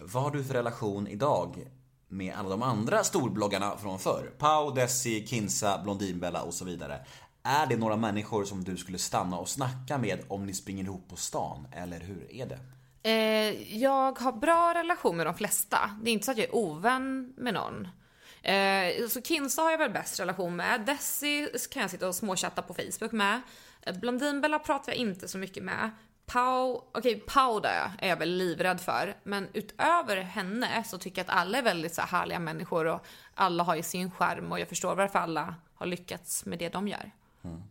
[0.00, 1.68] Vad har du för relation idag
[2.08, 4.30] med alla de andra storbloggarna från förr?
[4.38, 7.00] Pau, Desi, Kinsa, Blondinbella och så vidare.
[7.42, 11.08] Är det några människor som du skulle stanna och snacka med om ni springer ihop
[11.08, 12.58] på stan, eller hur är det?
[13.02, 15.90] Eh, jag har bra relation med de flesta.
[16.02, 17.88] Det är inte så att jag är ovän med någon.
[18.42, 20.80] Eh, så Kinsa har jag väl bäst relation med.
[20.80, 23.40] Desi kan jag sitta och småchatta på Facebook med.
[23.82, 25.90] Eh, Blondinbella pratar jag inte så mycket med.
[26.26, 29.16] Pau, okej okay, Pau där är jag väl livrädd för.
[29.22, 33.06] Men utöver henne så tycker jag att alla är väldigt så här härliga människor och
[33.34, 36.88] alla har ju sin skärm och jag förstår varför alla har lyckats med det de
[36.88, 37.12] gör.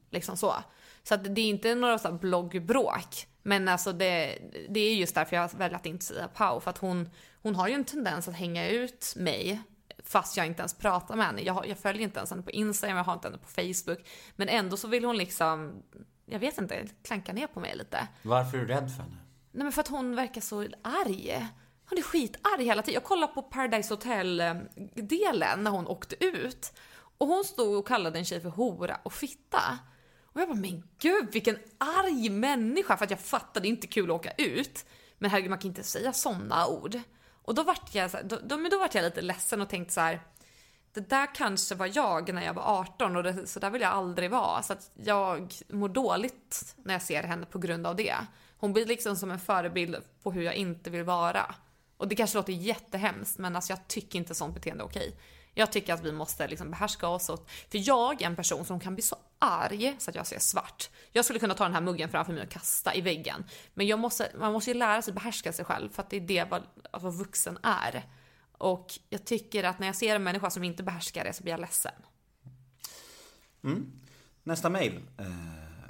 [0.10, 0.56] Liksom så.
[1.04, 3.28] Så att det är inte några så här bloggbråk.
[3.48, 4.38] Men alltså det,
[4.70, 6.60] det är just därför jag väljer att inte säga Pau.
[6.60, 7.10] För att hon,
[7.41, 9.62] hon har ju en tendens att hänga ut mig
[10.04, 11.41] fast jag inte ens pratar med henne.
[11.41, 14.10] Jag, jag följer inte ens henne på Instagram, jag har inte henne på Facebook.
[14.36, 15.84] Men ändå så vill hon liksom,
[16.26, 18.08] jag vet inte, klanka ner på mig lite.
[18.22, 19.18] Varför är du rädd för henne?
[19.52, 21.48] Nej men för att hon verkar så arg.
[21.89, 22.93] Hon är skitarg hela tiden.
[22.93, 26.74] Jag kollade på Paradise Hotel-delen när hon åkte ut.
[27.18, 29.80] Och hon stod och kallade en tjej för hora och fitta.
[30.38, 32.98] Och jag bara, men gud vilken arg människa!
[32.98, 34.86] För att jag fattade, det är inte kul att åka ut.
[35.18, 37.00] Men herregud, man kan inte säga sådana ord.
[37.44, 39.70] Och då vart jag, så här, då, då, men då vart jag lite ledsen och
[39.70, 40.22] tänkte så här.
[40.94, 43.92] Det där kanske var jag när jag var 18 och det, så där vill jag
[43.92, 44.64] aldrig vara.
[44.64, 48.16] Så att jag mår dåligt när jag ser henne på grund av det.
[48.58, 51.56] Hon blir liksom som en förebild på hur jag inte vill vara.
[51.98, 55.18] Och det kanske låter jättehemskt men alltså jag tycker inte sånt beteende är okej.
[55.58, 57.30] Jag tycker att vi måste liksom behärska oss.
[57.30, 60.39] Och, för jag är en person som kan bli så arg så att jag ser
[60.39, 60.89] svart.
[61.12, 63.43] Jag skulle kunna ta den här muggen framför mig och kasta i väggen.
[63.74, 66.22] Men jag måste, man måste ju lära sig behärska sig själv för att det är
[66.22, 68.05] det vad, vad vuxen är.
[68.51, 71.53] Och jag tycker att när jag ser en människa som inte behärskar det så blir
[71.53, 71.91] jag ledsen.
[73.64, 73.91] Mm.
[74.43, 75.01] Nästa mail.
[75.18, 75.26] Eh,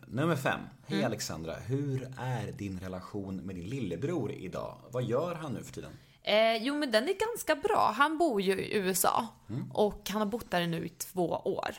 [0.07, 0.59] nummer fem.
[0.87, 1.55] Hej Alexandra.
[1.55, 4.77] Hur är din relation med din lillebror idag?
[4.91, 5.91] Vad gör han nu för tiden?
[6.27, 7.93] Eh, jo men den är ganska bra.
[7.97, 9.27] Han bor ju i USA
[9.73, 11.75] och han har bott där nu i två år.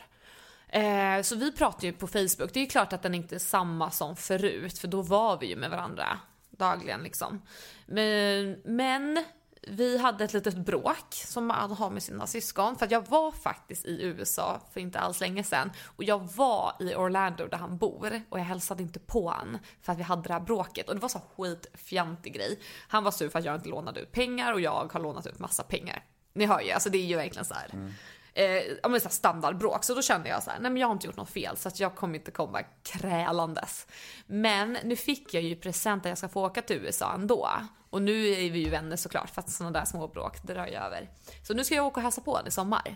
[0.67, 2.53] Eh, så vi pratar ju på Facebook.
[2.53, 5.47] Det är ju klart att den inte är samma som förut för då var vi
[5.47, 6.19] ju med varandra
[6.49, 7.41] dagligen liksom.
[7.85, 9.23] Men, men
[9.67, 12.75] vi hade ett litet bråk som man har med sina syskon.
[12.75, 15.71] För att jag var faktiskt i USA för inte alls länge sedan.
[15.95, 18.21] Och jag var i Orlando där han bor.
[18.29, 20.89] Och jag hälsade inte på han för att vi hade det här bråket.
[20.89, 22.59] Och det var så skitfjantig grej.
[22.87, 25.39] Han var sur för att jag inte lånade ut pengar och jag har lånat ut
[25.39, 26.03] massa pengar.
[26.33, 27.69] Ni hör ju, alltså det är ju verkligen så här.
[27.73, 27.93] Mm.
[28.39, 29.83] Eh, ja, men så standardbråk.
[29.83, 31.67] Så då kände jag så här, nej men jag har inte gjort något fel så
[31.67, 33.87] att jag kommer inte komma krälandes.
[34.27, 37.49] Men nu fick jag ju present att jag ska få åka till USA ändå.
[37.89, 40.67] Och nu är vi ju vänner såklart för att sådana där små bråk det rör
[40.67, 41.09] ju över.
[41.47, 42.95] Så nu ska jag åka och hälsa på honom i sommar.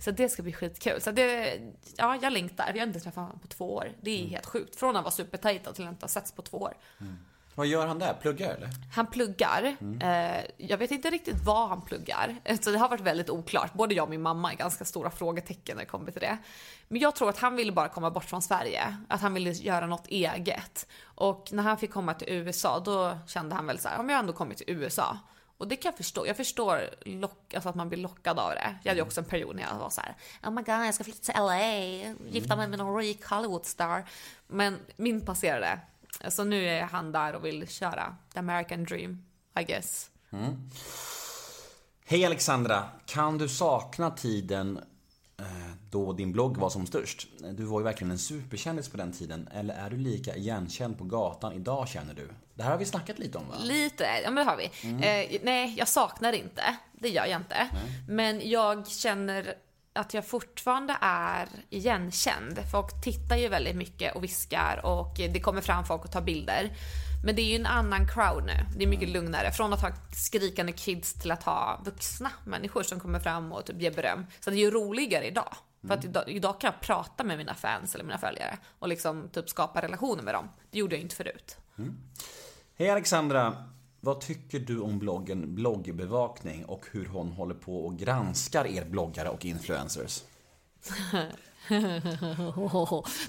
[0.00, 1.00] Så det ska bli skitkul.
[1.00, 1.58] Så det,
[1.96, 2.70] ja jag längtar.
[2.72, 3.92] Vi har inte träffat honom på två år.
[4.00, 4.76] Det är helt sjukt.
[4.76, 6.76] Från att han var supertajta till att inte ha setts på två år.
[7.58, 8.14] Vad gör han där?
[8.14, 8.68] Pluggar eller?
[8.94, 9.76] Han pluggar.
[10.00, 12.36] Eh, jag vet inte riktigt vad han pluggar.
[12.44, 13.72] Eh, Så det har varit väldigt oklart.
[13.72, 16.38] Både jag och min mamma är ganska stora frågetecken när det kommer till det.
[16.88, 18.96] Men jag tror att han ville bara komma bort från Sverige.
[19.08, 20.86] Att han ville göra något eget.
[21.04, 24.18] Och när han fick komma till USA då kände han väl så här, men jag
[24.18, 25.18] ändå kommit till USA.
[25.58, 26.26] Och det kan jag förstå.
[26.26, 28.76] Jag förstår lock, alltså att man blir lockad av det.
[28.82, 30.94] Jag hade ju också en period när jag var så här, oh my god jag
[30.94, 34.04] ska flytta till LA, gifta mig med någon rik Hollywood-star.
[34.46, 35.78] Men min passerade.
[36.28, 39.24] Så nu är han där och vill köra the American dream,
[39.60, 40.10] I guess.
[42.06, 42.84] Hej Alexandra.
[43.06, 44.76] Kan du sakna tiden
[45.38, 45.44] eh,
[45.90, 47.28] då din blogg var som störst?
[47.52, 49.48] Du var ju verkligen en superkändis på den tiden.
[49.54, 52.28] Eller är du lika igenkänd på gatan idag känner du?
[52.54, 53.54] Det här har vi snackat lite om va?
[53.60, 54.64] Lite, ja men det har vi.
[55.06, 56.62] Eh, nej, jag saknar inte.
[56.92, 57.68] Det gör jag inte.
[58.08, 59.54] Men jag känner
[59.92, 62.58] att jag fortfarande är igenkänd.
[62.72, 66.70] Folk tittar ju väldigt mycket och viskar och det kommer fram folk och tar bilder.
[67.24, 68.52] Men det är ju en annan crowd nu.
[68.76, 69.52] Det är mycket lugnare.
[69.52, 73.80] Från att ha skrikande kids till att ha vuxna människor som kommer fram och typ
[73.80, 74.26] ger beröm.
[74.40, 75.54] Så det är ju roligare idag.
[75.86, 79.28] För att idag, idag kan jag prata med mina fans eller mina följare och liksom
[79.28, 80.48] typ skapa relationer med dem.
[80.70, 81.56] Det gjorde jag inte förut.
[82.76, 83.56] Hej Alexandra.
[84.00, 89.28] Vad tycker du om bloggen Bloggbevakning och hur hon håller på och granskar er bloggare
[89.28, 90.22] och influencers?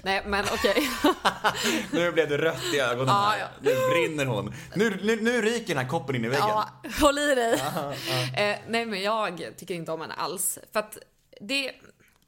[0.02, 0.90] Nej men okej.
[1.92, 3.38] Nu blev det rött i ögonen här.
[3.38, 3.46] ja.
[3.60, 4.54] Nu brinner hon.
[4.74, 6.48] Nu, nu, nu ryker den här koppen in i väggen.
[6.48, 6.68] Ja,
[7.00, 7.52] håll i dig.
[7.52, 10.58] Eh, nej men jag tycker inte om henne alls.
[10.72, 10.98] För att
[11.40, 11.72] det,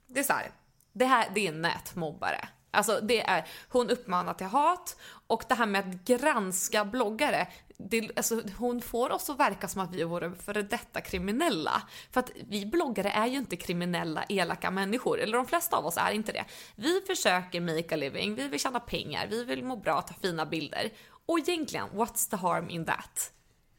[0.06, 0.50] det är så här.
[0.92, 2.48] Det här det är en nätmobbare.
[2.70, 4.96] Alltså det är, hon uppmanar till hat
[5.26, 7.46] och det här med att granska bloggare.
[7.90, 11.82] Det, alltså, hon får oss att verka som att vi vore före detta kriminella.
[12.10, 15.20] För att vi bloggare är ju inte kriminella, elaka människor.
[15.20, 16.44] Eller de flesta av oss är inte det.
[16.76, 20.46] Vi försöker make a living, vi vill tjäna pengar, vi vill må bra, ta fina
[20.46, 20.90] bilder.
[21.26, 23.32] Och egentligen, what's the harm in that?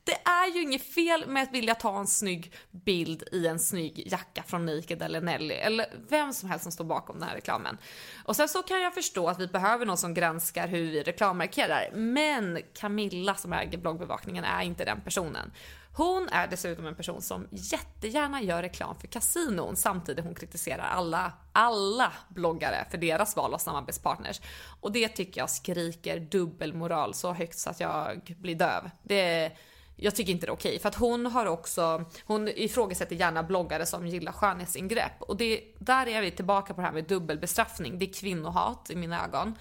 [0.06, 4.04] Det är ju inget fel med att vilja ta en snygg bild i en snygg
[4.12, 7.78] jacka från Naked eller Nelly eller vem som helst som står bakom den här reklamen.
[8.26, 11.90] Och sen så kan jag förstå att vi behöver någon som granskar hur vi reklammarkerar,
[11.94, 15.52] men Camilla som äger bloggbevakningen är inte den personen.
[15.96, 21.34] Hon är dessutom en person som jättegärna gör reklam för kasinon samtidigt hon kritiserar alla,
[21.52, 24.42] alla bloggare för deras val av samarbetspartners.
[24.82, 28.90] Och det tycker jag skriker dubbelmoral så högt så att jag blir döv.
[29.04, 29.52] Det
[29.96, 33.86] jag tycker inte det är okej för att hon har också, hon ifrågasätter gärna bloggare
[33.86, 38.00] som gillar skönhetsingrepp och det, där är vi tillbaka på det här med dubbelbestraffning.
[38.00, 39.56] Det är kvinnohat i mina ögon.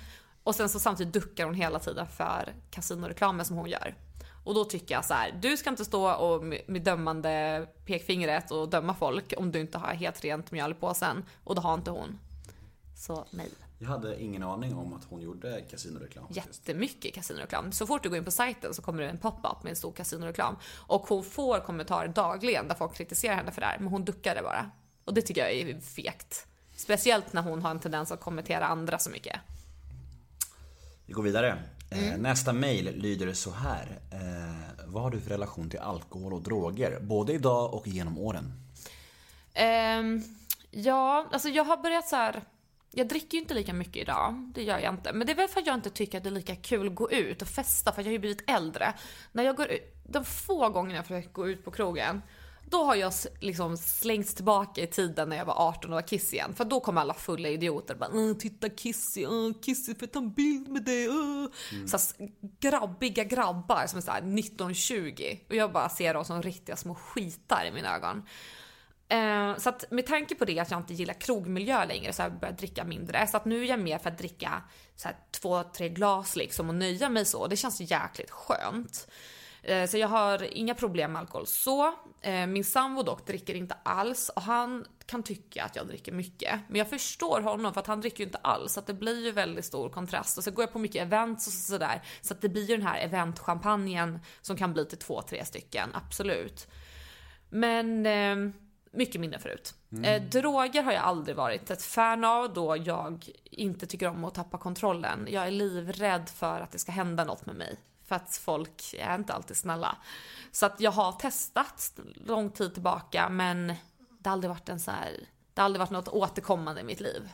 [0.44, 3.94] Och sen så samtidigt duckar hon hela tiden för kasinoreklamen som hon gör.
[4.44, 8.50] Och då tycker jag så här, du ska inte stå och med, med dömande pekfingret
[8.50, 11.24] och döma folk om du inte har helt rent mjöl i påsen.
[11.44, 12.18] Och det har inte hon.
[12.96, 13.48] Så nej.
[13.82, 16.24] Jag hade ingen aning om att hon gjorde kasinoreklam.
[16.30, 17.72] Jättemycket kasinoreklam.
[17.72, 19.92] Så fort du går in på sajten så kommer det en pop-up med en stor
[19.92, 20.56] kasinoreklam.
[20.86, 24.34] Och hon får kommentarer dagligen där folk kritiserar henne för det här, men hon duckar
[24.34, 24.70] det bara.
[25.04, 26.46] Och det tycker jag är fegt.
[26.76, 29.40] Speciellt när hon har en tendens att kommentera andra så mycket.
[31.06, 31.62] Vi går vidare.
[31.90, 34.00] Eh, Nästa mail lyder så här.
[34.10, 36.98] Eh, vad har du för relation till alkohol och droger?
[37.00, 38.52] Både idag och genom åren.
[39.54, 40.22] Ehm,
[40.70, 42.42] ja, alltså jag har börjat så här.
[42.94, 45.12] Jag dricker ju inte lika mycket idag, det gör jag inte.
[45.12, 46.94] Men det är väl för att jag inte tycker att det är lika kul att
[46.94, 48.94] gå ut och festa, för jag har ju blivit äldre.
[49.32, 52.22] När jag går ut, de få gångerna jag försöker gå ut på krogen,
[52.70, 56.32] då har jag liksom slängts tillbaka i tiden när jag var 18 och var Kiss
[56.32, 56.54] igen.
[56.54, 60.18] För då kom alla fulla idioter och bara "Åh, “Titta Kissy, uh, Kissy får ta
[60.18, 61.08] en bild med dig”.
[61.08, 61.46] Uh.
[61.86, 65.38] Så här, grabbiga grabbar som är såhär 19-20.
[65.48, 68.22] Och jag bara ser dem som riktiga små skitar i mina ögon.
[69.12, 72.30] Eh, så att med tanke på det att jag inte gillar krogmiljö längre så har
[72.30, 73.26] jag börjat dricka mindre.
[73.26, 74.62] Så att nu är jag mer för att dricka
[74.96, 77.46] så här, två, tre glas liksom och nöja mig så.
[77.46, 79.08] Det känns jäkligt skönt.
[79.62, 81.94] Eh, Så jag har inga problem med alkohol så.
[82.20, 86.60] Eh, Min sambo dock dricker inte alls och han kan tycka att jag dricker mycket.
[86.68, 89.24] Men jag förstår honom för att han dricker ju inte alls så att det blir
[89.24, 90.38] ju väldigt stor kontrast.
[90.38, 92.02] Och så går jag på mycket events och sådär.
[92.20, 95.90] Så att det blir ju den här eventchampagnen som kan bli till två, tre stycken,
[95.94, 96.68] absolut.
[97.50, 98.36] Men eh,
[98.92, 99.74] mycket mindre förut.
[100.04, 104.34] Eh, droger har jag aldrig varit ett fan av då jag inte tycker om att
[104.34, 105.26] tappa kontrollen.
[105.30, 107.76] Jag är livrädd för att det ska hända något med mig.
[108.04, 109.96] För att folk är inte alltid snälla.
[110.52, 113.66] Så att jag har testat lång tid tillbaka men
[114.18, 115.10] det har aldrig varit en så här,
[115.54, 117.28] det har aldrig varit något återkommande i mitt liv.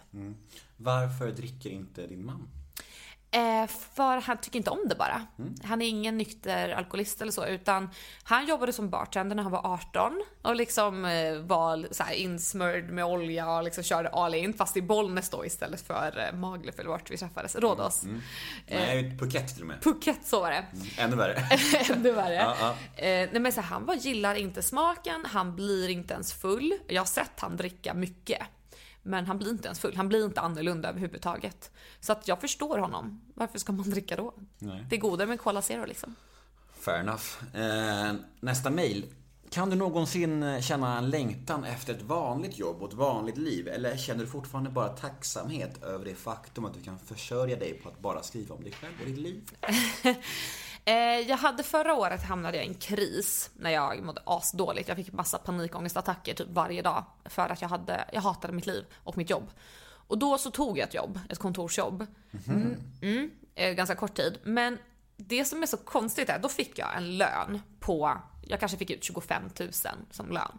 [0.76, 2.48] Varför dricker inte din man?
[3.30, 5.26] Eh, för han tycker inte om det bara.
[5.64, 7.90] Han är ingen nykter alkoholist eller så, utan
[8.22, 12.90] han jobbade som bartender när han var 18 och liksom eh, var så här insmörd
[12.90, 16.78] med olja och liksom körde all in, fast i Bollnäs då istället för eh, Maglöf
[16.78, 18.02] eller vart vi träffades, Rhodos.
[18.68, 19.82] Nej, Phuket till och med.
[19.82, 20.64] Phuket, så var det.
[20.98, 21.42] Ännu värre.
[21.90, 22.34] Ännu värre.
[22.34, 22.74] Ja, ja.
[22.96, 26.74] Nej men så här, han bara gillar inte smaken, han blir inte ens full.
[26.86, 28.42] Jag har sett han dricka mycket.
[29.02, 31.70] Men han blir inte ens full, han blir inte annorlunda överhuvudtaget.
[32.00, 33.20] Så att jag förstår honom.
[33.34, 34.34] Varför ska man dricka då?
[34.58, 34.86] Nej.
[34.90, 36.14] Det är godare med Cola Zero liksom.
[36.80, 37.24] Fair enough.
[37.54, 39.06] Eh, nästa mail.
[39.50, 43.68] Kan du någonsin eh, känna en längtan efter ett vanligt jobb och ett vanligt liv?
[43.68, 47.88] Eller känner du fortfarande bara tacksamhet över det faktum att du kan försörja dig på
[47.88, 49.50] att bara skriva om dig själv och ditt liv?
[50.88, 54.88] Eh, jag hade förra året hamnade jag i en kris när jag mådde asdåligt.
[54.88, 58.84] Jag fick massa panikångestattacker typ varje dag för att jag, hade, jag hatade mitt liv
[59.04, 59.50] och mitt jobb.
[59.84, 62.06] Och då så tog jag ett jobb, ett kontorsjobb.
[62.46, 64.38] Mm, mm, eh, ganska kort tid.
[64.42, 64.78] Men
[65.16, 68.90] det som är så konstigt är, då fick jag en lön på, jag kanske fick
[68.90, 69.72] ut 25 000
[70.10, 70.58] som lön.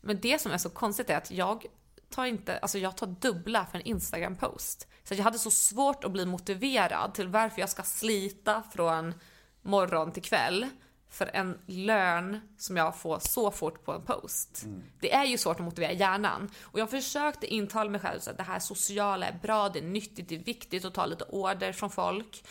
[0.00, 1.66] Men det som är så konstigt är att jag
[2.10, 4.88] tar inte, alltså jag tar dubbla för en Instagram-post.
[5.04, 9.14] Så jag hade så svårt att bli motiverad till varför jag ska slita från
[9.62, 10.66] morgon till kväll
[11.10, 14.64] för en lön som jag får så fort på en post.
[15.00, 16.50] Det är ju svårt att motivera hjärnan.
[16.62, 20.28] Och jag försökte intala mig själv att det här sociala är bra, det är nyttigt,
[20.28, 22.44] det är viktigt att ta lite order från folk.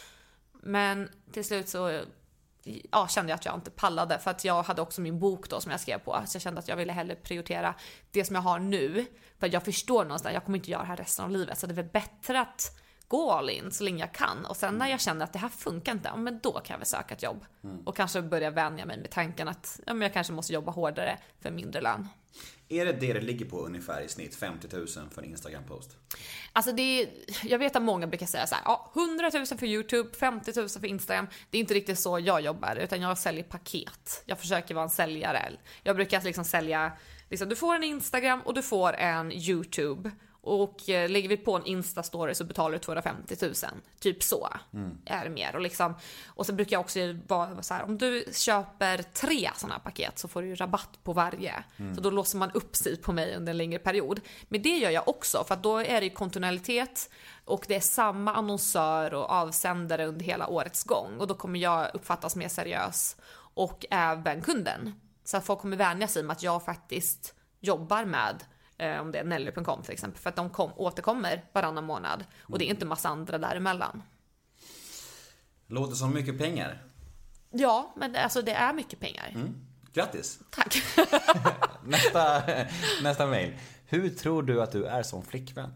[0.52, 2.02] Men till slut så
[2.92, 5.62] ja, kände jag att jag inte pallade för att jag hade också min bok då
[5.62, 6.24] som jag skrev på.
[6.26, 7.76] Så jag kände att jag ville hellre prioritera
[8.12, 9.06] det som jag har nu.
[9.40, 11.58] För jag förstår någonstans, jag kommer inte göra det här resten av livet.
[11.58, 12.82] Så det är väl bättre att
[13.12, 14.46] gå all in så länge jag kan.
[14.46, 16.78] Och sen när jag känner att det här funkar inte, ja, men då kan jag
[16.78, 17.46] väl söka ett jobb.
[17.86, 21.18] Och kanske börja vänja mig med tanken att ja, men jag kanske måste jobba hårdare
[21.42, 22.08] för mindre lön.
[22.70, 24.36] Är det det det ligger på ungefär i snitt?
[24.36, 25.98] 50 000 för en Instagram-post?
[26.54, 27.10] Alltså det är,
[27.44, 30.70] jag vet att många brukar säga så här, ja, 100 000 för YouTube, 50 000
[30.70, 31.28] för Instagram.
[31.50, 34.24] Det är inte riktigt så jag jobbar, utan jag säljer paket.
[34.26, 35.52] Jag försöker vara en säljare.
[35.84, 36.92] Jag brukar liksom sälja,
[37.30, 40.12] liksom, du får en Instagram och du får en YouTube.
[40.44, 43.54] Och eh, lägger vi på en Insta-story så betalar du 250 000.
[44.00, 44.50] Typ så
[45.06, 45.56] är det mer.
[45.56, 45.96] Och, liksom,
[46.28, 50.28] och så brukar jag också vara så här, om du köper tre sådana paket så
[50.28, 51.64] får du ju rabatt på varje.
[51.96, 54.20] Så då låser man upp sig på mig under en längre period.
[54.48, 57.10] Men det gör jag också för att då är det ju kontinuitet
[57.46, 61.18] och det är samma annonsör och avsändare under hela årets gång.
[61.20, 63.16] Och då kommer jag uppfattas mer seriös
[63.54, 64.94] och även kunden.
[65.24, 68.44] Så att folk kommer vänja sig med att jag faktiskt jobbar med
[68.82, 72.60] eh, om det är Nelly.com till exempel, för att de kom, återkommer varannan månad och
[72.60, 74.04] det är inte massa andra däremellan.
[75.68, 76.84] Låter som mycket pengar.
[77.52, 79.34] Ja, men alltså det är mycket pengar.
[79.94, 80.40] Grattis!
[80.50, 80.84] Tack.
[81.86, 82.44] Nästa,
[83.04, 83.58] nästa mail.
[83.86, 85.74] Hur tror du att du är som flickvän?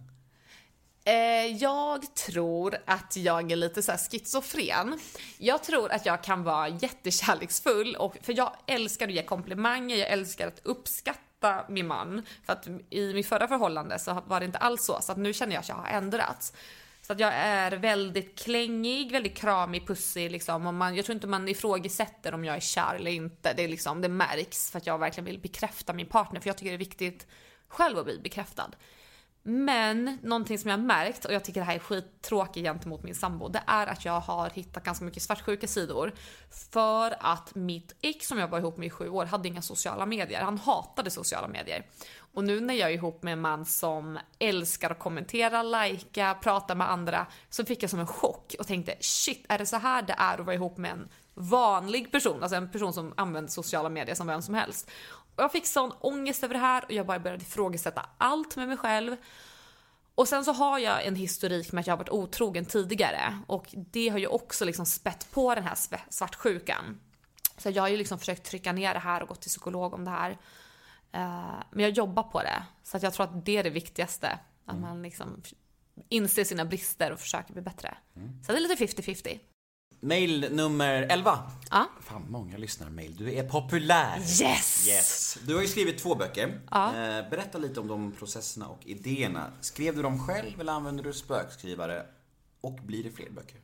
[1.06, 4.99] Eh, jag tror att jag är lite så här schizofren.
[5.38, 10.10] Jag tror att jag kan vara jättekärleksfull, och, för jag älskar att ge komplimanger, jag
[10.10, 11.24] älskar att uppskatta
[11.70, 12.22] min man.
[12.46, 15.34] För att i mitt förra förhållande så var det inte alls så, så att nu
[15.34, 16.54] känner jag att jag har ändrats.
[17.02, 20.68] Så att jag är väldigt klängig, väldigt kramig, pussig liksom.
[20.68, 23.54] Och man, jag tror inte man ifrågasätter om jag är kär eller inte.
[23.54, 26.40] Det, är liksom, det märks för att jag verkligen vill bekräfta min partner.
[26.40, 27.28] För jag tycker det är viktigt
[27.68, 28.72] själv att bli bekräftad.
[29.48, 33.16] Men någonting som jag har märkt, och jag tycker det här är skittråkigt gentemot min
[33.16, 36.14] sambo, det är att jag har hittat ganska mycket svartsjuka sidor.
[36.72, 40.06] För att mitt ex som jag var ihop med i sju år hade inga sociala
[40.06, 40.42] medier.
[40.42, 41.86] Han hatade sociala medier.
[42.34, 46.76] Och nu när jag är ihop med en man som älskar att kommentera, likea, prata
[46.76, 50.02] med andra, så fick jag som en chock och tänkte shit, är det så här
[50.02, 53.90] det är att vara ihop med en vanlig person, alltså en person som använder sociala
[53.90, 54.92] medier som vem som helst.
[55.36, 58.78] Jag fick sån ångest över det här och jag bara började ifrågasätta allt med mig
[58.78, 59.16] själv.
[60.16, 63.68] Och sen så har jag en historik med att jag har varit otrogen tidigare och
[63.76, 65.78] det har ju också liksom spett på den här
[66.10, 66.99] svartsjukan.
[67.57, 70.06] Så jag har ju liksom försökt trycka ner det här och gått till psykolog om
[70.06, 70.32] det här.
[71.12, 72.64] Eh, Men jag jobbar på det.
[72.84, 74.40] Så att jag tror att det är det viktigaste.
[74.66, 75.41] Att man liksom
[76.10, 77.98] inser sina brister och försöker bli bättre.
[78.45, 79.40] Så det är lite 50-50.
[80.00, 81.40] Mail nummer 11.
[81.72, 81.86] Ja.
[82.02, 83.16] Fan, många lyssnar mail.
[83.16, 84.18] Du är populär.
[84.20, 84.88] Yes!
[84.88, 85.38] Yes.
[85.48, 86.62] Du har ju skrivit två böcker.
[86.72, 86.88] Ja.
[86.88, 89.52] Eh, berätta lite om de processerna och idéerna.
[89.62, 92.06] Skrev du dem själv eller använder du spökskrivare?
[92.62, 93.58] Och blir det fler böcker?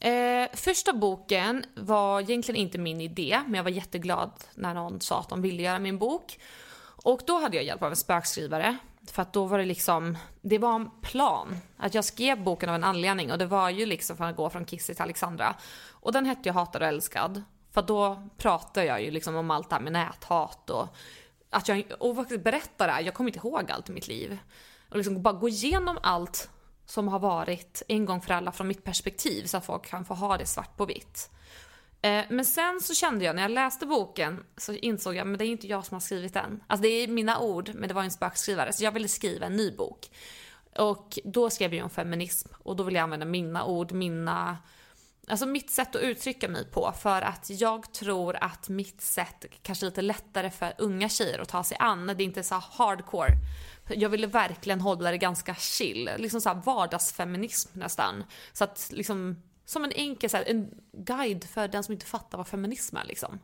[0.00, 5.20] Eh, första boken var egentligen inte min idé, men jag var jätteglad när någon sa
[5.20, 6.38] att de ville göra min bok.
[7.02, 8.76] Och då hade jag hjälp av en spökskrivare.
[9.06, 11.56] För att då var det liksom, det var en plan.
[11.76, 14.50] Att jag skrev boken av en anledning och det var ju liksom för att gå
[14.50, 15.54] från Kissy till Alexandra.
[15.90, 17.42] Och den hette ju Hatad och älskad.
[17.70, 20.88] För då pratade jag ju liksom om allt det här med näthat och
[21.50, 24.38] att jag, och faktiskt berätta det här, jag kommer inte ihåg allt i mitt liv.
[24.90, 26.50] Och liksom bara gå igenom allt
[26.86, 30.14] som har varit en gång för alla från mitt perspektiv så att folk kan få
[30.14, 31.30] ha det svart på vitt.
[32.02, 35.44] Eh, men sen så kände jag när jag läste boken så insåg jag men det
[35.44, 36.64] är inte jag som har skrivit den.
[36.66, 39.56] Alltså det är mina ord men det var en spökskrivare så jag ville skriva en
[39.56, 40.10] ny bok.
[40.76, 44.58] Och då skrev jag om feminism och då ville jag använda mina ord, mina
[45.28, 49.86] Alltså mitt sätt att uttrycka mig på för att jag tror att mitt sätt kanske
[49.86, 52.06] är lite lättare för unga tjejer att ta sig an.
[52.06, 53.32] Det är inte så hardcore.
[53.88, 58.24] Jag ville verkligen hålla det ganska chill, liksom så här vardagsfeminism nästan.
[58.52, 62.38] Så att liksom, som en enkel så här, en guide för den som inte fattar
[62.38, 63.38] vad feminism är liksom.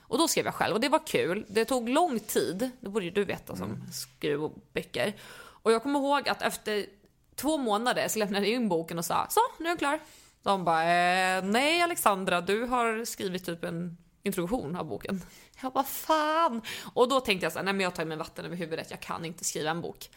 [0.00, 1.46] Och då skrev jag själv och det var kul.
[1.48, 5.12] Det tog lång tid, det borde ju du veta som skriver böcker.
[5.36, 6.86] Och jag kommer ihåg att efter
[7.34, 10.00] två månader så lämnade jag in boken och sa så, nu är jag klar.
[10.42, 15.22] De bara, eh, nej Alexandra, du har skrivit typ en introduktion av boken.
[15.62, 16.62] Jag bara, fan!
[16.94, 19.00] Och då tänkte jag så här, nej men jag tar mig vatten över huvudet, jag
[19.00, 20.10] kan inte skriva en bok.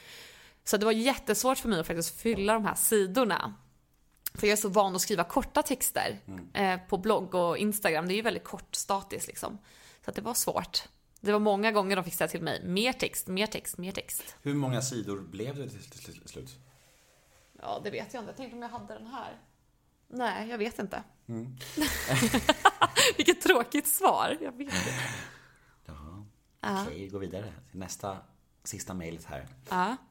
[0.63, 3.53] Så det var jättesvårt för mig att faktiskt fylla de här sidorna.
[4.37, 6.19] För jag är så van att skriva korta texter
[6.53, 8.07] eh, på blogg och Instagram.
[8.07, 9.57] Det är ju väldigt kort statiskt liksom.
[10.05, 10.83] Så att det var svårt.
[11.21, 14.35] Det var många gånger de fick säga till mig, mer text, mer text, mer text.
[14.41, 16.49] Hur många sidor blev det till, slut?
[17.61, 18.29] Ja, det vet jag inte.
[18.29, 19.37] Jag tänkte om jag hade den här.
[20.07, 21.03] Nej, jag vet inte.
[23.17, 24.37] Vilket tråkigt svar.
[24.41, 24.93] Jag vet inte.
[25.85, 26.85] Jaha.
[26.87, 28.17] Okej, gå vidare till nästa,
[28.63, 29.47] sista mejlet här.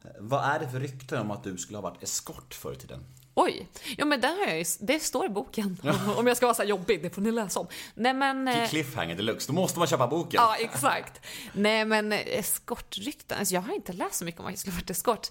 [0.03, 2.75] Eh, Vad är det för rykten om att du skulle ha varit eskort förr i
[2.75, 3.03] tiden?
[3.39, 5.77] Oj, ja men den har jag ju, det står i boken.
[6.17, 7.67] Om jag ska vara så här jobbig, det får ni läsa om.
[7.95, 8.47] Nej men...
[8.47, 10.41] eh, Cliffhanger deluxe, då måste man köpa boken.
[10.41, 11.21] Ja, exakt.
[11.53, 14.75] Nej men eh, eskortrykten, alltså jag har inte läst så mycket om att jag skulle
[14.75, 15.27] varit eskort.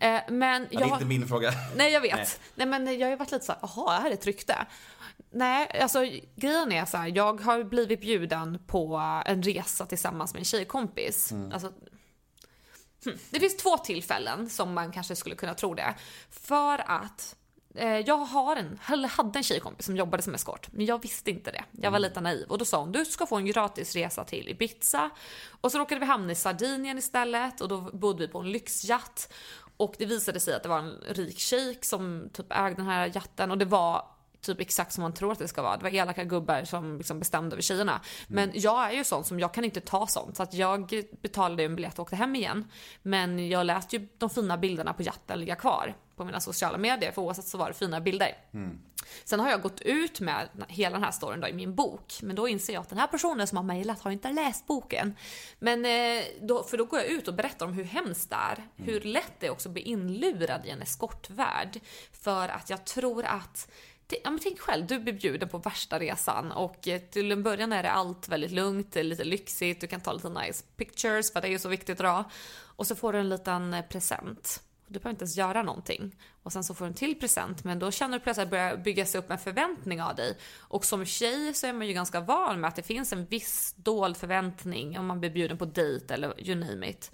[0.00, 1.52] Eh, Men Ja, jag det är inte min fråga.
[1.76, 2.14] Nej jag vet.
[2.14, 2.26] Nej.
[2.54, 2.66] Nej.
[2.66, 4.66] men jag har ju varit lite såhär, jaha, är det ett rykte?
[5.30, 6.00] Nej, alltså
[6.36, 8.96] grejen är så här, jag har blivit bjuden på
[9.26, 11.32] en resa tillsammans med en tjejkompis.
[11.52, 11.72] Alltså,
[13.04, 13.18] hmm.
[13.30, 15.94] Det finns två tillfällen som man kanske skulle kunna tro det.
[16.30, 17.36] För att
[18.04, 21.50] jag har en, eller hade en tjejkompis som jobbade som eskort, men jag visste inte
[21.50, 21.64] det.
[21.70, 24.48] Jag var lite naiv och då sa hon du ska få en gratis resa till
[24.48, 25.10] Ibiza.
[25.60, 29.32] Och så råkade vi hamna i Sardinien istället och då bodde vi på en lyxjatt.
[29.76, 33.10] Och det visade sig att det var en rik shejk som typ ägde den här
[33.14, 34.04] jatten och det var
[34.42, 35.76] typ exakt som man tror att det ska vara.
[35.76, 38.00] Det var elaka gubbar som liksom bestämde över tjejerna.
[38.28, 40.36] Men jag är ju sån som, jag kan inte ta sånt.
[40.36, 42.70] Så att jag betalade en biljett och åkte hem igen.
[43.02, 47.12] Men jag lät ju de fina bilderna på jatten ligga kvar på mina sociala medier,
[47.12, 48.36] för oavsett så var det fina bilder.
[49.24, 52.36] Sen har jag gått ut med hela den här storyn då i min bok, men
[52.36, 55.16] då inser jag att den här personen som har mejlat har inte läst boken.
[55.58, 58.68] Men eh, då, för då går jag ut och berättar om hur hemskt det är,
[58.76, 61.80] hur lätt det är också att bli inlurad i en eskortvärld.
[62.12, 63.68] För att jag tror att
[64.24, 67.72] Ja, men tänk själv, du blir bjuden på värsta resan och eh, till en början
[67.72, 71.32] är det allt väldigt lugnt, det är lite lyxigt, du kan ta lite nice pictures
[71.32, 72.24] för det är ju så viktigt idag.
[72.76, 74.62] Och så får du en liten eh, present.
[74.86, 76.16] Du behöver inte ens göra någonting.
[76.42, 78.56] Och sen så får du en till present, men då känner du plötsligt att det
[78.56, 80.38] börjar byggas upp en förväntning av dig.
[80.58, 83.74] Och som tjej så är man ju ganska van med att det finns en viss
[83.76, 87.12] dold förväntning om man blir bjuden på dejt eller you name it.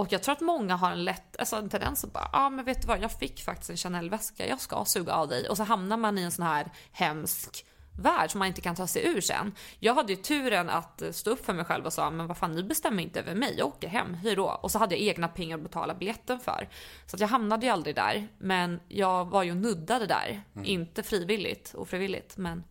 [0.00, 2.50] Och jag tror att många har en lätt, alltså en tendens att bara, ja ah,
[2.50, 5.48] men vet du vad, jag fick faktiskt en Chanel-väska, jag ska suga av dig.
[5.48, 7.64] Och så hamnar man i en sån här hemsk
[8.02, 9.54] värld som man inte kan ta sig ur sen.
[9.78, 12.52] Jag hade ju turen att stå upp för mig själv och sa, men vad fan
[12.52, 14.46] ni bestämmer inte över mig, jag åker hem, hej då.
[14.46, 16.68] Och så hade jag egna pengar att betala biljetten för.
[17.06, 20.42] Så att jag hamnade ju aldrig där, men jag var ju nuddade där.
[20.64, 22.64] Inte frivilligt, ofrivilligt, men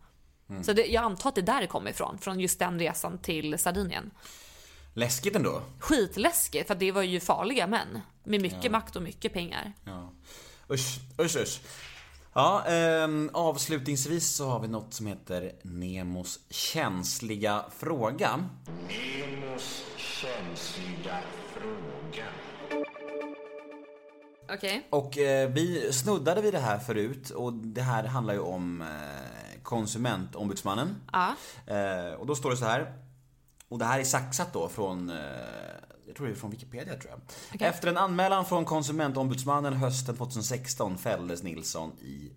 [0.62, 3.18] Så det, jag antar att det är där det kommer ifrån, från just den resan
[3.18, 4.10] till Sardinien.
[5.00, 5.62] Läskigt ändå.
[5.78, 8.00] Skitläskigt, för det var ju farliga män.
[8.24, 9.72] Med mycket makt och mycket pengar.
[9.84, 10.12] Ja.
[10.70, 11.60] Usch, usch, usch.
[12.32, 18.48] Ja, ehm, avslutningsvis så har vi något som heter Nemos känsliga fråga.
[18.88, 21.20] Nemos känsliga
[21.54, 22.26] fråga.
[24.52, 24.86] Okej.
[24.90, 29.62] Och eh, vi snuddade vid det här förut och det här handlar ju om eh,
[29.62, 30.96] konsumentombudsmannen.
[31.12, 31.34] Ja.
[31.66, 33.09] Eh, och då står det så här.
[33.70, 35.16] Och det här är saxat då från, eh,
[36.06, 37.20] jag tror det är från Wikipedia tror jag.
[37.54, 37.68] Okej.
[37.68, 42.30] Efter en anmälan från konsumentombudsmannen hösten 2016 fälldes Nilsson i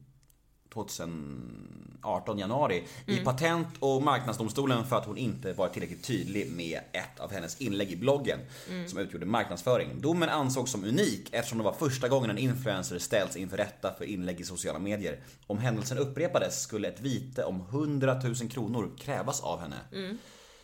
[0.73, 7.19] 2018 januari i Patent och marknadsdomstolen för att hon inte var tillräckligt tydlig med ett
[7.19, 8.39] av hennes inlägg i bloggen
[8.87, 10.01] som utgjorde marknadsföring.
[10.01, 14.05] Domen ansågs som unik eftersom det var första gången en influencer ställts inför rätta för
[14.05, 15.19] inlägg i sociala medier.
[15.47, 19.77] Om händelsen upprepades skulle ett vite om 100 000 kronor krävas av henne.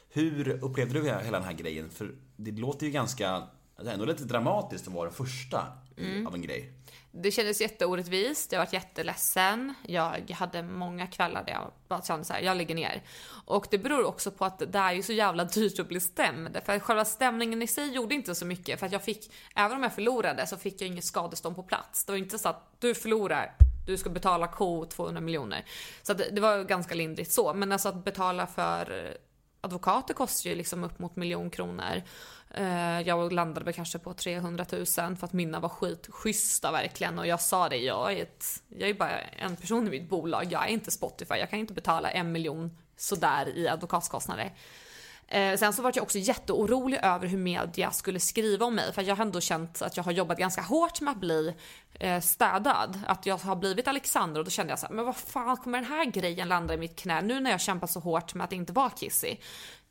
[0.10, 1.90] Hur upplevde du hela den här grejen?
[1.90, 3.44] För det låter ju ganska,
[3.82, 5.68] det är ändå lite dramatiskt att vara den första
[5.98, 6.74] i- av en grej.
[7.12, 9.74] Det kändes jätteorättvist, jag var jätteledsen.
[9.88, 13.04] Jag hade många kvällar där jag bara kände så här, jag lägger ner.
[13.46, 16.58] Och det beror också på att det är ju så jävla dyrt att bli stämd.
[16.66, 18.80] För själva stämningen i sig gjorde inte så mycket.
[18.80, 22.06] För att jag fick, även om jag förlorade så fick jag inget skadestånd på plats.
[22.06, 23.56] Det var inte så att du förlorar,
[23.88, 25.66] du ska betala ko 200 miljoner.
[26.02, 27.54] Så det var ganska lindrigt så.
[27.54, 29.18] Men alltså att betala för
[29.62, 32.02] advokater kostar ju liksom upp mot miljon kronor.
[32.54, 37.28] Eh, jag landade väl kanske på 300 000 för att mina var skitschyssta verkligen och
[37.28, 40.64] jag sa det, jag är, ett, jag är bara en person i mitt bolag, jag
[40.64, 44.54] är inte Spotify, jag kan inte betala en miljon sådär i advokatkostnader.
[45.32, 49.02] Eh, sen så var jag också jätteorolig över hur media skulle skriva om mig för
[49.02, 51.54] jag har ändå känt att jag har jobbat ganska hårt med att bli
[52.00, 53.00] eh, städad.
[53.08, 55.78] Att jag har blivit Alexander och då kände jag så här, men vad fan kommer
[55.82, 58.54] den här grejen landa i mitt knä nu när jag kämpat så hårt med att
[58.54, 59.38] inte vara Kissy?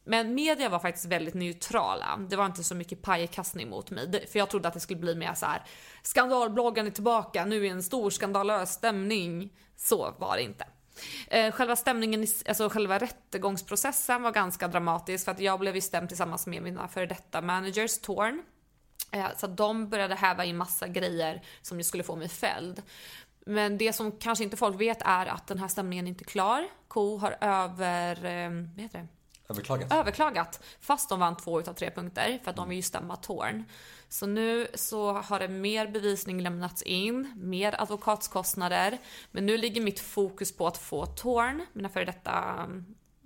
[0.04, 2.26] Men media var faktiskt väldigt neutrala.
[2.30, 4.26] Det var inte så mycket pajkastning mot mig.
[4.32, 5.64] För jag trodde att det skulle bli mer så här:
[6.02, 9.52] skandalbloggen är tillbaka, nu är en stor skandalös stämning.
[9.76, 10.64] Så var det inte.
[11.28, 16.08] Eh, Själva stämningen, alltså själva rättegångsprocessen var ganska dramatisk för att jag blev ju stämd
[16.08, 18.42] tillsammans med mina före detta managers, Torn.
[19.10, 22.82] Eh, Så de började häva in massa grejer som ju skulle få mig fälld.
[23.46, 26.68] Men det som kanske inte folk vet är att den här stämningen inte är klar.
[26.88, 29.06] Ko har över, eh, vad heter det?
[29.50, 29.92] Överklagat.
[29.92, 33.64] överklagat fast de vann två utav tre punkter för att de vill ju stämma Torn.
[34.08, 38.98] Så nu så har det mer bevisning lämnats in, mer advokatskostnader.
[39.30, 42.66] Men nu ligger mitt fokus på att få Torn, mina före detta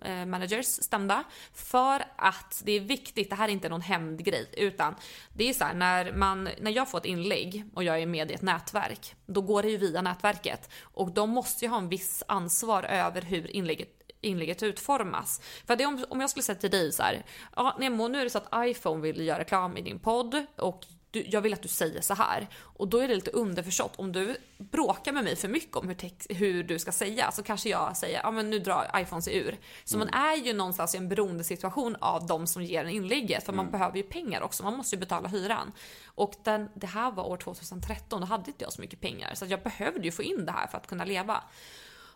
[0.05, 1.25] eh, managers, stämda.
[1.55, 4.95] För att det är viktigt, det här är inte någon hämndgrej, utan
[5.35, 8.31] det är så här när, man, när jag får ett inlägg och jag är med
[8.31, 10.71] i ett nätverk, då går det ju via nätverket.
[10.83, 15.41] Och de måste ju ha en viss ansvar över hur inlägget inlägget utformas.
[15.67, 17.25] För det om, om jag skulle säga till dig så här,
[17.57, 20.87] ja Nemo nu är det så att iPhone vill göra reklam i din podd och
[21.13, 22.49] du, jag vill att du säger så här.
[22.61, 25.95] Och då är det lite underförstått, om du bråkar med mig för mycket om hur,
[25.95, 29.37] text, hur du ska säga så kanske jag säger, ja men nu drar iPhone sig
[29.37, 29.59] ur.
[29.85, 33.53] Så man är ju någonstans i en beroendesituation av de som ger en inlägget, för
[33.53, 35.73] man behöver ju pengar också, man måste ju betala hyran.
[36.05, 39.47] Och den, det här var år 2013, då hade inte jag så mycket pengar, så
[39.47, 41.43] jag behövde ju få in det här för att kunna leva.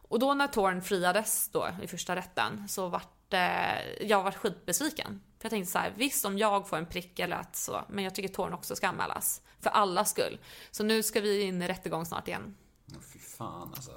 [0.09, 5.21] Och då när Torn friades då i första rätten så vart eh, jag var skitbesviken.
[5.39, 8.05] För jag tänkte så här, visst om jag får en prick eller att så, men
[8.05, 9.43] jag tycker Torn också ska anmälas.
[9.61, 10.39] För allas skull.
[10.71, 12.57] Så nu ska vi in i rättegång snart igen.
[12.89, 13.91] Åh, Fy fan alltså.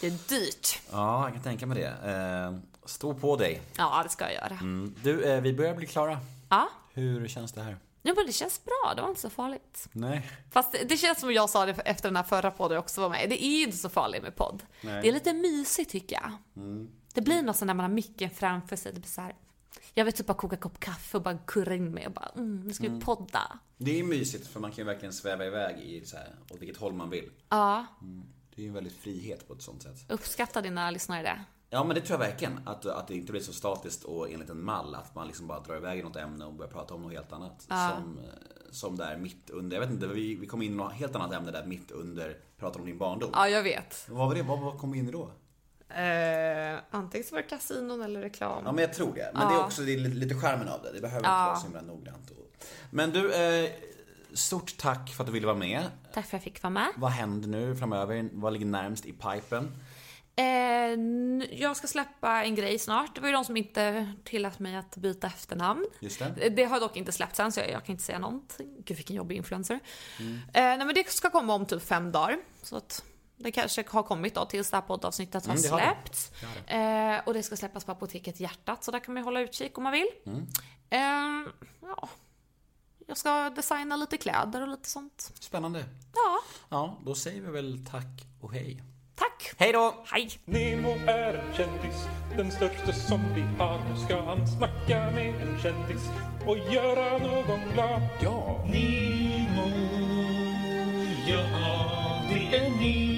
[0.00, 0.80] Det är dyrt.
[0.92, 2.10] Ja, jag kan tänka mig det.
[2.12, 3.62] Eh, stå på dig.
[3.76, 4.58] Ja, det ska jag göra.
[4.60, 4.94] Mm.
[5.02, 6.20] Du, eh, vi börjar bli klara.
[6.48, 6.68] Ja.
[6.92, 7.76] Hur känns det här?
[8.02, 8.94] Ja, men det känns bra.
[8.96, 9.88] Det var inte så farligt.
[9.92, 10.30] Nej.
[10.50, 13.00] Fast det, det känns som jag sa det efter den här förra podden jag också
[13.00, 14.62] var med Det är ju inte så farligt med podd.
[14.80, 15.02] Nej.
[15.02, 16.32] Det är lite mysigt tycker jag.
[17.14, 18.92] Det blir något sånt när man har micken framför sig.
[18.92, 19.36] Det blir så här.
[19.94, 22.30] Jag vill typ bara koka en kopp kaffe och bara kurra in mig och bara
[22.36, 23.58] mm, nu ska vi podda.
[23.76, 26.76] Det är mysigt för man kan ju verkligen sväva iväg i så här, åt vilket
[26.76, 27.30] håll man vill.
[27.48, 27.86] Ja,
[28.54, 30.04] Det är ju en väldigt frihet på ett sånt sätt.
[30.08, 31.44] uppskattar dina lyssnare det?
[31.70, 32.60] Ja men det tror jag verkligen.
[32.64, 34.94] Att, att det inte blir så statiskt och enligt en mall.
[34.94, 37.32] Att man liksom bara drar iväg i något ämne och börjar prata om något helt
[37.32, 37.62] annat.
[37.62, 38.24] Som, eh,
[38.70, 41.32] som där mitt under, jag vet inte, vi, vi kom in i något helt annat
[41.32, 43.30] ämne där mitt under, pratar om din barndom.
[43.32, 44.06] Ja, jag vet.
[44.08, 44.42] Vad var det?
[44.42, 45.30] Vad, vad kom vi in i då?
[45.88, 48.62] Eh, antingen så var det kasinon eller reklam.
[48.64, 49.30] Ja men jag tror det.
[49.34, 50.92] Men det är också det är lite, lite skärmen av det.
[50.92, 52.30] Det behöver inte vara så himla noggrant.
[52.30, 52.66] Och...
[52.90, 53.70] Men du, eh,
[54.32, 55.82] stort tack för att du ville vara med.
[56.12, 56.88] Tack för att jag fick vara med.
[56.96, 58.28] Vad händer nu framöver?
[58.32, 59.72] Vad ligger närmst i pipen?
[60.38, 60.98] Eh,
[61.60, 63.14] jag ska släppa en grej snart.
[63.14, 65.86] Det var ju de som inte tillät mig att byta efternamn.
[66.00, 66.24] Just det.
[66.46, 68.74] Eh, Det har dock inte släppts än så jag, jag kan inte säga någonting.
[68.84, 69.74] Gud vilken jobbig influencer.
[70.20, 72.38] Eh, nej men det ska komma om typ fem dagar.
[72.62, 73.04] Så att
[73.36, 75.84] det kanske har kommit då tills det här poddavsnittet har Mm, det har det.
[75.84, 76.32] släppts.
[76.66, 79.78] Eh, och det ska släppas på Apoteket Hjärtat så där kan man ju hålla utkik
[79.78, 80.08] om man vill.
[80.26, 80.46] Mm.
[80.90, 81.50] Eh,
[81.82, 82.08] ja.
[83.06, 85.32] Jag ska designa lite kläder och lite sånt.
[85.40, 85.84] Spännande.
[86.14, 86.38] Ja,
[86.68, 88.82] Ja, då säger vi väl tack och hej.
[89.18, 89.52] Tack!
[89.56, 89.94] Hej då!
[90.06, 90.30] Hej!
[90.44, 93.78] Nemo är en kändis, den största som vi har.
[93.90, 96.02] Nu ska han snacka med en kändis
[96.46, 98.02] och göra någon glad.
[98.22, 98.64] Ja!
[98.66, 99.68] Nemo,
[101.28, 103.17] ja det är Nemo.